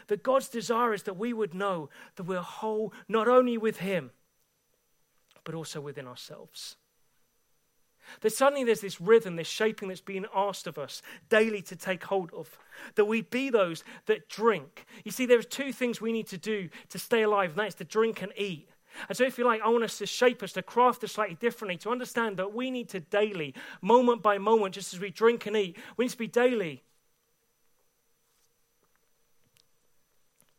That 0.07 0.23
God's 0.23 0.47
desire 0.47 0.93
is 0.93 1.03
that 1.03 1.17
we 1.17 1.33
would 1.33 1.53
know 1.53 1.89
that 2.15 2.23
we're 2.23 2.41
whole 2.41 2.93
not 3.07 3.27
only 3.27 3.57
with 3.57 3.77
Him, 3.77 4.11
but 5.47 5.55
also 5.55 5.79
within 5.79 6.05
ourselves. 6.05 6.75
That 8.19 8.33
suddenly 8.33 8.65
there's 8.65 8.81
this 8.81 8.99
rhythm, 8.99 9.37
this 9.37 9.47
shaping 9.47 9.87
that's 9.87 10.01
being 10.01 10.25
asked 10.35 10.67
of 10.67 10.77
us 10.77 11.01
daily 11.29 11.61
to 11.61 11.75
take 11.77 12.03
hold 12.03 12.33
of. 12.33 12.59
That 12.95 13.05
we 13.05 13.21
be 13.21 13.49
those 13.49 13.85
that 14.07 14.27
drink. 14.27 14.85
You 15.05 15.11
see, 15.11 15.25
there's 15.25 15.45
two 15.45 15.71
things 15.71 16.01
we 16.01 16.11
need 16.11 16.27
to 16.27 16.37
do 16.37 16.67
to 16.89 16.99
stay 16.99 17.21
alive, 17.21 17.51
and 17.51 17.59
that 17.59 17.67
is 17.69 17.75
to 17.75 17.85
drink 17.85 18.21
and 18.21 18.33
eat. 18.35 18.67
And 19.07 19.17
so, 19.17 19.23
if 19.23 19.37
you 19.37 19.45
like, 19.45 19.61
I 19.61 19.69
want 19.69 19.85
us 19.85 19.97
to 19.99 20.05
shape 20.05 20.43
us, 20.43 20.51
to 20.51 20.61
craft 20.61 21.01
us 21.05 21.13
slightly 21.13 21.35
differently, 21.35 21.77
to 21.77 21.91
understand 21.91 22.35
that 22.35 22.53
we 22.53 22.69
need 22.69 22.89
to 22.89 22.99
daily, 22.99 23.53
moment 23.81 24.21
by 24.21 24.37
moment, 24.37 24.75
just 24.75 24.93
as 24.93 24.99
we 24.99 25.11
drink 25.11 25.45
and 25.45 25.55
eat, 25.55 25.77
we 25.95 26.05
need 26.05 26.11
to 26.11 26.17
be 26.17 26.27
daily 26.27 26.83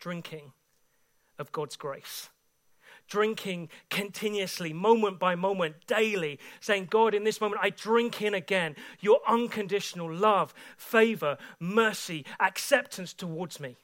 drinking 0.00 0.52
of 1.38 1.52
God's 1.52 1.76
grace 1.76 2.30
drinking 3.08 3.68
continuously, 3.90 4.72
moment 4.72 5.18
by 5.18 5.34
moment, 5.34 5.74
daily, 5.86 6.38
saying, 6.60 6.88
God, 6.90 7.14
in 7.14 7.24
this 7.24 7.40
moment, 7.40 7.60
I 7.62 7.70
drink 7.70 8.22
in 8.22 8.34
again 8.34 8.76
your 9.00 9.20
unconditional 9.26 10.12
love, 10.12 10.54
favor, 10.76 11.38
mercy, 11.58 12.24
acceptance 12.38 13.12
towards 13.12 13.58
me. 13.58 13.76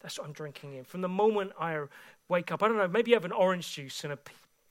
That's 0.00 0.18
what 0.18 0.26
I'm 0.26 0.32
drinking 0.32 0.74
in. 0.74 0.84
From 0.84 1.02
the 1.02 1.08
moment 1.08 1.52
I 1.60 1.84
wake 2.28 2.50
up, 2.52 2.62
I 2.62 2.68
don't 2.68 2.78
know, 2.78 2.88
maybe 2.88 3.10
you 3.10 3.16
have 3.16 3.24
an 3.24 3.32
orange 3.32 3.72
juice 3.72 4.02
and 4.04 4.12
a 4.12 4.18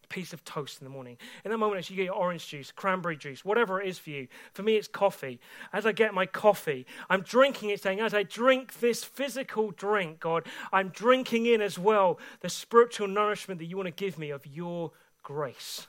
piece 0.10 0.34
of 0.34 0.44
toast 0.44 0.82
in 0.82 0.86
the 0.86 0.90
morning. 0.90 1.18
In 1.46 1.52
that 1.52 1.58
moment, 1.58 1.80
as 1.80 1.90
you 1.90 1.96
get 1.96 2.06
your 2.06 2.16
orange 2.16 2.48
juice, 2.48 2.72
cranberry 2.72 3.16
juice, 3.16 3.46
whatever 3.46 3.82
it 3.82 3.88
is 3.88 3.98
for 4.00 4.10
you, 4.10 4.28
for 4.54 4.64
me, 4.64 4.76
it's 4.76 4.88
coffee. 4.88 5.40
As 5.72 5.86
I 5.86 5.92
get 5.92 6.14
my 6.14 6.26
coffee, 6.26 6.86
I'm 7.10 7.22
drinking 7.22 7.70
it, 7.70 7.82
saying, 7.82 8.00
as 8.00 8.14
I 8.14 8.24
drink 8.24 8.80
this 8.80 9.04
physical 9.04 9.72
drink, 9.72 10.20
God, 10.20 10.46
I'm 10.74 10.90
drinking 10.90 11.46
in 11.46 11.62
as 11.62 11.80
well 11.80 12.20
the 12.42 12.50
spiritual 12.50 13.08
nourishment 13.08 13.60
that 13.60 13.66
you 13.66 13.78
want 13.78 13.88
to 13.88 13.92
give 13.92 14.18
me 14.18 14.32
of 14.32 14.46
your 14.46 14.92
grace. 15.24 15.88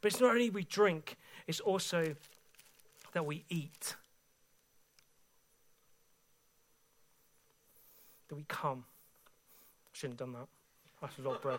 But 0.00 0.12
it's 0.12 0.20
not 0.20 0.30
only 0.30 0.50
we 0.50 0.64
drink, 0.64 1.16
it's 1.46 1.60
also 1.60 2.14
that 3.12 3.26
we 3.26 3.44
eat. 3.48 3.96
That 8.28 8.36
we 8.36 8.44
come. 8.48 8.84
Shouldn't 9.92 10.20
have 10.20 10.32
done 10.32 10.40
that. 10.40 10.48
That's 11.00 11.18
a 11.18 11.22
lot 11.22 11.36
of 11.36 11.42
bread. 11.42 11.58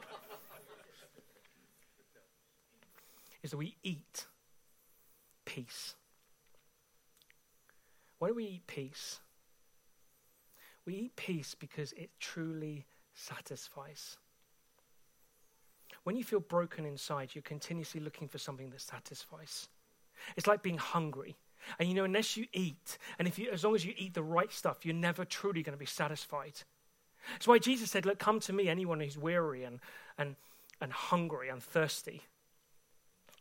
Is 3.46 3.52
that 3.52 3.58
we 3.58 3.76
eat 3.84 4.26
peace. 5.46 5.93
Why 8.18 8.30
do 8.30 8.34
we 8.34 8.46
eat 8.46 8.66
peace? 8.66 9.20
We 10.84 10.96
eat 10.96 11.16
peace 11.16 11.54
because 11.54 11.93
it 11.93 12.10
truly 12.20 12.88
satisfies. 13.14 14.18
When 16.06 16.16
you 16.16 16.24
feel 16.24 16.39
broken 16.39 16.88
inside, 16.88 17.36
you're 17.36 17.43
continuously 17.43 18.02
looking 18.02 18.28
for 18.28 18.39
something 18.39 18.72
that 18.72 18.82
satisfies. 18.82 19.68
It's 20.36 20.48
like 20.48 20.64
being 20.64 20.80
hungry. 20.80 21.36
And 21.78 21.88
you 21.88 21.93
know, 21.93 22.04
unless 22.04 22.36
you 22.36 22.48
eat, 22.52 22.98
and 23.20 23.28
if 23.28 23.38
you, 23.38 23.52
as 23.52 23.64
long 23.64 23.76
as 23.76 23.86
you 23.86 23.93
eat 23.96 24.16
the 24.16 24.24
right 24.24 24.52
stuff, 24.52 24.86
you're 24.86 24.96
never 24.96 25.24
truly 25.24 25.62
going 25.62 25.76
to 25.76 25.80
be 25.80 25.86
satisfied. 25.86 26.64
That's 27.34 27.48
why 27.48 27.60
Jesus 27.60 27.91
said, 27.91 28.08
Look, 28.08 28.18
come 28.18 28.39
to 28.39 28.54
me, 28.54 28.70
anyone 28.70 29.02
who's 29.02 29.20
weary 29.20 29.66
and, 29.66 29.80
and, 30.18 30.36
and 30.82 30.91
hungry 30.91 31.50
and 31.50 31.62
thirsty. 31.62 32.24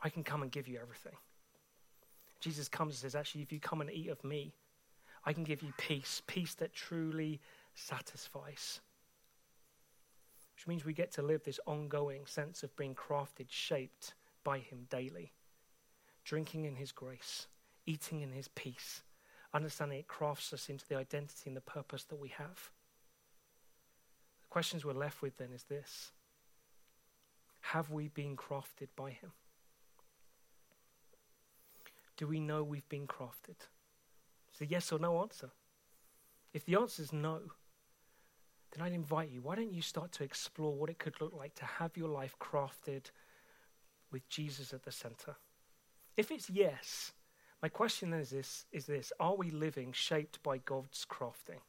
I 0.03 0.09
can 0.09 0.23
come 0.23 0.43
and 0.43 0.51
give 0.51 0.69
you 0.69 0.79
everything. 0.81 1.17
Jesus 2.41 2.69
comes 2.69 2.95
and 2.95 2.99
says, 2.99 3.15
Actually, 3.15 3.43
if 3.43 3.53
you 3.53 3.61
come 3.61 3.81
and 3.81 3.91
eat 3.91 4.09
of 4.09 4.23
me, 4.23 4.53
I 5.25 5.33
can 5.33 5.45
give 5.45 5.63
you 5.63 5.73
peace, 5.79 6.23
peace 6.27 6.55
that 6.57 6.75
truly 6.75 7.41
satisfies. 7.75 8.81
which 10.55 10.67
means 10.67 10.85
we 10.85 10.93
get 10.93 11.11
to 11.13 11.23
live 11.23 11.43
this 11.43 11.59
ongoing 11.67 12.27
sense 12.27 12.63
of 12.63 12.77
being 12.77 12.95
crafted, 12.95 13.47
shaped 13.49 14.15
by 14.45 14.59
Him 14.59 14.87
daily, 14.89 15.33
drinking 16.25 16.65
in 16.65 16.77
His 16.77 16.93
grace, 16.93 17.49
eating 17.87 18.21
in 18.21 18.31
His 18.33 18.49
peace, 18.49 19.03
understanding 19.53 19.99
it 19.99 20.07
crafts 20.09 20.53
us 20.53 20.69
into 20.69 20.87
the 20.87 20.97
identity 20.97 21.45
and 21.47 21.57
the 21.57 21.61
purpose 21.61 22.05
that 22.05 22.21
we 22.21 22.29
have. 22.29 22.71
The 24.43 24.49
questions 24.49 24.85
we're 24.85 24.93
left 24.93 25.23
with 25.23 25.39
then 25.39 25.53
is 25.53 25.65
this 25.65 26.13
Have 27.61 27.91
we 27.91 28.09
been 28.09 28.37
crafted 28.37 28.89
by 28.95 29.11
Him? 29.11 29.33
Do 32.17 32.27
we 32.27 32.41
know 32.41 32.63
we've 32.63 32.89
been 32.89 33.07
crafted? 33.07 33.57
It's 34.51 34.61
a 34.61 34.67
yes 34.67 34.93
or 34.93 34.99
no 34.99 35.21
answer. 35.23 35.51
If 36.53 36.65
the 36.65 36.77
answer 36.77 37.03
is 37.03 37.13
no, 37.13 37.41
then 38.73 38.85
I'd 38.85 38.93
invite 38.93 39.31
you, 39.31 39.41
why 39.43 39.57
don't 39.57 39.73
you 39.73 39.83
start 39.83 40.13
to 40.13 40.25
explore 40.25 40.75
what 40.75 40.91
it 40.91 40.99
could 40.99 41.21
look 41.21 41.35
like 41.37 41.55
to 41.57 41.65
have 41.65 41.97
your 41.97 42.09
life 42.09 42.37
crafted 42.41 43.11
with 44.13 44.29
Jesus 44.29 44.73
at 44.73 44.85
the 44.85 44.93
center? 44.93 45.37
If 46.17 46.31
it's 46.31 46.49
yes, 46.49 47.13
my 47.61 47.69
question 47.69 48.13
is 48.13 48.31
this, 48.31 48.67
is 48.71 48.87
this 48.87 49.13
Are 49.19 49.35
we 49.35 49.51
living 49.51 49.93
shaped 49.93 50.43
by 50.43 50.59
God's 50.59 51.05
crafting? 51.05 51.61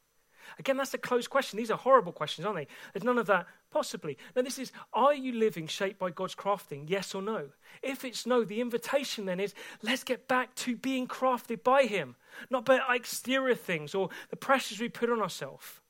Again, 0.59 0.77
that's 0.77 0.93
a 0.93 0.97
closed 0.97 1.29
question. 1.29 1.57
These 1.57 1.71
are 1.71 1.77
horrible 1.77 2.11
questions, 2.11 2.45
aren't 2.45 2.57
they? 2.57 2.67
There's 2.93 3.03
none 3.03 3.17
of 3.17 3.27
that 3.27 3.47
possibly. 3.71 4.17
Now, 4.35 4.41
this 4.41 4.57
is 4.57 4.71
Are 4.93 5.13
you 5.13 5.33
living 5.33 5.67
shaped 5.67 5.99
by 5.99 6.09
God's 6.09 6.35
crafting? 6.35 6.89
Yes 6.89 7.13
or 7.13 7.21
no? 7.21 7.49
If 7.81 8.05
it's 8.05 8.25
no, 8.25 8.43
the 8.43 8.61
invitation 8.61 9.25
then 9.25 9.39
is 9.39 9.53
let's 9.81 10.03
get 10.03 10.27
back 10.27 10.55
to 10.55 10.75
being 10.75 11.07
crafted 11.07 11.63
by 11.63 11.83
Him, 11.83 12.15
not 12.49 12.65
by 12.65 12.79
exterior 12.89 13.55
things 13.55 13.93
or 13.93 14.09
the 14.29 14.35
pressures 14.35 14.79
we 14.79 14.89
put 14.89 15.09
on 15.09 15.21
ourselves. 15.21 15.81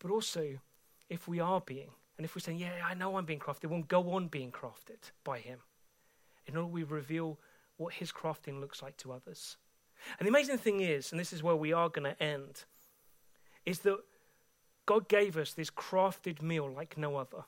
But 0.00 0.10
also, 0.10 0.58
if 1.08 1.28
we 1.28 1.40
are 1.40 1.60
being, 1.60 1.90
and 2.16 2.24
if 2.24 2.34
we're 2.34 2.40
saying, 2.40 2.58
Yeah, 2.58 2.72
I 2.84 2.94
know 2.94 3.16
I'm 3.16 3.24
being 3.24 3.38
crafted, 3.38 3.70
we'll 3.70 3.82
go 3.82 4.10
on 4.12 4.28
being 4.28 4.50
crafted 4.50 5.12
by 5.22 5.38
Him. 5.38 5.60
In 6.46 6.56
order 6.56 6.68
we 6.68 6.82
reveal 6.82 7.38
what 7.76 7.94
His 7.94 8.12
crafting 8.12 8.60
looks 8.60 8.82
like 8.82 8.96
to 8.98 9.12
others. 9.12 9.56
And 10.18 10.26
the 10.26 10.30
amazing 10.30 10.58
thing 10.58 10.80
is, 10.80 11.10
and 11.10 11.20
this 11.20 11.32
is 11.32 11.42
where 11.42 11.56
we 11.56 11.72
are 11.72 11.88
going 11.88 12.12
to 12.12 12.22
end, 12.22 12.64
is 13.66 13.80
that 13.80 13.98
God 14.86 15.08
gave 15.08 15.36
us 15.36 15.52
this 15.52 15.70
crafted 15.70 16.42
meal 16.42 16.70
like 16.70 16.98
no 16.98 17.16
other 17.16 17.44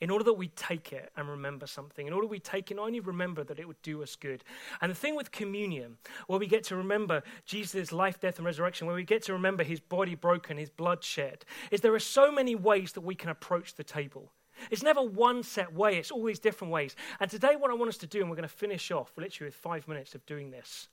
in 0.00 0.10
order 0.10 0.24
that 0.24 0.34
we 0.34 0.48
take 0.48 0.92
it 0.92 1.10
and 1.16 1.28
remember 1.28 1.66
something, 1.66 2.06
in 2.06 2.12
order 2.12 2.26
we 2.26 2.38
take 2.38 2.70
it, 2.70 2.74
not 2.74 2.86
only 2.86 3.00
remember 3.00 3.44
that 3.44 3.58
it 3.58 3.66
would 3.66 3.80
do 3.82 4.02
us 4.02 4.16
good. 4.16 4.44
And 4.80 4.90
the 4.90 4.94
thing 4.94 5.14
with 5.16 5.30
communion, 5.30 5.96
where 6.26 6.38
we 6.38 6.46
get 6.46 6.64
to 6.64 6.76
remember 6.76 7.22
Jesus' 7.46 7.92
life, 7.92 8.20
death, 8.20 8.36
and 8.36 8.44
resurrection, 8.44 8.86
where 8.86 8.96
we 8.96 9.04
get 9.04 9.22
to 9.24 9.32
remember 9.32 9.62
his 9.62 9.80
body 9.80 10.14
broken, 10.14 10.58
his 10.58 10.68
blood 10.68 11.02
shed, 11.04 11.44
is 11.70 11.80
there 11.80 11.94
are 11.94 12.00
so 12.00 12.30
many 12.32 12.54
ways 12.54 12.92
that 12.92 13.00
we 13.00 13.14
can 13.14 13.30
approach 13.30 13.76
the 13.76 13.84
table. 13.84 14.32
It's 14.70 14.82
never 14.82 15.02
one 15.02 15.42
set 15.42 15.72
way, 15.72 15.96
it's 15.96 16.10
all 16.10 16.24
these 16.24 16.38
different 16.38 16.72
ways. 16.72 16.96
And 17.20 17.30
today, 17.30 17.56
what 17.56 17.70
I 17.70 17.74
want 17.74 17.88
us 17.88 17.98
to 17.98 18.06
do, 18.06 18.20
and 18.20 18.28
we're 18.28 18.36
going 18.36 18.48
to 18.48 18.54
finish 18.54 18.90
off 18.90 19.12
literally 19.16 19.48
with 19.48 19.54
five 19.54 19.88
minutes 19.88 20.14
of 20.14 20.26
doing 20.26 20.50
this, 20.50 20.88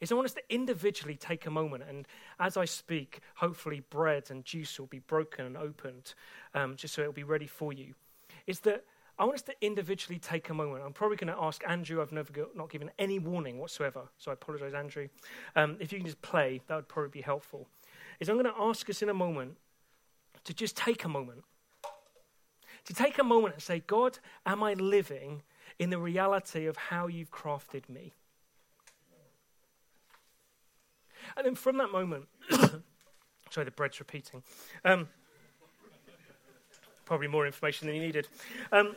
is 0.00 0.10
I 0.10 0.14
want 0.14 0.26
us 0.26 0.34
to 0.34 0.42
individually 0.48 1.16
take 1.16 1.46
a 1.46 1.50
moment, 1.50 1.84
and 1.88 2.06
as 2.38 2.56
I 2.56 2.64
speak, 2.64 3.20
hopefully 3.36 3.82
bread 3.90 4.30
and 4.30 4.44
juice 4.44 4.78
will 4.78 4.86
be 4.86 5.00
broken 5.00 5.46
and 5.46 5.56
opened, 5.56 6.14
um, 6.54 6.76
just 6.76 6.94
so 6.94 7.02
it'll 7.02 7.12
be 7.12 7.24
ready 7.24 7.46
for 7.46 7.72
you. 7.72 7.94
Is 8.46 8.60
that 8.60 8.84
I 9.18 9.24
want 9.24 9.36
us 9.36 9.42
to 9.42 9.54
individually 9.60 10.18
take 10.18 10.48
a 10.50 10.54
moment. 10.54 10.82
I'm 10.84 10.92
probably 10.92 11.16
going 11.16 11.32
to 11.32 11.40
ask 11.40 11.62
Andrew. 11.68 12.02
I've 12.02 12.10
never 12.10 12.32
got, 12.32 12.56
not 12.56 12.68
given 12.68 12.90
any 12.98 13.20
warning 13.20 13.58
whatsoever, 13.58 14.02
so 14.18 14.32
I 14.32 14.34
apologize, 14.34 14.74
Andrew. 14.74 15.08
Um, 15.54 15.76
if 15.78 15.92
you 15.92 15.98
can 15.98 16.06
just 16.06 16.20
play, 16.20 16.60
that 16.66 16.74
would 16.74 16.88
probably 16.88 17.10
be 17.10 17.20
helpful. 17.20 17.68
Is 18.18 18.28
I'm 18.28 18.34
going 18.34 18.52
to 18.52 18.60
ask 18.60 18.90
us 18.90 19.02
in 19.02 19.08
a 19.08 19.14
moment 19.14 19.56
to 20.44 20.52
just 20.52 20.76
take 20.76 21.04
a 21.04 21.08
moment, 21.08 21.44
to 22.86 22.94
take 22.94 23.18
a 23.18 23.24
moment 23.24 23.54
and 23.54 23.62
say, 23.62 23.84
God, 23.86 24.18
am 24.44 24.64
I 24.64 24.74
living 24.74 25.42
in 25.78 25.90
the 25.90 25.98
reality 25.98 26.66
of 26.66 26.76
how 26.76 27.06
you've 27.06 27.30
crafted 27.30 27.88
me? 27.88 28.14
And 31.36 31.46
then 31.46 31.54
from 31.54 31.78
that 31.78 31.90
moment, 31.90 32.26
sorry, 33.50 33.64
the 33.64 33.70
bread's 33.70 33.98
repeating. 34.00 34.42
Um, 34.84 35.08
probably 37.04 37.28
more 37.28 37.46
information 37.46 37.86
than 37.86 37.96
you 37.96 38.02
needed. 38.02 38.28
Um, 38.72 38.96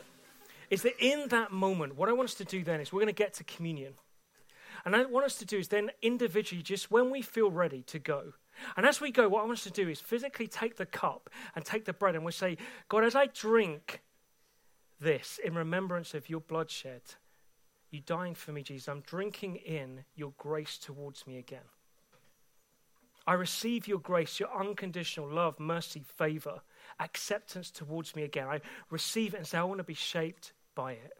is 0.70 0.82
that 0.82 0.94
in 0.98 1.28
that 1.28 1.52
moment, 1.52 1.96
what 1.96 2.08
I 2.08 2.12
want 2.12 2.28
us 2.28 2.34
to 2.36 2.44
do 2.44 2.62
then 2.62 2.80
is 2.80 2.92
we're 2.92 3.00
going 3.00 3.06
to 3.06 3.12
get 3.12 3.34
to 3.34 3.44
communion. 3.44 3.94
And 4.84 4.94
I 4.94 5.04
want 5.04 5.26
us 5.26 5.36
to 5.36 5.44
do 5.44 5.58
is 5.58 5.68
then 5.68 5.90
individually, 6.02 6.62
just 6.62 6.90
when 6.90 7.10
we 7.10 7.22
feel 7.22 7.50
ready 7.50 7.82
to 7.84 7.98
go, 7.98 8.34
and 8.76 8.86
as 8.86 9.00
we 9.00 9.10
go, 9.10 9.28
what 9.28 9.42
I 9.42 9.46
want 9.46 9.58
us 9.58 9.64
to 9.64 9.70
do 9.70 9.88
is 9.88 10.00
physically 10.00 10.46
take 10.46 10.76
the 10.76 10.86
cup 10.86 11.30
and 11.54 11.64
take 11.64 11.84
the 11.84 11.92
bread, 11.92 12.14
and 12.14 12.24
we'll 12.24 12.32
say, 12.32 12.56
God, 12.88 13.04
as 13.04 13.14
I 13.14 13.26
drink 13.26 14.02
this 15.00 15.38
in 15.44 15.54
remembrance 15.54 16.14
of 16.14 16.28
your 16.28 16.40
bloodshed, 16.40 17.02
you 17.90 18.00
dying 18.00 18.34
for 18.34 18.52
me, 18.52 18.62
Jesus, 18.62 18.88
I'm 18.88 19.00
drinking 19.00 19.56
in 19.56 20.04
your 20.14 20.32
grace 20.38 20.76
towards 20.76 21.26
me 21.26 21.38
again. 21.38 21.60
I 23.28 23.34
receive 23.34 23.86
your 23.86 23.98
grace, 23.98 24.40
your 24.40 24.48
unconditional 24.58 25.28
love, 25.28 25.60
mercy, 25.60 26.02
favor, 26.16 26.62
acceptance 26.98 27.70
towards 27.70 28.16
me 28.16 28.22
again. 28.22 28.48
I 28.48 28.62
receive 28.88 29.34
it 29.34 29.36
and 29.36 29.46
say, 29.46 29.58
I 29.58 29.64
want 29.64 29.80
to 29.80 29.84
be 29.84 29.92
shaped 29.92 30.54
by 30.74 30.92
it. 30.92 31.12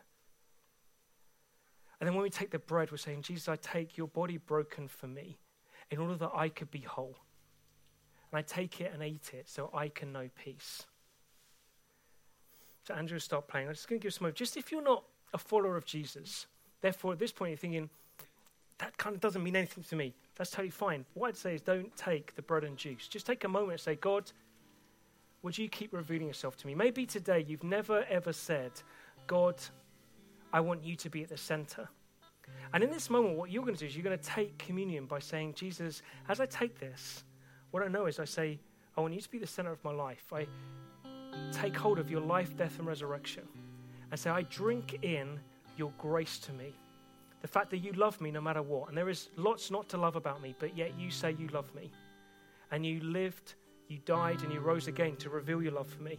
And 2.01 2.09
then 2.09 2.15
when 2.15 2.23
we 2.23 2.31
take 2.31 2.51
the 2.51 2.59
bread, 2.59 2.91
we're 2.91 2.97
saying, 2.97 3.21
Jesus, 3.21 3.47
I 3.47 3.57
take 3.57 3.99
your 3.99 4.09
body 4.09 4.39
broken 4.39 4.89
for 4.89 5.07
me 5.07 5.37
in 5.91 5.99
order 5.99 6.15
that 6.15 6.31
I 6.35 6.49
could 6.49 6.71
be 6.71 6.81
whole. 6.81 7.19
And 8.33 8.39
I 8.39 8.41
take 8.41 8.81
it 8.81 8.91
and 8.95 9.03
eat 9.03 9.35
it 9.35 9.47
so 9.47 9.69
I 9.75 9.89
can 9.89 10.11
know 10.11 10.31
peace. 10.43 10.87
So 12.85 12.95
Andrew, 12.95 13.19
stop 13.19 13.49
playing. 13.49 13.69
I'm 13.69 13.75
just 13.75 13.87
going 13.87 14.01
to 14.01 14.03
give 14.03 14.15
some. 14.15 14.33
Just 14.33 14.57
if 14.57 14.73
you're 14.73 14.81
not 14.81 15.05
a 15.35 15.39
follower 15.39 15.77
of 15.77 15.85
Jesus, 15.85 16.47
therefore 16.81 17.13
at 17.13 17.19
this 17.19 17.33
point 17.33 17.51
you're 17.51 17.59
thinking, 17.59 17.91
that 18.79 18.97
kind 18.97 19.15
of 19.15 19.21
doesn't 19.21 19.43
mean 19.43 19.57
anything 19.57 19.85
to 19.85 19.97
me. 19.97 20.15
That's 20.37 20.51
totally 20.51 20.71
fine. 20.71 21.05
What 21.15 21.29
I'd 21.29 21.37
say 21.37 21.55
is 21.55 21.63
don't 21.63 21.95
take 21.97 22.35
the 22.37 22.43
bread 22.43 22.65
and 22.65 22.77
juice. 22.77 23.09
Just 23.09 23.27
take 23.27 23.45
a 23.45 23.49
moment 23.49 23.73
and 23.73 23.81
say, 23.81 23.97
God, 23.97 24.31
would 25.43 25.57
you 25.59 25.69
keep 25.69 25.93
revealing 25.93 26.27
yourself 26.27 26.57
to 26.59 26.67
me? 26.67 26.75
Maybe 26.75 27.07
today 27.07 27.45
you've 27.47 27.65
never 27.65 28.05
ever 28.09 28.33
said, 28.33 28.73
God, 29.27 29.57
I 30.53 30.61
want 30.61 30.85
you 30.85 30.97
to 30.97 31.11
be 31.11 31.23
at 31.23 31.29
the 31.29 31.37
center. 31.37 31.89
And 32.73 32.83
in 32.83 32.91
this 32.91 33.11
moment, 33.11 33.37
what 33.37 33.51
you're 33.51 33.63
going 33.63 33.75
to 33.75 33.81
do 33.81 33.87
is 33.87 33.97
you're 33.97 34.05
going 34.05 34.19
to 34.19 34.25
take 34.25 34.57
communion 34.59 35.07
by 35.07 35.19
saying, 35.19 35.55
Jesus, 35.55 36.03
as 36.29 36.41
I 36.41 36.47
take 36.47 36.79
this, 36.79 37.25
what 37.71 37.83
I 37.83 37.89
know 37.89 38.07
is 38.07 38.19
I 38.19 38.25
say, 38.25 38.59
I 38.97 39.01
want 39.01 39.15
you 39.15 39.21
to 39.21 39.31
be 39.31 39.39
the 39.39 39.47
center 39.47 39.71
of 39.71 39.83
my 39.85 39.93
life. 39.93 40.33
I 40.33 40.47
take 41.53 41.77
hold 41.77 41.99
of 41.99 42.11
your 42.11 42.21
life, 42.21 42.57
death, 42.57 42.79
and 42.79 42.87
resurrection. 42.87 43.45
And 44.11 44.19
say, 44.19 44.31
I 44.31 44.43
drink 44.43 44.99
in 45.03 45.39
your 45.77 45.93
grace 45.99 46.39
to 46.41 46.53
me. 46.53 46.75
The 47.41 47.49
fact 47.49 47.71
that 47.71 47.79
you 47.79 47.93
love 47.93 48.21
me 48.21 48.31
no 48.31 48.41
matter 48.41 48.63
what. 48.63 48.89
And 48.89 48.99
there 48.99 49.09
is 49.09 49.29
lots 49.37 49.71
not 49.71 49.89
to 49.91 49.97
love 49.97 50.17
about 50.17 50.43
me, 50.43 50.55
but 50.59 50.77
yet 50.77 50.99
you 50.99 51.11
say 51.11 51.37
you 51.39 51.49
love 51.49 51.73
me. 51.75 51.91
And 52.71 52.85
you 52.85 53.01
lived, 53.01 53.55
you 53.89 53.99
died, 54.05 54.43
and 54.43 54.53
you 54.53 54.61
rose 54.61 54.89
again 54.89 55.17
to 55.17 55.31
reveal 55.31 55.63
your 55.63 55.73
love 55.73 55.89
for 55.89 56.03
me. 56.03 56.19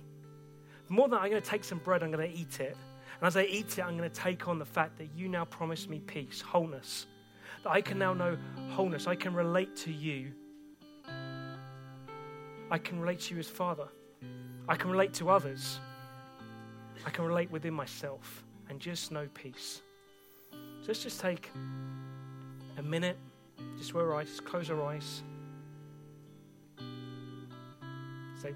More 0.87 1.07
than 1.07 1.17
that, 1.17 1.23
I'm 1.23 1.29
going 1.29 1.41
to 1.41 1.47
take 1.47 1.63
some 1.63 1.79
bread, 1.79 2.01
I'm 2.01 2.11
going 2.11 2.27
to 2.27 2.35
eat 2.35 2.59
it. 2.59 2.75
And 3.19 3.27
as 3.27 3.37
I 3.37 3.43
eat 3.43 3.77
it, 3.77 3.81
I'm 3.81 3.97
going 3.97 4.09
to 4.09 4.15
take 4.15 4.47
on 4.47 4.59
the 4.59 4.65
fact 4.65 4.97
that 4.97 5.09
you 5.15 5.27
now 5.27 5.45
promise 5.45 5.87
me 5.87 5.99
peace, 5.99 6.41
wholeness. 6.41 7.05
That 7.63 7.71
I 7.71 7.81
can 7.81 7.99
now 7.99 8.13
know 8.13 8.37
wholeness. 8.69 9.05
I 9.05 9.15
can 9.15 9.33
relate 9.33 9.75
to 9.77 9.91
you. 9.91 10.31
I 12.71 12.77
can 12.77 12.99
relate 12.99 13.19
to 13.21 13.33
you 13.33 13.39
as 13.39 13.47
Father. 13.47 13.87
I 14.67 14.75
can 14.75 14.89
relate 14.89 15.13
to 15.15 15.29
others. 15.29 15.79
I 17.05 17.09
can 17.09 17.25
relate 17.25 17.51
within 17.51 17.73
myself 17.73 18.43
and 18.69 18.79
just 18.79 19.11
know 19.11 19.27
peace. 19.33 19.81
So 20.81 20.87
let's 20.87 21.03
just 21.03 21.19
take 21.19 21.51
a 22.77 22.81
minute, 22.81 23.17
just 23.77 23.93
our 23.93 24.15
eyes, 24.15 24.39
close 24.39 24.69
our 24.69 24.81
eyes. 24.83 25.23
Say, 28.41 28.53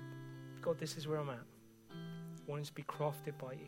God, 0.61 0.79
this 0.79 0.95
is 0.97 1.07
where 1.07 1.19
I'm 1.19 1.29
at. 1.29 1.39
Wanting 2.47 2.65
to 2.65 2.73
be 2.73 2.83
crafted 2.83 3.37
by 3.37 3.53
you. 3.53 3.67